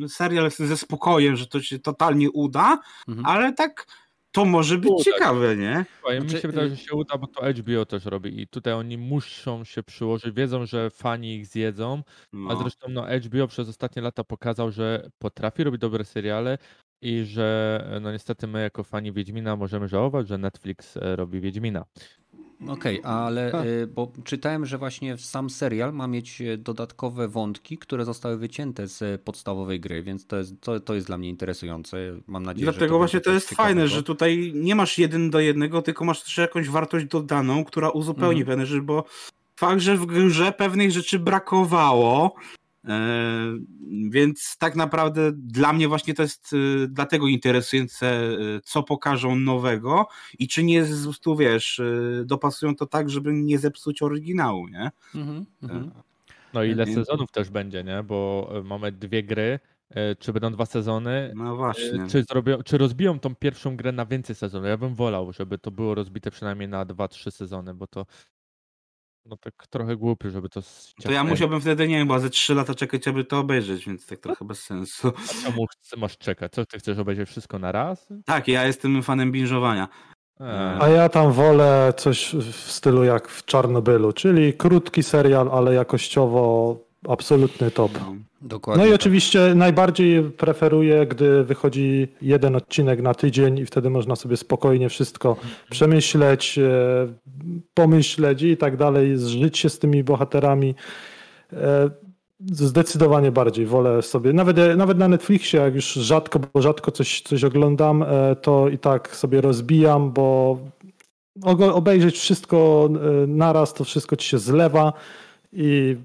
[0.09, 2.79] serial ze spokojem, że to się totalnie uda,
[3.09, 3.27] mhm.
[3.27, 3.87] ale tak
[4.35, 5.85] to może być uda ciekawe, nie?
[6.01, 8.49] Słuchaj, mi znaczy, się wydaje, y- że się uda, bo to HBO też robi i
[8.49, 12.03] tutaj oni muszą się przyłożyć, wiedzą, że fani ich zjedzą,
[12.33, 12.51] no.
[12.51, 16.59] a zresztą no, HBO przez ostatnie lata pokazał, że potrafi robić dobre seriale,
[17.05, 21.85] i że no niestety my jako fani Wiedźmina możemy żałować, że Netflix e, robi Wiedźmina.
[22.69, 27.79] Okej, okay, ale e, bo czytałem, że właśnie sam serial ma mieć e, dodatkowe wątki,
[27.79, 31.97] które zostały wycięte z podstawowej gry, więc to jest, to, to jest dla mnie interesujące.
[32.27, 33.75] Mam nadzieję, Dlatego że to właśnie to jest ciekawego.
[33.75, 37.91] fajne, że tutaj nie masz jeden do jednego, tylko masz też jakąś wartość dodaną, która
[37.91, 38.47] uzupełni mhm.
[38.47, 39.05] pewne rzeczy, bo
[39.57, 42.64] fakt, że w grze pewnych rzeczy brakowało, E,
[44.11, 50.07] więc tak naprawdę dla mnie właśnie to jest e, dlatego interesujące, e, co pokażą nowego
[50.39, 50.85] i czy nie
[51.25, 51.81] prostu, wiesz,
[52.25, 54.91] dopasują to tak, żeby nie zepsuć oryginału, nie?
[55.15, 55.91] Mm -hmm.
[56.53, 58.03] No i ile sezonów też będzie, nie?
[58.03, 59.61] Bo mamy dwie gry,
[60.19, 61.33] czy będą dwa sezony?
[61.37, 62.07] No właśnie.
[62.11, 64.69] Czy, zrobią, czy rozbiją tą pierwszą grę na więcej sezonów?
[64.69, 68.07] Ja bym wolał, żeby to było rozbite przynajmniej na dwa, trzy sezony, bo to
[69.27, 70.61] no tak trochę głupio, żeby to
[71.03, 74.07] To ja musiałbym wtedy, nie wiem, bo ze 3 lata czekać, aby to obejrzeć, więc
[74.07, 75.09] tak trochę bez sensu.
[75.09, 76.53] A czemu masz czekać?
[76.53, 78.09] Co, ty chcesz obejrzeć wszystko na raz?
[78.25, 79.87] Tak, ja jestem fanem binge'owania.
[80.81, 86.77] A ja tam wolę coś w stylu jak w Czarnobylu, czyli krótki serial, ale jakościowo
[87.09, 87.93] absolutny top.
[88.01, 88.15] No.
[88.45, 88.83] Dokładnie.
[88.83, 89.01] No i tak.
[89.01, 95.37] oczywiście najbardziej preferuję, gdy wychodzi jeden odcinek na tydzień i wtedy można sobie spokojnie wszystko
[95.71, 96.73] przemyśleć, e,
[97.75, 100.75] pomyśleć i tak dalej, zżyć się z tymi bohaterami.
[101.53, 101.91] E,
[102.41, 107.45] zdecydowanie bardziej wolę sobie, nawet, nawet na Netflixie, jak już rzadko, bo rzadko coś, coś
[107.45, 110.59] oglądam, e, to i tak sobie rozbijam, bo
[111.73, 112.91] obejrzeć wszystko
[113.27, 114.93] naraz, to wszystko ci się zlewa
[115.53, 115.97] i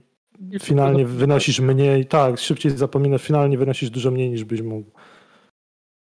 [0.62, 4.92] finalnie wynosisz mniej, tak, szybciej zapominasz, finalnie wynosisz dużo mniej niż byś mógł.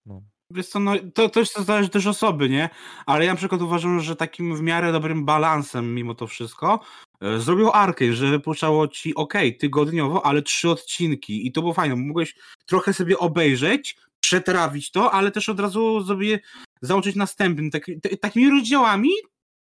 [0.06, 0.22] No.
[0.52, 2.69] Wiesz co, no, to też to zależy też osoby, nie?
[3.06, 6.80] Ale ja na przykład uważam, że takim w miarę dobrym balansem mimo to wszystko
[7.22, 11.95] e, zrobił Arkane, że wypuszczało ci, ok, tygodniowo, ale trzy odcinki i to było fajne,
[11.95, 12.35] mogłeś
[12.65, 16.39] trochę sobie obejrzeć, przetrawić to, ale też od razu sobie
[16.81, 17.69] załączyć następny.
[17.69, 17.85] Tak,
[18.22, 19.10] takimi rozdziałami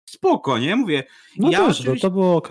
[0.10, 0.76] spoko, nie?
[0.76, 1.04] Mówię.
[1.38, 2.08] No ja też, oczywiście...
[2.08, 2.50] to było ok.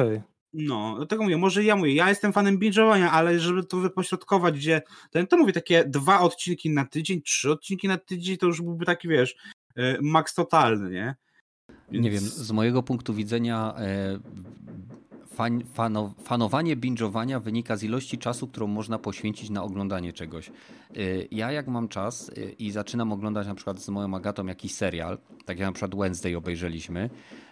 [0.53, 4.83] No, dlatego mówię, może ja mówię, ja jestem fanem binge'owania, ale żeby to wypośrodkować, gdzie
[5.11, 8.85] ten, to mówię, takie dwa odcinki na tydzień, trzy odcinki na tydzień, to już byłby
[8.87, 9.37] taki, wiesz,
[9.77, 11.15] e, maks totalny, nie?
[11.91, 12.05] Więc...
[12.05, 14.19] Nie wiem, z mojego punktu widzenia e,
[15.39, 20.51] fan, fano, fanowanie binge'owania wynika z ilości czasu, którą można poświęcić na oglądanie czegoś.
[20.97, 24.75] Y, ja jak mam czas y, i zaczynam oglądać na przykład z moją Agatą jakiś
[24.75, 27.11] serial, tak jak na przykład Wednesday obejrzeliśmy,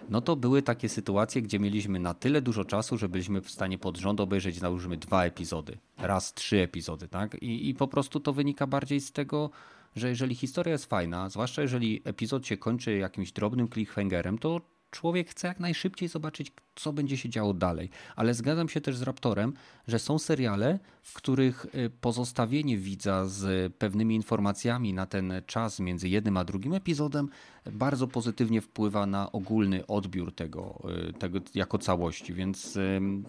[0.09, 3.79] no to były takie sytuacje, gdzie mieliśmy na tyle dużo czasu, że byliśmy w stanie
[3.79, 7.43] pod rząd obejrzeć załóżmy dwa epizody, raz trzy epizody, tak?
[7.43, 9.51] I, I po prostu to wynika bardziej z tego,
[9.97, 14.61] że jeżeli historia jest fajna, zwłaszcza jeżeli epizod się kończy jakimś drobnym cliffhangerem, to
[14.97, 17.91] człowiek chce jak najszybciej zobaczyć, co będzie się działo dalej.
[18.17, 19.53] Ale zgadzam się też z Raptorem,
[19.89, 26.09] że są seriale, w których y, pozostawienie widza z pewnymi informacjami na ten czas między
[26.09, 27.29] jednym a drugim epizodem
[27.73, 32.35] bardzo pozytywnie wpływa na ogólny odbiór tego, y, tego jako całości.
[32.35, 32.79] Więc,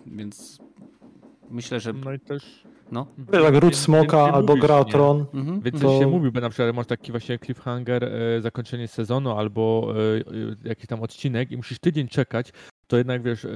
[0.05, 0.59] więc
[1.49, 1.93] myślę, że.
[1.93, 3.07] No i też No.
[3.17, 4.91] Wiesz, jak Ród Smoka albo mówisz, Gra o nie?
[4.91, 5.25] Tron.
[5.33, 5.61] Mhm.
[5.61, 9.93] Więcej To- się mówi, bo na przykład masz taki właśnie cliffhanger, e, zakończenie sezonu albo
[9.95, 10.23] e, e,
[10.69, 12.51] jakiś tam odcinek i musisz tydzień czekać,
[12.87, 13.49] to jednak wiesz, e,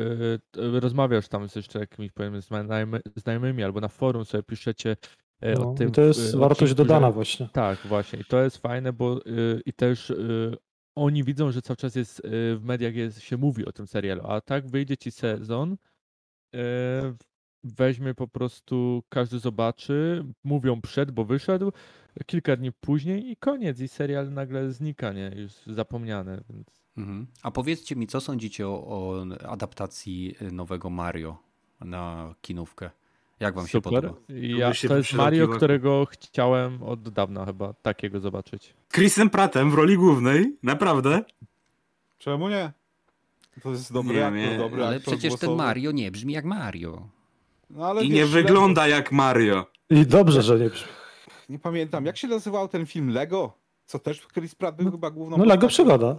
[0.57, 4.97] rozmawiasz tam z jeszcze jakimiś powiedzmy znajomy, znajomymi albo na forum sobie piszecie
[5.41, 5.89] e, No, o tym.
[5.89, 7.49] I to jest e, wartość odcinku, dodana że- właśnie.
[7.53, 8.19] Tak, właśnie.
[8.19, 9.19] I to jest fajne, bo
[9.65, 10.13] i też
[10.95, 14.41] oni widzą, że cały czas jest w mediach jest, się mówi o tym serialu, a
[14.41, 15.77] tak wyjdzie ci sezon,
[17.63, 21.71] weźmie po prostu, każdy zobaczy, mówią przed, bo wyszedł,
[22.25, 25.31] kilka dni później i koniec, i serial nagle znika, nie?
[25.35, 27.27] Już zapomniany, więc Mhm.
[27.43, 31.37] A powiedzcie mi, co sądzicie o, o adaptacji y, nowego Mario
[31.81, 32.89] na kinówkę?
[33.39, 33.93] Jak wam się super.
[33.93, 34.19] podoba?
[34.29, 35.13] I Ja, się to jest.
[35.13, 38.73] Mario, którego chciałem od dawna chyba takiego zobaczyć.
[38.93, 41.23] Chrisem Prattem w roli głównej, naprawdę.
[42.17, 42.71] Czemu nie?
[43.63, 45.55] To jest dobry Nie, dobry Ale przecież ten.
[45.55, 47.09] Mario nie brzmi jak Mario.
[47.75, 49.65] No, ale I wiesz, nie wygląda jak Mario.
[49.89, 50.69] I dobrze, że nie.
[51.49, 53.53] Nie pamiętam, jak się nazywał ten film Lego?
[53.85, 56.15] Co też Chris Pratt był chyba główną No Lego przygoda.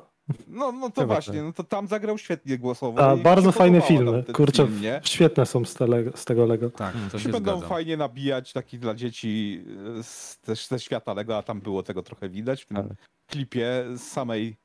[0.48, 1.42] No, no to Chyba właśnie, tak.
[1.44, 3.00] no to tam zagrał świetnie głosowo.
[3.10, 4.24] A, bardzo fajne filmy.
[4.32, 6.70] Kurczę, film, świetne są z, tele, z tego Lego.
[6.70, 7.68] Tak, to Się się będą zgadzam.
[7.68, 9.64] fajnie nabijać taki dla dzieci
[9.98, 12.86] e, z, też ze świata Lego, a tam było tego trochę widać w tym Tak.
[13.26, 14.56] klipie z samej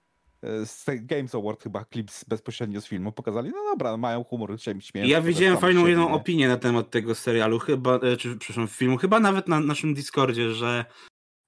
[0.66, 3.50] z tej Games Award chyba klip z, bezpośrednio z filmu pokazali.
[3.50, 5.08] No dobra, mają humor, się śmieją.
[5.08, 6.16] Ja widziałem fajną jedną nie?
[6.16, 10.52] opinię na temat tego serialu, chyba, e, czy przepraszam, filmu, chyba nawet na naszym Discordzie,
[10.52, 10.86] że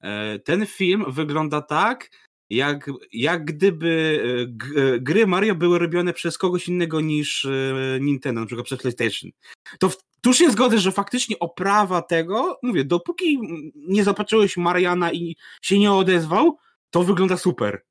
[0.01, 2.09] e, ten film wygląda tak,
[2.49, 4.21] jak, jak gdyby
[4.77, 7.49] e, e, gry Mario były robione przez kogoś innego niż e,
[8.01, 9.31] Nintendo, na przykład przez PlayStation.
[9.79, 13.39] To w, tu się zgodzę, że faktycznie oprawa tego, mówię, dopóki
[13.75, 16.57] nie zobaczyłeś Mariana i się nie odezwał,
[16.89, 17.83] to wygląda super.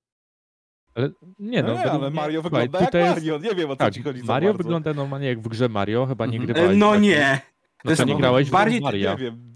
[0.98, 3.54] Ale nie no, No nie, według ale Mario słuchaj, wygląda jak tutaj jest- Mario, nie
[3.54, 4.62] wiem o co Tak, ci chodzi Mario bardzo.
[4.64, 6.46] wygląda normalnie jak w grze Mario, chyba nie Mhm.
[6.46, 6.74] grywałeś.
[6.74, 7.00] E, No tak?
[7.02, 7.40] nie.
[7.84, 9.10] No to nie grałeś bardziej- w Maria.
[9.12, 9.54] Nie wiem.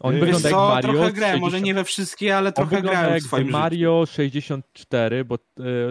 [0.00, 2.76] On nie wygląda jak Mario trochę grałem, może 60 nie we wszystkie, ale On trochę
[2.76, 3.50] wygląda grałem jak w swoim.
[3.50, 5.38] Mario 64, bo e,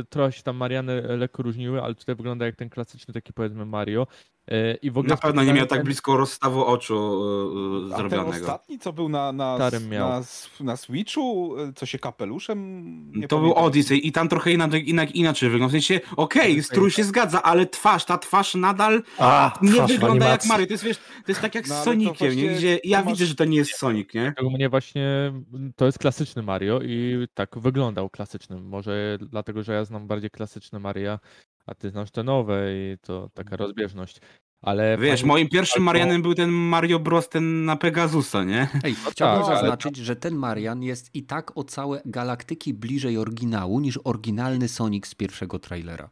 [0.09, 4.07] trochę się tam Mariany lekko różniły, ale tutaj wygląda jak ten klasyczny taki powiedzmy Mario.
[4.51, 7.97] E, I w ogóle Na pewno nie miał tak ten- blisko rozstawu oczu yy, A
[7.97, 8.29] ten zrobionego.
[8.45, 10.21] ostatni, co był na, na, na,
[10.59, 13.11] na Switchu, co się kapeluszem...
[13.11, 13.53] nie to był.
[13.53, 15.69] Odyssey i tam trochę inaczej, inaczej wygląda.
[15.69, 20.29] W sensie, okej, strój się zgadza, ale twarz, ta twarz nadal A, nie twarz wygląda
[20.29, 20.45] jak.
[20.45, 20.67] Mario.
[20.67, 22.49] To jest, wiesz, to jest tak jak No, z Soniciem, właśnie nie?
[22.55, 24.33] gdzie ja masz- widzę, że to nie jest Sonic, nie?
[24.43, 25.33] U mnie właśnie
[25.75, 28.67] to jest klasyczny Mario i tak wyglądał klasycznym.
[28.67, 31.19] Może dlatego, że ja znam bardziej klasyczne Maria,
[31.67, 34.19] a ty znasz te nowe i to taka rozbieżność.
[34.61, 37.29] Ale Wiesz, fajnie- moim pierwszym Marianem był ten Mario Bros.
[37.29, 38.67] ten na Pegasusa, nie?
[38.83, 43.17] Ej, chciałbym tak, ale zaznaczyć, że ten Marian jest i tak o całe galaktyki bliżej
[43.17, 46.09] oryginału niż oryginalny Sonic z pierwszego trailera.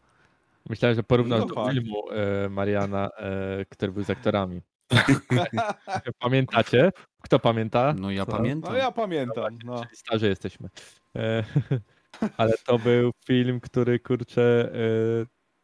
[0.70, 4.62] Myślałem, że porównasz No do filmu e, Mariana, e, który był z aktorami.
[6.20, 6.92] Pamiętacie?
[7.22, 7.94] Kto pamięta?
[7.98, 8.32] No ja Co?
[8.32, 8.72] pamiętam.
[8.74, 9.58] No ja pamiętam.
[9.66, 9.84] No.
[9.84, 10.70] Czyli starzy jesteśmy.
[11.16, 11.44] E,
[12.38, 14.72] ale to był film, który kurczę.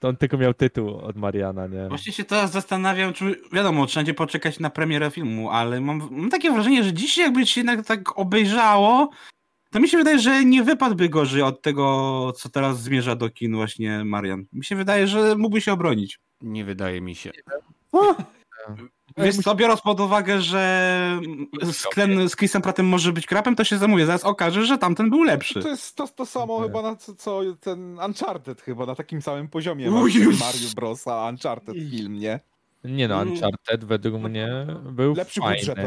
[0.02, 1.88] E, to on tylko miał tytuł od Mariana, nie?
[1.88, 6.30] Właśnie się teraz zastanawiam, czy wiadomo, trzeba będzie poczekać na premierę filmu, ale mam, mam
[6.30, 9.10] takie wrażenie, że dzisiaj jakby się jednak tak obejrzało,
[9.72, 13.56] to mi się wydaje, że nie wypadłby gorzej od tego, co teraz zmierza do kin
[13.56, 14.46] właśnie Marian.
[14.54, 16.20] Mi się wydaje, że mógłby się obronić.
[16.42, 17.32] Nie wydaje mi się.
[19.18, 21.20] Wiesz co, biorąc pod uwagę, że
[21.64, 24.06] z, ten, z Chrisem Prattem może być krapem, to się zamówię.
[24.06, 25.60] Zaraz okaże, że tamten był lepszy.
[25.62, 26.68] To jest to, to samo Nie.
[26.68, 29.92] chyba na co, co ten Uncharted chyba, na takim samym poziomie.
[29.92, 30.30] Mario
[30.76, 31.08] Bros.
[31.08, 32.40] a Uncharted film, nie?
[32.84, 33.34] Nie no, Mm.
[33.34, 35.58] Uncharted według mnie był Lepszy fajny.
[35.60, 35.78] budżet,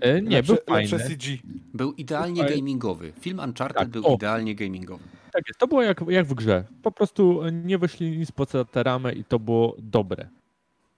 [0.00, 0.90] E, nie, lepsze, był fajny.
[0.92, 1.38] lepsze CG.
[1.74, 3.12] Był idealnie Słuchaj- gamingowy.
[3.20, 4.14] Film Uncharted Tak, był o.
[4.14, 5.04] idealnie gamingowy.
[5.32, 6.64] Tak jest, to było jak, jak w grze.
[6.82, 10.28] Po prostu nie wyszli nic poza tę ramę i to było dobre.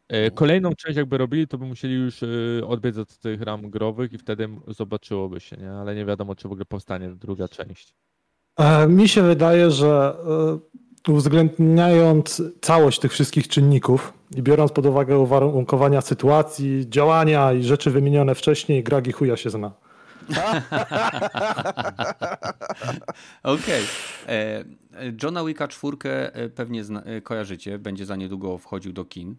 [0.09, 2.27] E, Kolejną część jakby robili, to by musieli już e,
[2.67, 5.71] odbiec od tych ram growych i wtedy zobaczyłoby się, nie?
[5.71, 7.95] Ale nie wiadomo, czy w ogóle powstanie druga część.
[8.57, 10.17] E, Mi się wydaje, że
[11.09, 18.35] uwzględniając całość tych wszystkich czynników i biorąc pod uwagę uwarunkowania sytuacji, działania i rzeczy wymienione
[18.35, 19.73] wcześniej, Gragi chuja się zna.
[23.43, 23.85] Okej.
[24.25, 24.77] Okay.
[25.23, 29.37] Johna Wicka czwórkę pewnie zna, kojarzycie, będzie za niedługo wchodził do kin.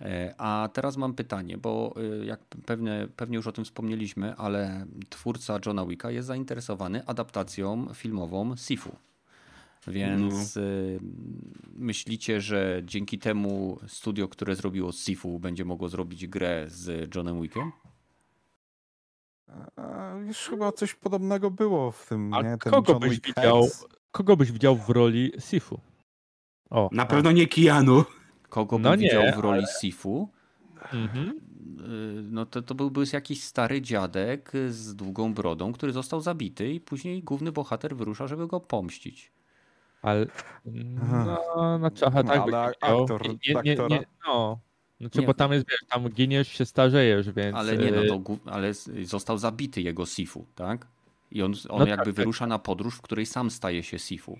[0.00, 1.94] E, a teraz mam pytanie, bo
[2.24, 8.56] jak pewnie, pewnie już o tym wspomnieliśmy, ale twórca Johna Wicka jest zainteresowany adaptacją filmową
[8.56, 8.96] Sifu.
[9.86, 10.62] Więc no.
[11.74, 17.72] myślicie, że dzięki temu studio, które zrobiło Sifu, będzie mogło zrobić grę z Johnem Wickiem?
[20.26, 22.34] Już chyba coś podobnego było w tym.
[22.34, 22.58] A nie?
[22.58, 23.68] Ten kogo John byś widział?
[24.10, 25.80] Kogo byś widział w roli Sifu?
[26.70, 28.04] O, Na pewno nie Kianu.
[28.50, 29.72] Kogo no bym nie, widział w roli ale...
[29.80, 30.28] Sifu?
[30.92, 31.28] Mhm.
[31.28, 36.80] Y, no to, to byłby jakiś stary dziadek z długą brodą, który został zabity i
[36.80, 39.32] później główny bohater wyrusza, żeby go pomścić.
[40.02, 40.26] Ale
[40.64, 44.60] no, na czachę tak ale aktor, nie, nie, nie, no.
[45.00, 45.26] Znaczy, nie.
[45.26, 47.56] bo tam jest, wiesz, tam giniesz, się starzejesz, więc...
[47.56, 50.86] Ale nie, no to, ale został zabity jego Sifu, tak?
[51.30, 52.14] I on, on no jakby tak, tak.
[52.14, 52.48] wyrusza tak.
[52.48, 54.38] na podróż, w której sam staje się Sifu.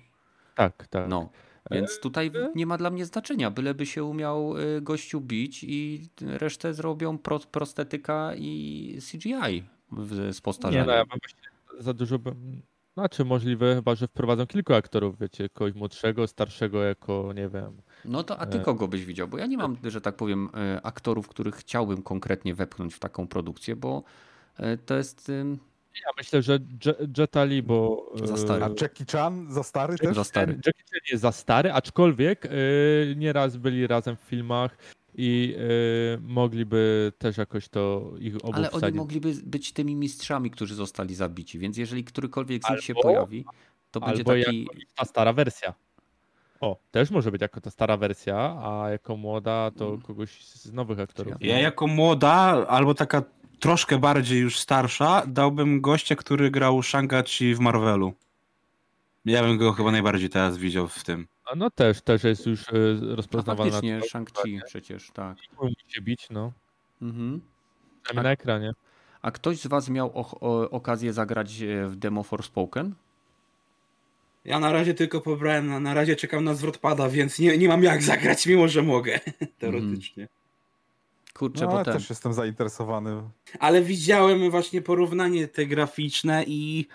[0.55, 1.09] Tak, tak.
[1.09, 1.29] No.
[1.71, 2.51] Więc tutaj e?
[2.55, 7.39] nie ma dla mnie znaczenia, byleby się umiał y, gościu bić i resztę zrobią pro,
[7.39, 9.63] prostetyka i CGI
[10.31, 10.81] z postarzenia.
[10.81, 11.19] Nie, no ja bym
[11.79, 12.61] za dużo bym...
[12.93, 17.81] Znaczy możliwe chyba, że wprowadzą kilku aktorów, wiecie, kogoś młodszego, starszego jako, nie wiem...
[18.05, 18.61] No to a ty e.
[18.61, 19.27] kogo byś widział?
[19.27, 23.27] Bo ja nie mam, że tak powiem, e, aktorów, których chciałbym konkretnie wepchnąć w taką
[23.27, 24.03] produkcję, bo
[24.85, 25.31] to jest
[25.95, 26.59] ja myślę, że
[27.17, 28.11] Jetta Li, bo...
[28.23, 28.63] Za stary.
[28.63, 30.15] A Jackie Chan za stary też?
[30.15, 30.53] Za stary.
[30.53, 34.77] Jackie Chan jest za stary, aczkolwiek yy, nieraz byli razem w filmach
[35.15, 38.83] i yy, mogliby też jakoś to ich obu Ale wsadzić.
[38.83, 43.45] oni mogliby być tymi mistrzami, którzy zostali zabici, więc jeżeli którykolwiek z nich się pojawi,
[43.91, 44.67] to będzie taki...
[44.95, 45.73] ta stara wersja.
[46.61, 50.01] O, też może być jako ta stara wersja, a jako młoda to mm.
[50.01, 51.33] kogoś z nowych aktorów.
[51.39, 53.23] Ja jako młoda, albo taka
[53.61, 58.13] troszkę bardziej już starsza, dałbym gościa, który grał Shang-Chi w Marvelu.
[59.25, 61.27] Ja bym go chyba najbardziej teraz widział w tym.
[61.45, 63.71] A no też, też jest już y, rozpoznawalny.
[63.71, 65.37] Faktycznie, Shang-Chi przecież, tak.
[65.61, 66.51] Musi bić, no.
[67.01, 67.41] Mhm.
[68.09, 68.71] A, na ekranie.
[69.21, 72.93] A ktoś z was miał o, okazję zagrać e, w demo Forspoken?
[74.45, 77.67] Ja na razie tylko pobrałem, na, na razie czekam na zwrot pada, więc nie, nie
[77.67, 79.19] mam jak zagrać, mimo że mogę,
[79.59, 80.23] teoretycznie.
[80.23, 80.40] Mm.
[81.41, 81.93] Kurczę, no, bo ten...
[81.93, 83.21] też jestem zainteresowany.
[83.59, 86.87] Ale widziałem właśnie porównanie te graficzne i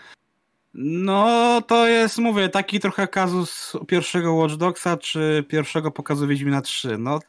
[0.75, 6.99] no to jest, mówię, taki trochę kazus pierwszego Watch Dogsa czy pierwszego pokazu Wiedźmina 3.
[6.99, 7.21] No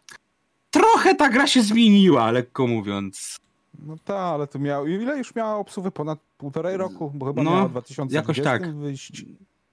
[0.72, 3.38] trochę ta gra się zmieniła, lekko mówiąc.
[3.80, 5.92] No tak, ale to miał, ile już miała obsługi?
[5.92, 8.76] Ponad półtorej roku, bo chyba no, miała 2020 jakoś tak.
[8.76, 9.26] wyjść.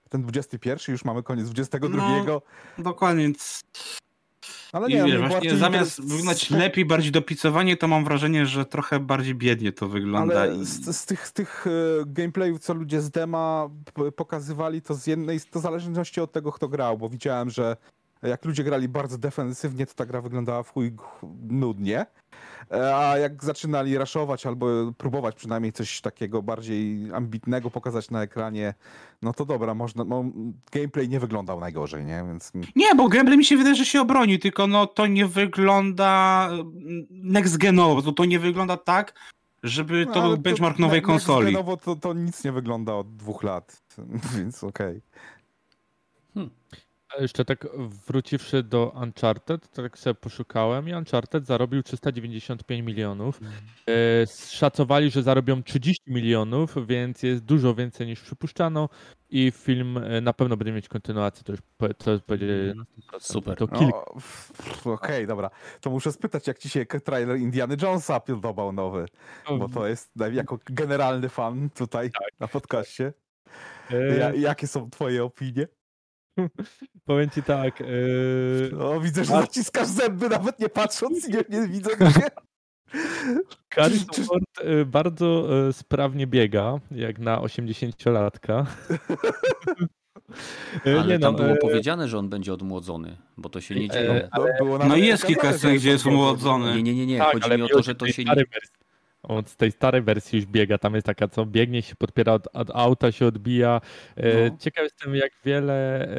[0.09, 2.25] Ten 21 już mamy koniec 22.
[2.27, 2.43] No,
[2.79, 3.61] dokładnie, więc
[4.75, 9.01] ale nie, I wiesz, właśnie zamiast wyglądać lepiej, bardziej dopicowanie, to mam wrażenie, że trochę
[9.01, 10.41] bardziej biednie to wygląda.
[10.41, 11.71] Ale z, z, tych, z tych e,
[12.07, 13.71] gameplayów, co ludzie z dema
[14.17, 17.77] pokazywali, to z jednej, to w zależności od tego, kto grał, bo widziałem, że
[18.23, 20.93] jak ludzie grali bardzo defensywnie, to ta gra wyglądała w chuj
[21.49, 22.07] nudnie.
[22.71, 24.67] E, a jak zaczynali raszować albo
[24.99, 28.75] próbować przynajmniej coś takiego bardziej ambitnego pokazać na ekranie,
[29.23, 30.25] no to dobra, można, no,
[30.73, 32.25] gameplay nie wyglądał najgorzej, nie?
[32.27, 32.53] Więc...
[32.77, 37.07] Nie, bo gameplay mi się wydaje, że się obroni, tylko no to nie wygląda mm,
[37.11, 39.15] next genowo, to, to nie wygląda tak,
[39.63, 41.45] żeby to no, był benchmark nowej konsoli.
[41.45, 43.83] Next genowo to, to nic nie wygląda od dwóch lat,
[44.37, 44.89] więc okej.
[44.89, 45.01] Okay.
[46.35, 46.51] Hmm
[47.21, 47.67] jeszcze tak
[48.07, 53.41] wróciwszy do Uncharted, tak sobie poszukałem i Uncharted zarobił 395 milionów.
[53.43, 53.53] Mm.
[53.89, 58.89] E, szacowali, że zarobią 30 milionów, więc jest dużo więcej niż przypuszczano
[59.31, 61.61] i film e, na pewno będzie mieć kontynuację, to już
[61.99, 62.85] to jest będzie mm.
[63.19, 63.57] Super.
[63.57, 64.05] To kilka.
[64.05, 65.51] Okej, okay, dobra.
[65.81, 69.07] To muszę spytać, jak ci się trailer Indiana Jonesa podobał nowy,
[69.59, 72.41] bo to jest jako generalny fan tutaj tak.
[72.41, 73.13] na podcaście.
[73.91, 75.67] E, ja, jakie są twoje opinie?
[77.07, 77.81] Powiem ci tak.
[77.81, 78.71] Yy...
[78.73, 82.29] No, widzę, że zaciskasz zęby, nawet nie patrząc, nie, nie widzę gdzie.
[84.27, 88.67] Ford y, bardzo y, sprawnie biega, jak na 80-latka.
[90.87, 93.89] Y, ale nie tam no, było powiedziane, że on będzie odmłodzony, bo to się nie
[93.89, 94.29] dzieje.
[94.61, 96.75] No, no jest kilka scen, gdzie jest odmłodzony.
[96.77, 97.19] Nie, nie, nie, nie.
[97.19, 98.45] Tak, chodzi mi o to, że to się nie...
[99.29, 102.49] On z tej starej wersji już biega, tam jest taka, co biegnie, się podpiera od,
[102.53, 103.81] od auta, się odbija.
[104.17, 104.57] E, no.
[104.59, 106.17] Ciekaw jestem, jak wiele e,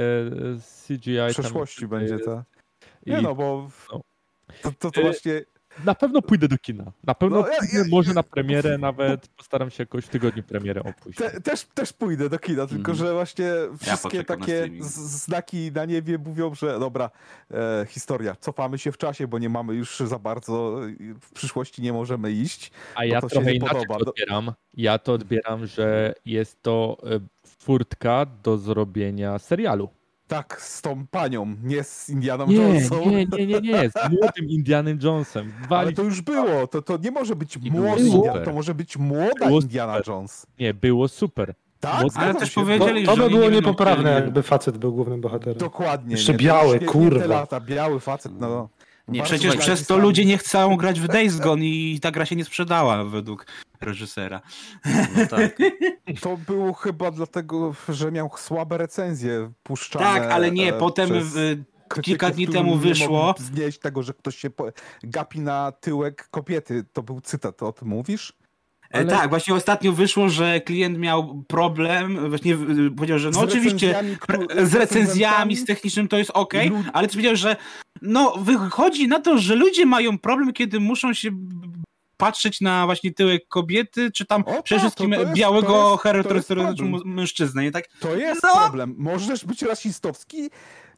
[0.88, 2.44] CGI w przeszłości będzie to.
[3.06, 3.23] Nie I...
[3.23, 4.02] no, bo no.
[4.61, 5.41] To, to, to, e, właśnie
[5.84, 6.92] na pewno pójdę do kina.
[7.04, 10.84] Na pewno No, ja- ja- może na premierę nawet, postaram się jakoś w tygodniu premierę
[10.84, 11.16] opuścić.
[11.18, 12.98] Te, też, też pójdę do kina, tylko Mhm.
[13.08, 17.10] że właśnie wszystkie na takie z- znaki na niebie mówią, że dobra,
[17.52, 20.80] e, historia, cofamy się w czasie, bo nie mamy już za bardzo,
[21.22, 22.72] w przyszłości nie możemy iść.
[22.96, 24.00] A ja to trochę inaczej podoba.
[24.06, 24.52] to odbieram.
[24.74, 27.20] Ja to odbieram, że jest to e,
[27.60, 29.90] furtka do zrobienia serialu.
[30.28, 33.10] Tak, z tą panią, nie z Indianą Nie, Jonesą.
[33.10, 35.54] nie, nie, nie, nie, z młodym Indianem Jonesem.
[35.70, 38.18] Ale to już było, to, to nie może być młody super.
[38.18, 40.14] Indiana, to może być młoda Było Indiana super.
[40.14, 40.48] Jones.
[40.60, 41.54] Nie, było super.
[41.80, 42.56] Tak, Ale też się.
[42.56, 45.58] To, powiedzieli, to że by oni było niepoprawne, jakby facet był głównym bohaterem.
[45.58, 46.12] Dokładnie.
[46.12, 47.26] Jeszcze nie, to biały, nie, kurwa.
[47.26, 48.70] lata, biały facet, no.
[49.07, 52.26] Nie, Bardzo Przecież przez to ludzie nie chcą grać w Days Gone i ta gra
[52.26, 53.45] się nie sprzedała według
[53.82, 54.41] reżysera.
[55.18, 55.57] No tak.
[56.22, 60.06] To było chyba dlatego, że miał słabe recenzje puszczane.
[60.06, 64.14] Tak, ale nie, e, potem przez krytyków, kilka dni temu nie wyszło- Znieść tego, że
[64.14, 64.49] ktoś się
[65.03, 66.84] gapi na tyłek kobiety.
[66.94, 68.34] To był cytat, o tym mówisz?
[68.94, 72.57] E, Ale- Tak, właśnie ostatnio wyszło, że klient miał problem, właśnie
[72.98, 77.07] powiedział, że no Z oczywiście recenzjami, z recenzjami, z technicznym to jest ok, Lud- ale
[77.07, 77.56] też powiedział, że
[78.02, 81.30] no wychodzi na to, że ludzie mają problem, kiedy muszą się
[82.18, 85.98] patrzeć na właśnie tyłek kobiety, czy tam O, tak, przede wszystkim to- to jest- białego
[85.98, 86.74] charakterystycznego
[87.06, 87.88] mężczyznę, nie tak?
[87.99, 88.49] To jest No.
[88.62, 88.95] problem.
[88.98, 90.49] Możesz być rasistowski,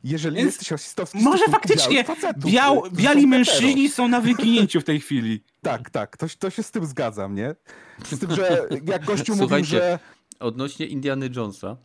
[0.03, 1.17] jeżeli Więc jesteś rasistowski.
[1.17, 5.43] Może faktycznie facetów, Biał, biali mężczyźni są na wykinięciu w tej chwili.
[5.61, 7.55] Tak, tak, to, to się z tym zgadzam, nie?
[8.03, 9.99] Z tym, że jak gościu mówił, że
[10.39, 11.77] Odnośnie Indiany Jonesa,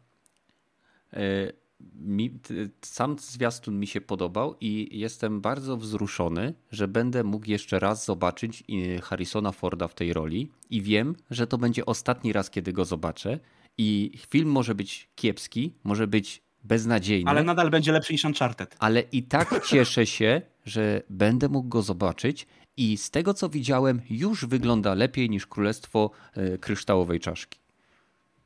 [1.12, 1.52] e,
[1.94, 7.78] mi, t- sam zwiastun mi się podobał i jestem bardzo wzruszony, że będę mógł jeszcze
[7.78, 12.50] raz zobaczyć e, Harrisona Forda w tej roli i wiem, że to będzie ostatni raz,
[12.50, 13.38] kiedy go zobaczę
[13.78, 18.76] i film może być kiepski, może być beznadziejny, Ale nadal będzie lepszy niż Uncharted.
[18.78, 24.00] ale i tak cieszę się, że będę mógł go zobaczyć i z tego co widziałem
[24.10, 27.58] już wygląda lepiej niż Królestwo e, Kryształowej Czaszki.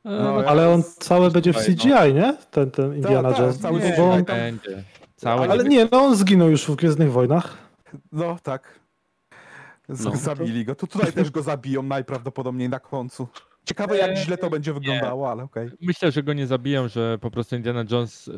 [0.05, 2.37] E, No, no, Ale on cały będzie w Słuchaj, CGI, nie?
[2.51, 3.59] Ten, ten Indiana tak, Jones.
[3.59, 4.83] cały nie, Bo on, tak będzie.
[5.15, 7.57] Całe ale nie, no on zginął już w Gwiezdnych Wojnach.
[8.11, 8.79] no tak,
[9.89, 10.15] z, No.
[10.15, 10.75] zabili go.
[10.75, 13.27] To tutaj też go zabiją najprawdopodobniej na końcu.
[13.67, 15.69] Ciekawe jak źle to będzie wyglądało, ale okej.
[15.81, 18.31] Myślę, że go nie zabiją, że po prostu Indiana Jones, e,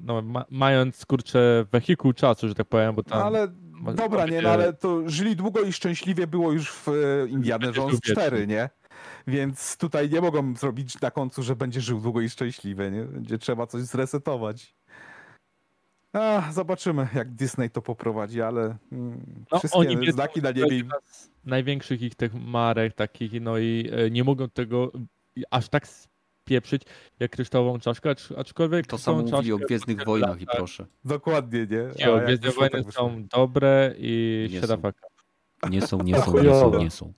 [0.00, 4.42] no, ma, mając kurczę wehikuł czasu, że tak powiem, bo tam ale ma- dobra, nie,
[4.42, 6.92] no ale to żyli długo i szczęśliwie było już w e,
[7.28, 8.12] Indiana Jones żył wiecznie.
[8.14, 8.70] 4, nie?
[9.26, 13.02] Więc tutaj nie mogą zrobić na końcu, że będzie żył długo i szczęśliwie, nie?
[13.04, 14.76] Będzie trzeba coś zresetować.
[16.16, 20.82] A, zobaczymy, jak Disney to poprowadzi, ale mm, No, wszystkie oni wiedzą, znaki na niebie...
[21.44, 24.92] największych ich tych marek takich, no i e, nie mogą tego
[25.50, 25.88] aż tak
[26.46, 26.82] spieprzyć
[27.20, 30.86] jak kryształową czaszkę, acz, aczkolwiek To samo mówili o Gwiezdnych Wojnach i tak, proszę.
[31.04, 31.88] Dokładnie, nie?
[31.98, 34.92] Nie, A jak Gwiezdne Wojny tak są dobre i Nie siada.
[35.70, 37.12] Nie są, nie są, nie są, nie są.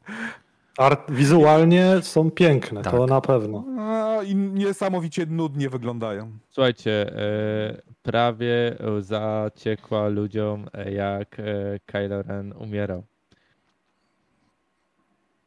[0.78, 3.10] Art, wizualnie są piękne, to Tak.
[3.10, 3.64] na pewno.
[3.78, 6.30] A, I niesamowicie nudnie wyglądają.
[6.50, 11.44] Słuchajcie, e, prawie łza ciekła ludziom, e, jak e,
[11.86, 13.02] Kylo Ren umierał.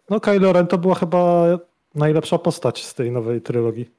[0.09, 1.45] No Kylo Ren to była chyba
[1.95, 3.89] najlepsza postać z tej nowej trylogii,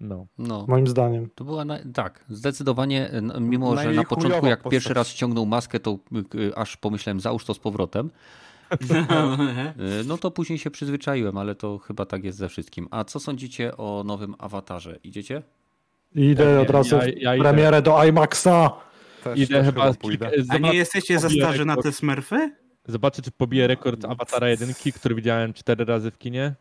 [0.00, 0.26] No.
[0.38, 1.28] No, moim zdaniem.
[1.34, 4.72] to była, na, tak, zdecydowanie, n- mimo że na początku jak postać.
[4.72, 5.98] pierwszy raz ściągnął maskę, to
[6.56, 8.10] aż pomyślałem, załóż to z powrotem.
[8.72, 12.88] Y, No to później się przyzwyczaiłem, ale to chyba tak jest ze wszystkim.
[12.90, 14.98] A co sądzicie o nowym awatarze?
[15.04, 15.42] Idziecie?
[16.14, 17.44] Idę Ja- od razu ja- w ja idę.
[17.44, 18.70] premierę do IMAXa.
[19.24, 20.30] Też, Idę też chyba pójdę.
[20.48, 22.52] A nie jesteście za starzy na te smurfy?
[22.86, 26.54] Zobaczę, czy pobije rekord Awatara 1, który widziałem cztery razy w kinie.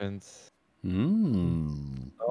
[0.00, 0.47] Więc.
[0.84, 1.68] Mm.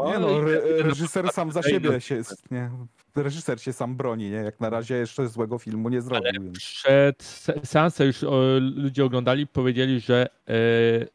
[0.06, 1.99] Nie i- no, re, reżyser sam za siebie no.
[1.99, 2.22] się,
[2.52, 2.69] nie,
[3.15, 4.36] reżyser się sam broni, nie?
[4.38, 6.32] Jak na razie jeszcze złego filmu nie zrobił.
[6.44, 6.57] Więc.
[6.57, 10.53] Przed se- seansem już o, ludzie oglądali, powiedzieli, że e,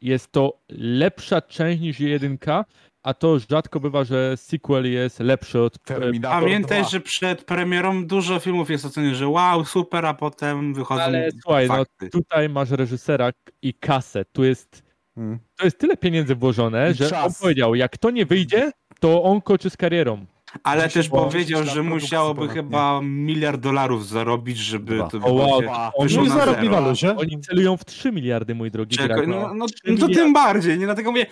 [0.01, 2.65] jest to lepsza część niż jedynka,
[3.03, 5.75] a to rzadko bywa, że sequel jest lepszy od.
[5.75, 6.89] e, Terminator Pamiętaj, 2.
[6.89, 11.67] że przed premierą dużo filmów jest ocenione, że wow, super, a potem wychodzą Ale słuchaj,
[11.67, 12.09] no fakty.
[12.09, 13.31] tutaj masz reżysera
[13.61, 14.25] i kasę.
[14.25, 14.83] Tu jest,
[15.17, 15.39] Mm.
[15.57, 17.25] to jest tyle pieniędzy włożone, I że czas.
[17.25, 20.25] on powiedział, jak to nie wyjdzie, to on kończy z karierą.
[20.63, 25.07] Ale też powiedział, że musiałoby chyba miliard dolarów zarobić, żeby Dwa.
[25.07, 25.61] to O, wow,
[25.95, 27.15] oni No i na luzie.
[27.17, 29.31] Oni celują w 3 miliardy, mój drogi Czekaj, Drago.
[29.31, 30.15] no, no, no to miliardy.
[30.15, 30.85] tym bardziej, nie?
[30.85, 31.25] Dlatego mówię,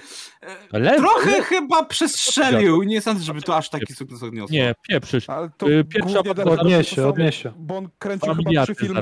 [0.73, 2.83] e, Le- trochę le- chyba przestrzelił.
[2.83, 4.53] Nie sądzę, żeby to aż taki sukces odniosło.
[4.53, 5.29] Nie, pieprzysz.
[5.29, 7.51] Ale to Y, pierwsza Odniesie, odniesie.
[7.57, 9.01] Bo on kręcił chyba trzy filmy.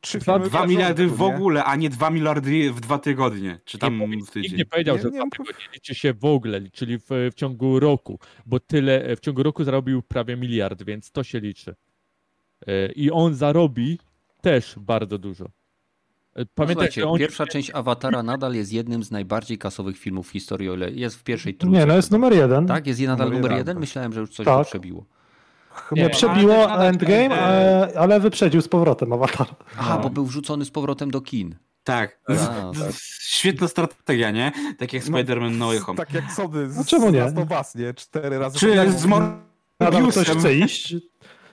[0.00, 3.98] Trzy Dwa- filmy miliardy w ogóle, a nie dwa miliardy w dwa tygodnie, czy tam
[3.98, 4.58] Nie w Nikt tydzień.
[4.58, 7.34] nie powiedział, Nie, że nie, dwa no, tygodnie liczy się w ogóle, czyli w, w
[7.34, 11.74] ciągu roku, bo tyle w ciągu roku zarobił prawie miliard, więc to się liczy.
[12.66, 13.98] E, I on zarobi
[14.40, 15.44] też bardzo dużo.
[16.36, 17.18] No Pamiętaj, słuchajcie, że oni...
[17.18, 21.16] pierwsza część Awatara nadal jest jednym z najbardziej kasowych filmów w historii, o ile jest
[21.16, 21.78] w pierwszej trójce.
[21.80, 22.66] Nie, no jest numer jeden.
[22.66, 22.86] Tak?
[22.86, 23.74] Jest nadal Numer numer jeden, jeden?
[23.76, 23.80] tak.
[23.80, 24.66] Myślałem, że już coś Tak.
[24.66, 25.06] przebiło.
[25.92, 29.46] Nie, Nie, przebiło ale Endgame, ten- ale, ale wyprzedził z powrotem Avatar.
[29.78, 30.02] Aha, No.
[30.02, 31.54] bo był wrzucony z powrotem do kin.
[31.84, 32.18] Tak.
[32.28, 32.92] A, tak.
[33.20, 34.52] Świetna strategia, nie?
[34.78, 35.96] Tak jak Spider-Man No Way Home.
[35.96, 37.30] Tak jak Sony z, No czemu nie?
[37.30, 37.94] z Us, nie?
[37.94, 38.58] Cztery razy.
[38.58, 40.38] Czy Jak- z Nadal ktoś Morbiusem?
[40.38, 40.94] chce iść.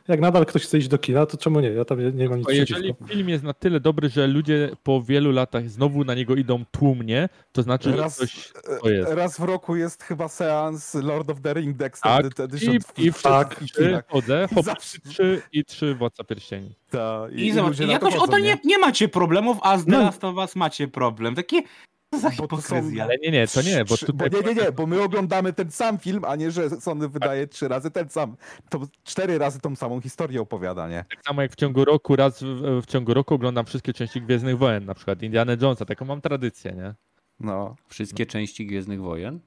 [0.08, 1.70] Jak nadal ktoś chce iść do kina, to czemu nie?
[1.70, 3.06] Ja tam nie, nie mam nic jeżeli przeciwko.
[3.08, 7.30] film jest na tyle dobry, że ludzie po wielu latach znowu na niego idą tłumnie,
[7.52, 8.52] to znaczy, że Raz- coś
[8.82, 9.12] to jest.
[9.12, 13.12] Raz w roku jest chyba seans Lord of the Ring Tak, Extended Edition I, i
[13.12, 16.76] w tak, trzy chodzę, I hop, zawsze- trzy i trzy Władca Pierścieni.
[16.90, 19.86] Ta, I zobacz, ludzie na jakoś chodzą, o to nie, nie macie problemów, a z
[19.86, 20.00] The No.
[20.02, 21.36] Last of Us macie problem.
[21.36, 21.62] Takie
[22.22, 23.04] za hipokryzja.
[23.04, 24.30] Ale nie, nie, to nie, bo tutaj...
[24.30, 27.48] Bo nie, nie, nie, bo my oglądamy ten sam film, a nie, że Sony wydaje
[27.48, 28.38] trzy razy ten sam.
[28.70, 31.06] To cztery razy tą samą historię opowiada, nie?
[31.10, 34.58] Tak samo jak w ciągu roku, raz w, w ciągu roku oglądam wszystkie części Gwiezdnych
[34.58, 36.94] Wojen, na przykład Indiana Jonesa, taką mam tradycję, nie?
[37.40, 37.76] No.
[37.88, 39.40] Wszystkie części Gwiezdnych Wojen.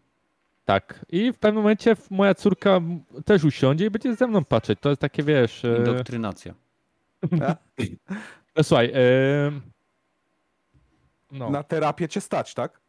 [0.65, 1.05] Tak.
[1.09, 2.81] I w pewnym momencie moja córka
[3.25, 4.79] też usiądzie i będzie ze mną patrzeć.
[4.81, 5.65] To jest takie, wiesz...
[5.65, 5.77] E...
[5.79, 6.55] Indoktrynacja.
[8.57, 9.61] No słuchaj, e...
[11.33, 11.51] no.
[11.51, 12.81] Na terapię cię stać, tak?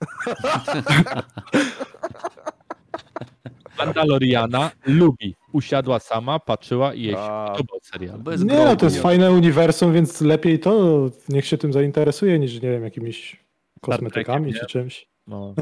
[3.77, 5.35] Mandaloriana lubi.
[5.53, 7.45] Usiadła sama, patrzyła i jej A.
[7.51, 8.19] podobał serial.
[8.19, 8.75] Bez Nie, no grobu.
[8.75, 10.99] to jest fajne uniwersum, więc lepiej to
[11.29, 13.43] niech się tym zainteresuje, niż nie wiem, jakimiś
[13.81, 15.07] kosmetykami czy czymś.
[15.27, 15.53] No.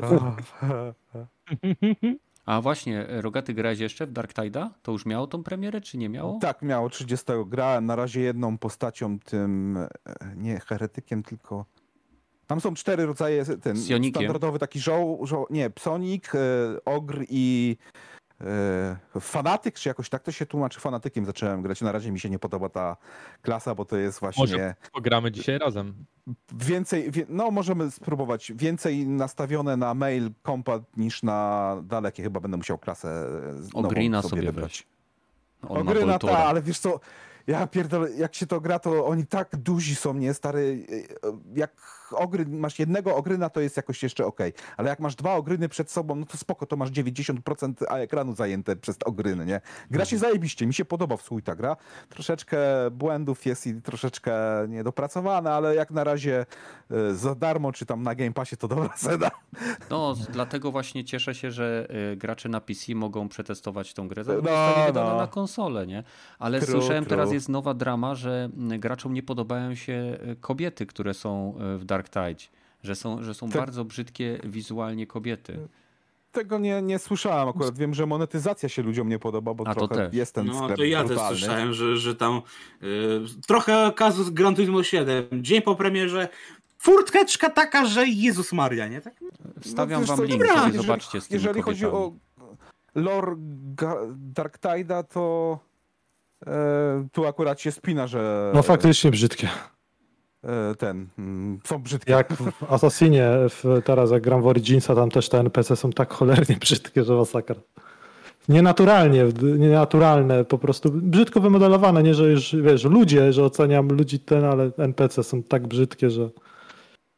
[2.46, 4.70] A właśnie, Rogaty grałeś jeszcze w Dark Tide'a?
[4.82, 6.40] To już miało tą premierę, czy nie miało?
[6.42, 7.26] Tak, miało 30.
[7.46, 9.88] Grałem na razie jedną postacią, tym e,
[10.36, 11.66] nie heretykiem, tylko.
[12.48, 13.46] Tam są cztery rodzaje.
[13.46, 14.22] Ten Psionikiem?
[14.22, 16.40] standardowy taki żoł, żoł nie, psonik, e,
[16.86, 17.78] ogr i
[18.42, 20.80] e, fanatyk, czy jakoś tak to się tłumaczy.
[20.80, 21.82] Fanatykiem zacząłem grać.
[21.82, 22.98] Na razie mi się nie podoba ta
[23.42, 25.94] klasa, bo to jest właśnie Może pogramy dzisiaj razem.
[26.54, 32.24] więcej, wie, no możemy spróbować, więcej nastawione na mail kompat niż na dalekie.
[32.24, 34.88] Chyba będę musiał klasę e, nową Ogrina sobie weź.
[35.62, 37.00] On ma Ogryna ta, ale wiesz co,
[37.48, 40.86] ja pierdolę, jak się to gra, to oni tak duzi są, nie, stary,
[41.56, 45.70] jak ogry, masz jednego ogryna, to jest jakoś jeszcze okej, ale jak masz dwa ogryny
[45.70, 49.62] przed sobą, no to spoko, to masz 90% ekranu zajęte przez ogryny, nie.
[49.92, 51.76] Gra się zajebiście, mi się podoba w sój ta gra,
[52.10, 52.58] troszeczkę
[52.92, 54.34] błędów jest i troszeczkę
[54.70, 56.46] niedopracowane, ale jak na razie
[56.92, 59.32] e, za darmo, czy tam na Game Passie, to dobra cena.
[59.90, 64.24] No, dlatego właśnie cieszę się, że y, gracze na PC mogą przetestować tą grę.
[64.28, 65.18] No, No, zostanie no.
[65.18, 66.04] na konsolę, nie?
[66.40, 67.10] Ale True, słyszałem, true.
[67.10, 71.86] teraz jest nowa drama, że mm, graczom nie podobają się y, kobiety, które są w
[71.86, 72.36] Dark Tide.
[72.84, 75.68] Że są, że są Te- bardzo brzydkie wizualnie kobiety.
[76.32, 79.88] Tego nie, nie słyszałem akurat, wiem, że monetyzacja się ludziom nie podoba, bo A, to
[79.88, 80.14] trochę też.
[80.16, 81.38] jest ten No sklep to ja też brutalny.
[81.38, 82.42] słyszałem, że, że tam
[82.84, 85.26] y, trochę kazus Gran Turismo 7.
[85.32, 86.30] Dzień po premierze
[86.80, 89.02] furteczka taka, że Jezus Maria, nie?
[89.02, 89.14] Tak?
[89.62, 92.04] Wstawiam wiesz wam co, link, dobra, sobie jeżeli- zobaczcie z tymi Jeżeli chodzi kobietami.
[92.96, 93.36] o lore
[93.76, 95.60] Ga- Dark Tide'a, to
[96.48, 99.50] e, tu akurat się spina, że No faktycznie brzydkie.
[100.44, 102.12] E, ten, mm, są brzydkie.
[102.12, 106.14] Jak w Assassinie, w, teraz jak gram w Originsa, tam też te NPC są tak
[106.14, 107.56] cholernie brzydkie, że masakra.
[108.50, 114.46] Nienaturalnie, nienaturalne, po prostu brzydko wymodelowane, nie, że już, wiesz, ludzie, że oceniam ludzi ten,
[114.46, 116.30] ale NPC są tak brzydkie, że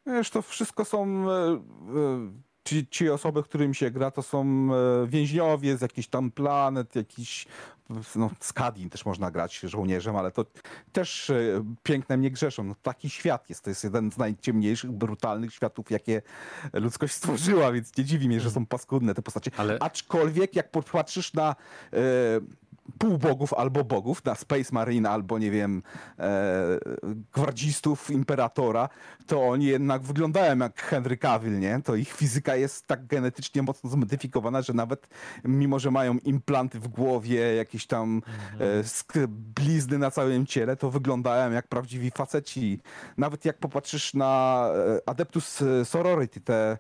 [0.06, 1.60] Wiesz, to wszystko są e, e,
[2.64, 4.70] ci, ci osoby, którym się gra, to są
[5.08, 7.48] więźniowie z jakichś tam planet, jakiś
[8.16, 10.46] no, Skadin też można grać żołnierzem, ale to
[10.92, 11.36] też e,
[11.84, 12.64] pięknem nie grzeszą.
[12.64, 13.64] No, taki świat jest.
[13.64, 16.22] To jest jeden z najciemniejszych, brutalnych światów, jakie
[16.74, 19.52] ludzkość stworzyła, więc nie dziwi mnie, że są paskudne te postacie.
[19.58, 21.56] Ale Aczkolwiek jak popatrzysz na
[21.94, 21.98] e,
[22.98, 25.84] półbogów albo bogów, na Space Marine albo nie wiem,
[26.20, 26.80] e,
[27.34, 28.90] gwardzistów Imperatora,
[29.28, 31.82] to oni jednak wyglądają jak Henry Cavill, nie?
[31.84, 35.08] To ich fizyka jest tak genetycznie mocno zmodyfikowana, że nawet
[35.44, 38.22] mimo, że mają implanty w głowie, jakieś tam
[38.60, 42.80] e, sk- blizny na całym ciele, to wyglądają jak prawdziwi faceci.
[43.18, 46.78] Nawet jak popatrzysz na e, Adeptus Sorority, te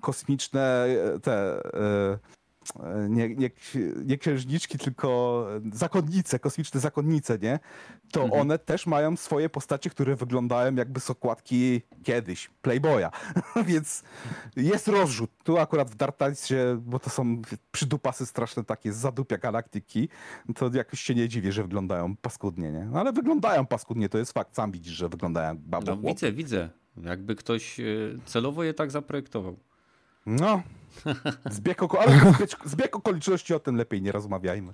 [0.00, 2.18] kosmiczne, e, te e,
[3.08, 3.50] nie, nie,
[4.04, 7.58] nie księżniczki, tylko zakonnice, kosmiczne zakonnice, nie?
[8.12, 8.42] To Mhm.
[8.42, 13.10] one też mają swoje postacie, które wyglądają jakby z okładki kiedyś, Playboya.
[13.66, 14.02] Więc
[14.56, 15.30] jest rozrzut.
[15.44, 17.42] Tu akurat w Darktidesie, bo to są
[17.72, 20.08] przydupasy straszne takie z zadupia galaktyki,
[20.56, 22.84] to jakoś się nie dziwię, że wyglądają paskudnie, nie?
[22.92, 24.56] No, ale wyglądają paskudnie, to jest fakt.
[24.56, 26.02] Sam widzisz, że wyglądają jak no, babą.
[26.08, 26.70] widzę, widzę.
[27.04, 29.56] Jakby ktoś y, celowo je tak zaprojektował.
[30.26, 30.62] No.
[31.50, 34.72] Zbieg, oko- ale zbieg, zbieg okoliczności o tym lepiej nie rozmawiajmy.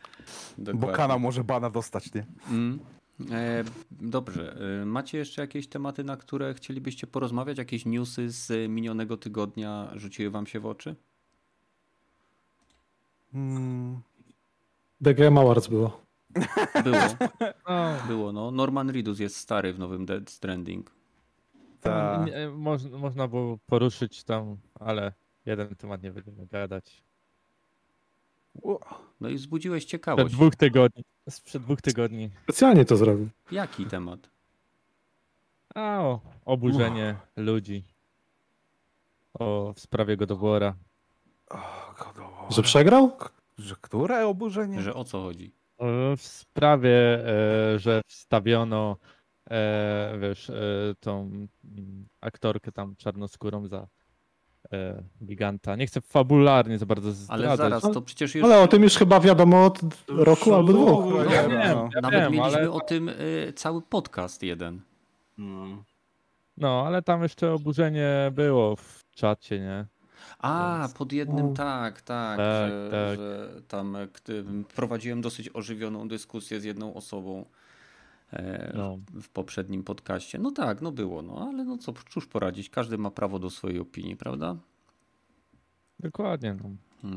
[0.58, 0.96] Bo Dokładnie.
[0.96, 2.26] kanał może bana dostać, nie?
[2.50, 2.78] Mm.
[3.30, 4.56] E, dobrze.
[4.82, 7.58] E, macie jeszcze jakieś tematy, na które chcielibyście porozmawiać?
[7.58, 10.96] Jakieś newsy z minionego tygodnia rzuciły wam się w oczy?
[13.34, 14.00] Mm,
[15.04, 16.00] The Game Awards było.
[16.84, 16.96] Było,
[17.68, 18.32] No, było.
[18.32, 18.50] No.
[18.50, 20.90] Norman Reedus jest stary w nowym Dead Stranding.
[21.80, 22.24] ta,
[22.98, 25.12] można było poruszyć tam, ale
[25.46, 27.02] jeden temat nie będziemy gadać.
[29.20, 30.34] No i wzbudziłeś Przed ciekawość.
[30.34, 31.04] dwóch tygodni.
[31.30, 32.30] Sprzed dwóch tygodni.
[32.42, 33.28] Specjalnie to zrobił.
[33.50, 34.30] Jaki temat?
[35.74, 37.84] A o oburzenie ludzi.
[39.34, 40.74] O w sprawie Godowora.
[42.50, 43.16] Że przegrał?
[43.58, 44.82] Że które oburzenie?
[44.82, 45.52] Że o co chodzi?
[46.16, 48.96] W sprawie, e, że wstawiono
[49.50, 50.54] e, wiesz, e,
[51.00, 53.86] tą mm, aktorkę tam czarnoskórą za
[55.24, 55.77] giganta.
[55.77, 57.47] Nie chcę fabularnie za bardzo zdradzać.
[57.47, 58.45] Ale zaraz, to przecież już...
[58.45, 61.05] Ale o tym już chyba wiadomo od roku albo dwóch.
[61.05, 61.89] No, No, nie wiem, wiem, no.
[61.95, 64.81] ja Nawet wiem, mieliśmy ale- o tym y, cały podcast jeden.
[65.39, 65.85] No.
[66.57, 69.86] No, ale tam jeszcze oburzenie było w czacie, nie?
[70.39, 71.55] A, Więc- pod jednym, No.
[71.55, 73.19] tak, tak, Tak, że, tak.
[73.19, 77.45] że tam e, gdy prowadziłem dosyć ożywioną dyskusję z jedną osobą e,
[78.74, 78.98] No.
[79.23, 80.39] w poprzednim podcaście.
[80.39, 83.78] No tak, no było, no ale no co, cóż poradzić, każdy ma prawo do swojej
[83.78, 84.56] opinii, prawda?
[86.01, 86.56] Dokładnie.
[86.62, 86.70] No.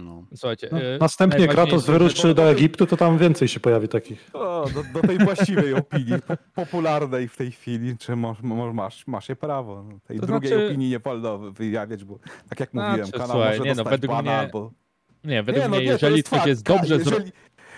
[0.03, 0.23] No.
[0.35, 0.69] Słuchajcie.
[0.72, 4.30] No, e, następnie Kratos wyruszy do Egiptu, to tam więcej się pojawi takich.
[4.34, 8.38] O, do, do tej właściwej opinii, po, popularnej w tej chwili, czy masz,
[8.73, 9.84] masz, masz je prawo.
[9.84, 12.19] No, Tej To drugiej znaczy- opinii nie wolno wyjawiać, bo
[12.49, 14.72] tak jak Znaczy, mówiłem, kanał słuchaj, może nie no, według mnie- albo...
[15.23, 17.15] Nie, według Nie, no mnie, nie, to jeżeli jest coś fakt, jest Ka- dobrze zrobione.
[17.26, 17.31] jeżeli...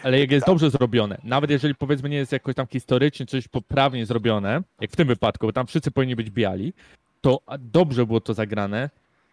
[0.03, 4.05] Ale jak jest dobrze zrobione, nawet jeżeli powiedzmy nie jest jakoś tam historycznie coś poprawnie
[4.05, 6.73] zrobione, jak w tym wypadku, bo tam wszyscy powinni być biali,
[7.21, 8.89] to dobrze było to zagrane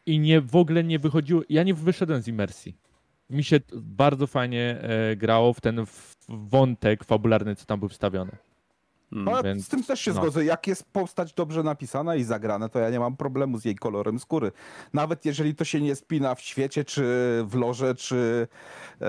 [0.06, 1.42] i nie w ogóle nie wychodziło.
[1.48, 2.74] Ja nie wyszedłem z imersji.
[3.30, 5.84] Mi się bardzo fajnie e, grało w ten
[6.28, 8.32] wątek fabularny, co tam był wstawiony.
[9.12, 9.24] Mm.
[9.24, 10.16] No, więc- z tym też się no.
[10.16, 10.44] zgodzę.
[10.44, 14.18] Jak jest postać dobrze napisana i zagrana, to ja nie mam problemu z jej kolorem
[14.18, 14.52] skóry.
[14.92, 17.02] Nawet jeżeli to się nie spina w świecie, czy
[17.46, 18.48] w lorze, czy
[19.00, 19.06] e,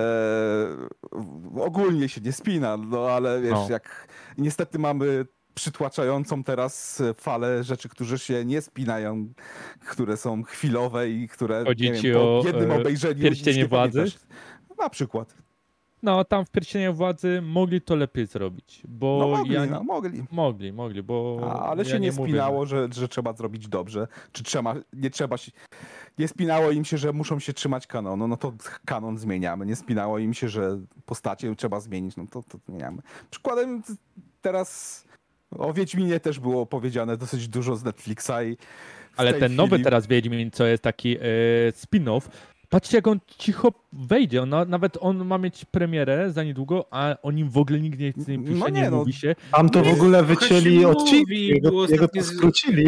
[1.61, 2.77] ogólnie się nie spina.
[2.77, 3.67] No ale wiesz, No.
[3.69, 4.07] jak
[4.37, 9.33] niestety mamy przytłaczającą teraz falę rzeczy, które się nie spinają,
[9.87, 13.97] które są chwilowe i które Chodzi nie wiem, po jednym e, obejrzeniu Pierścienie Władzy?
[13.99, 14.19] pamiętasz.
[14.79, 15.46] Na przykład.
[16.03, 20.23] No, tam w pierścieniu władzy mogli to lepiej zrobić, bo No mogli, ja no mogli.
[20.31, 24.07] mogli, mogli, bo A, ale ja się nie, mówię, spinało, że, że trzeba zrobić dobrze,
[24.31, 25.51] czy trzeba, nie trzeba się,
[26.17, 28.53] nie spinało im się, że muszą się trzymać kanonu, no to
[28.85, 33.01] kanon zmieniamy, nie spinało im się, że postacie trzeba zmienić, no to, to zmieniamy.
[33.31, 33.81] Przykładem
[34.41, 35.03] teraz
[35.51, 38.57] o Wiedźminie też było powiedziane dosyć dużo z Netflixa i
[39.17, 41.21] Ale ten nowy chwili- teraz Wiedźmin, co jest taki e,
[41.71, 42.21] spin-off,
[42.69, 47.15] patrzcie jak on cicho wejdzie, on, na- nawet on ma mieć premierę za niedługo, a
[47.23, 48.97] o nim w ogóle nikt nie, nie pisze, No nie, nie, no.
[48.97, 49.35] mówi się.
[49.51, 52.85] Tam to w Nie, ogóle wycięli odcinki, jego, było jego to ostatnio skrócili.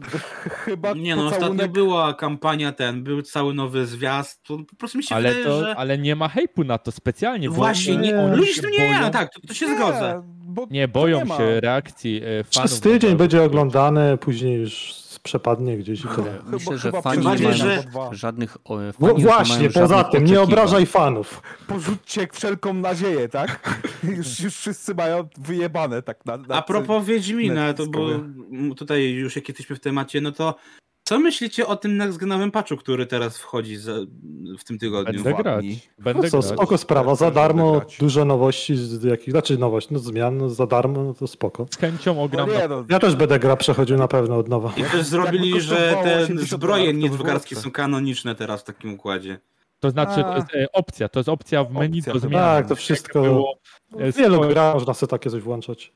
[0.64, 4.98] chyba Nie no, ostatnio pocałunek była kampania ten, był cały nowy zwiast, to po prostu
[4.98, 5.76] mi się Ale, wydaje, to, że...
[5.76, 7.48] ale nie ma hejpu na to specjalnie.
[7.48, 10.22] bo Właśnie, nie, nie, ludzie się to nie boją- tak, to, to się zgodzę.
[10.44, 12.48] bo Nie, boją nie się reakcji e, fanów.
[12.70, 16.08] Przez tydzień będzie oglądane, później już przepadnie gdzieś i.
[16.08, 17.82] Chyba- Myślę, że chyba fani nie że-
[18.12, 21.42] żadnych o, fani No już nie właśnie, mają poza tym, nie obrażaj fanów.
[21.66, 23.80] Porzućcie wszelką nadzieję, tak?
[24.16, 28.00] już, już wszyscy mają wyjebane tak na, na A propos Wiedźmina, to bo
[28.76, 30.54] tutaj już jak jesteśmy w temacie, no to
[31.10, 33.92] co myślicie o tym nextgenowym patchu, który teraz wchodzi za,
[34.58, 35.22] w tym tygodniu?
[35.24, 35.64] Będę grać.
[35.64, 35.80] dni.
[35.98, 36.52] Będę No co, grać.
[36.52, 41.04] spoko sprawa, za darmo, dużo nowości, z jakich, znaczy nowość, no zmian, no za darmo,
[41.04, 41.66] no to spoko.
[41.70, 42.48] Z chęcią No ogram.
[42.50, 44.72] nie, no, Ja też będę gra przechodził na pewno od nowa.
[44.76, 46.92] I też zrobili, że te 80 zbroje
[47.24, 47.56] lepsze.
[47.56, 49.38] są kanoniczne teraz w takim układzie.
[49.80, 52.36] To znaczy, to jest opcja, to jest opcja w menu Opcja, do zmiany.
[52.36, 53.58] Tak, to wszystko- Było,
[53.98, 55.92] e, W wielu grach można sobie takie coś włączać.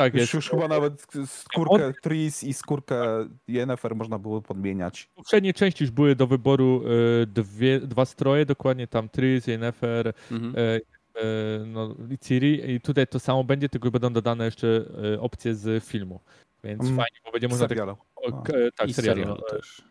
[0.00, 0.34] Tak już, jest.
[0.34, 5.02] już chyba nawet skórkę Tris i skórkę Yennefer można było podmieniać.
[5.02, 6.82] W poprzedniej części już były do wyboru
[7.22, 10.54] e, dwie, dwa stroje, dokładnie tam Tris, Yennefer, Mhm.
[10.56, 10.80] e,
[11.20, 15.54] e, no, i Ciri i tutaj to samo będzie, tylko będą dodane jeszcze e, opcje
[15.54, 16.20] z filmu.
[16.64, 17.78] Więc Mm, fajnie, bo będzie można tak,
[18.16, 19.82] o, k, tak I serialu, serialu też.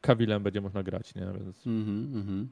[0.00, 1.22] Kawilem będzie można grać, nie?
[1.22, 1.66] Więc...
[1.66, 2.48] Mhm, mhm.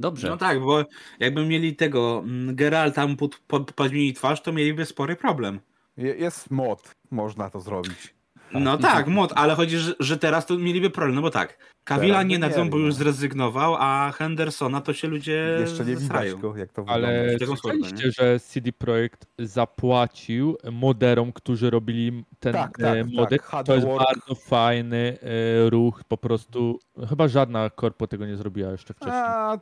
[0.00, 0.28] Dobrze.
[0.28, 0.84] No tak, bo
[1.20, 5.60] jakby mieli tego mm, Geralta mu pod, pod, podmienić twarz, to mieliby spory problem.
[5.98, 8.14] Je- Jest mod, można to zrobić.
[8.52, 12.22] No tak, mod, ale chodzi, że, że teraz to mieliby problem, no bo tak, Kawila
[12.22, 12.98] nie nadzą, mieli, bo już no.
[12.98, 18.40] zrezygnował, a Hendersona to się ludzie Jeszcze nie widać go, jak to Ale słyszeliście, że
[18.40, 25.18] CD Projekt zapłacił moderom, którzy robili ten Tak, e, tak, tak, to jest bardzo fajny
[25.22, 29.22] e, ruch, po prostu chyba żadna korpo tego nie zrobiła jeszcze wcześniej.
[29.22, 29.58] A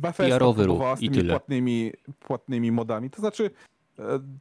[0.00, 1.30] Bethesda ruch i tymi tyle.
[1.30, 3.10] Płatnymi, płatnymi modami.
[3.10, 3.50] To znaczy,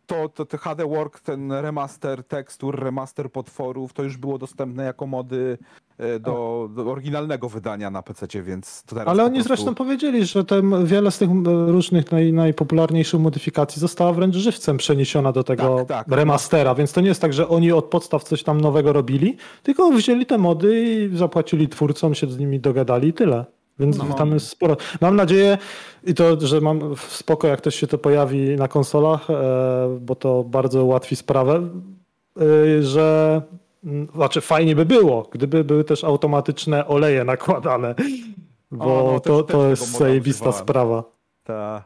[0.05, 5.07] to, to, to HD Work, ten remaster tekstur, remaster potworów, to już było dostępne jako
[5.07, 5.57] mody
[5.97, 9.47] e, do, do oryginalnego wydania na PC, więc to teraz Ale oni prostu...
[9.47, 11.29] zresztą powiedzieli, że tem, wiele z tych
[11.67, 16.15] różnych naj, najpopularniejszych modyfikacji została wręcz żywcem przeniesiona do tego Tak, tak.
[16.15, 19.91] remastera, więc to nie jest tak, że oni od podstaw coś tam nowego robili, tylko
[19.91, 20.83] wzięli te mody
[21.13, 23.45] i zapłacili twórcom, się z nimi dogadali i tyle.
[23.79, 24.13] Więc No.
[24.13, 24.77] tam jest sporo.
[25.01, 25.57] Mam nadzieję,
[26.03, 30.43] i to, że mam spoko, jak też się to pojawi na konsolach, e, bo to
[30.43, 31.69] bardzo ułatwi sprawę,
[32.41, 33.41] e, że
[34.15, 37.95] znaczy fajnie by było, gdyby były też automatyczne oleje nakładane,
[38.71, 41.03] bo O, no, też- to, też to tego jest zajebista sprawa.
[41.43, 41.83] Ta...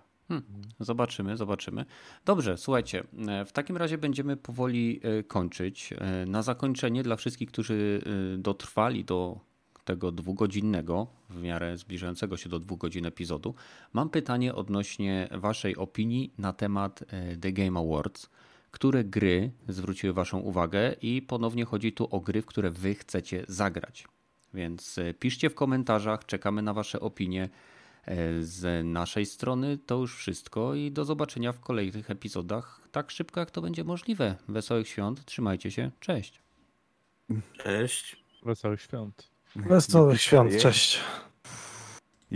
[0.79, 1.85] Zobaczymy, zobaczymy.
[2.25, 5.93] Dobrze, słuchajcie, e, w takim razie będziemy powoli kończyć.
[6.27, 8.01] Na zakończenie dla wszystkich, którzy
[8.37, 9.37] dotrwali do
[9.85, 13.55] tego dwugodzinnego, w miarę zbliżającego się do dwóch godzin epizodu,
[13.93, 18.29] mam pytanie odnośnie Waszej opinii na temat e, The Game Awards.
[18.71, 23.45] Które gry zwróciły Waszą uwagę i ponownie chodzi tu o gry, w które Wy chcecie
[23.47, 24.07] zagrać.
[24.53, 27.49] Więc e, piszcie w komentarzach, czekamy na Wasze opinie.
[28.05, 33.39] E, Z naszej strony to już wszystko i do zobaczenia w kolejnych epizodach tak szybko
[33.39, 34.35] jak to będzie możliwe.
[34.47, 36.41] Wesołych świąt, trzymajcie się, cześć.
[37.57, 38.25] Cześć.
[38.43, 39.34] Wesołych świąt.
[39.55, 40.99] Wesołych świąt, cześć.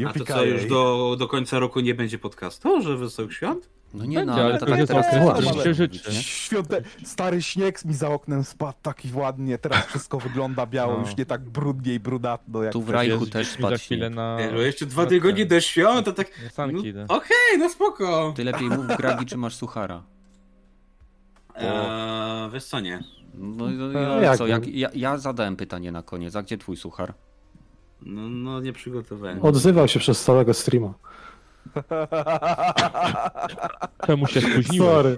[0.08, 3.70] A to co, już do, do końca roku nie będzie podcastu, że Wesołych Świąt?
[3.94, 6.14] No nie Będzie, no, ale ale to tak teraz się życzy.
[6.14, 6.82] Świąte...
[7.04, 11.00] Stary śnieg mi za oknem spadł taki ładnie, teraz wszystko wygląda biało, No.
[11.00, 14.38] już nie tak brudnie i brudatno jak Tu w Jest też spadł chwilę na...
[14.40, 16.28] Nie, jeszcze dwa tygodnie do świąt, to tak...
[16.58, 17.06] Na No, Okej, idę.
[17.58, 18.34] no spoko.
[18.36, 20.04] Ty lepiej mów Gragi, czy masz suchara.
[21.56, 23.04] Eee, wiesz co, nie.
[23.40, 26.58] No, no, No, no jak co, jak, ja, ja zadałem pytanie na koniec, a gdzie
[26.58, 27.14] twój suchar?
[28.02, 29.44] No, no nie przygotowałem.
[29.44, 30.94] Odzywał się przez całego streama.
[34.08, 34.90] Czemu się spóźniłeś?
[34.92, 35.18] Sorry.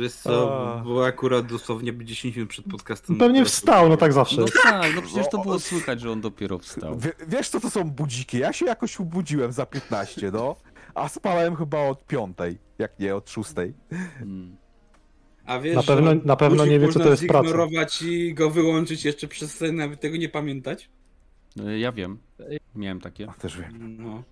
[0.00, 0.84] Wiesz co, A.
[0.84, 3.18] bo akurat dosłownie 10 minut przed podcastem...
[3.18, 4.40] Pewnie wstał, no tak zawsze.
[4.40, 6.98] No tak, no przecież to było słychać, że on dopiero wstał.
[6.98, 8.38] Wie, wiesz co to są budziki?
[8.38, 10.56] Ja się jakoś obudziłem za 15, no.
[10.94, 12.36] A spałem chyba od 5,
[12.78, 13.50] jak nie od 6.
[14.18, 14.56] Hmm.
[15.46, 17.48] A wiesz, Na pewno- że na pewno nie wie, co to jest praca.
[17.48, 20.88] zignorować i go wyłączyć jeszcze przez sen, nawet tego nie pamiętać?
[21.56, 22.18] No, Ja wiem,
[22.74, 23.28] miałem takie.
[23.30, 23.96] A też wiem.
[23.98, 24.22] No.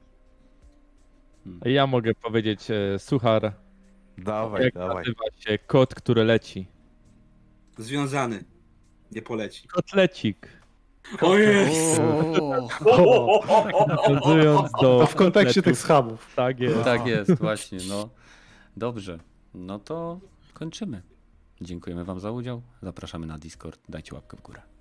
[1.64, 3.52] Ja mogę powiedzieć, e, suchar,
[4.18, 4.96] Dawaj, jak dawaj.
[4.96, 6.66] nazywa się kot, który leci.
[7.78, 8.44] Związany.
[9.12, 9.68] Nie poleci.
[9.68, 10.48] Kotlecik.
[11.20, 11.30] O!
[12.86, 16.32] O, Nawiązując do To w kontekście tych schabów.
[16.36, 16.84] Tak jest.
[16.84, 18.08] tak jest, właśnie, no.
[18.76, 19.18] Dobrze,
[19.54, 20.20] no to
[20.52, 21.02] kończymy.
[21.60, 22.62] Dziękujemy Wam za udział.
[22.82, 23.80] Zapraszamy na Discord.
[23.88, 24.71] Dajcie łapkę w górę.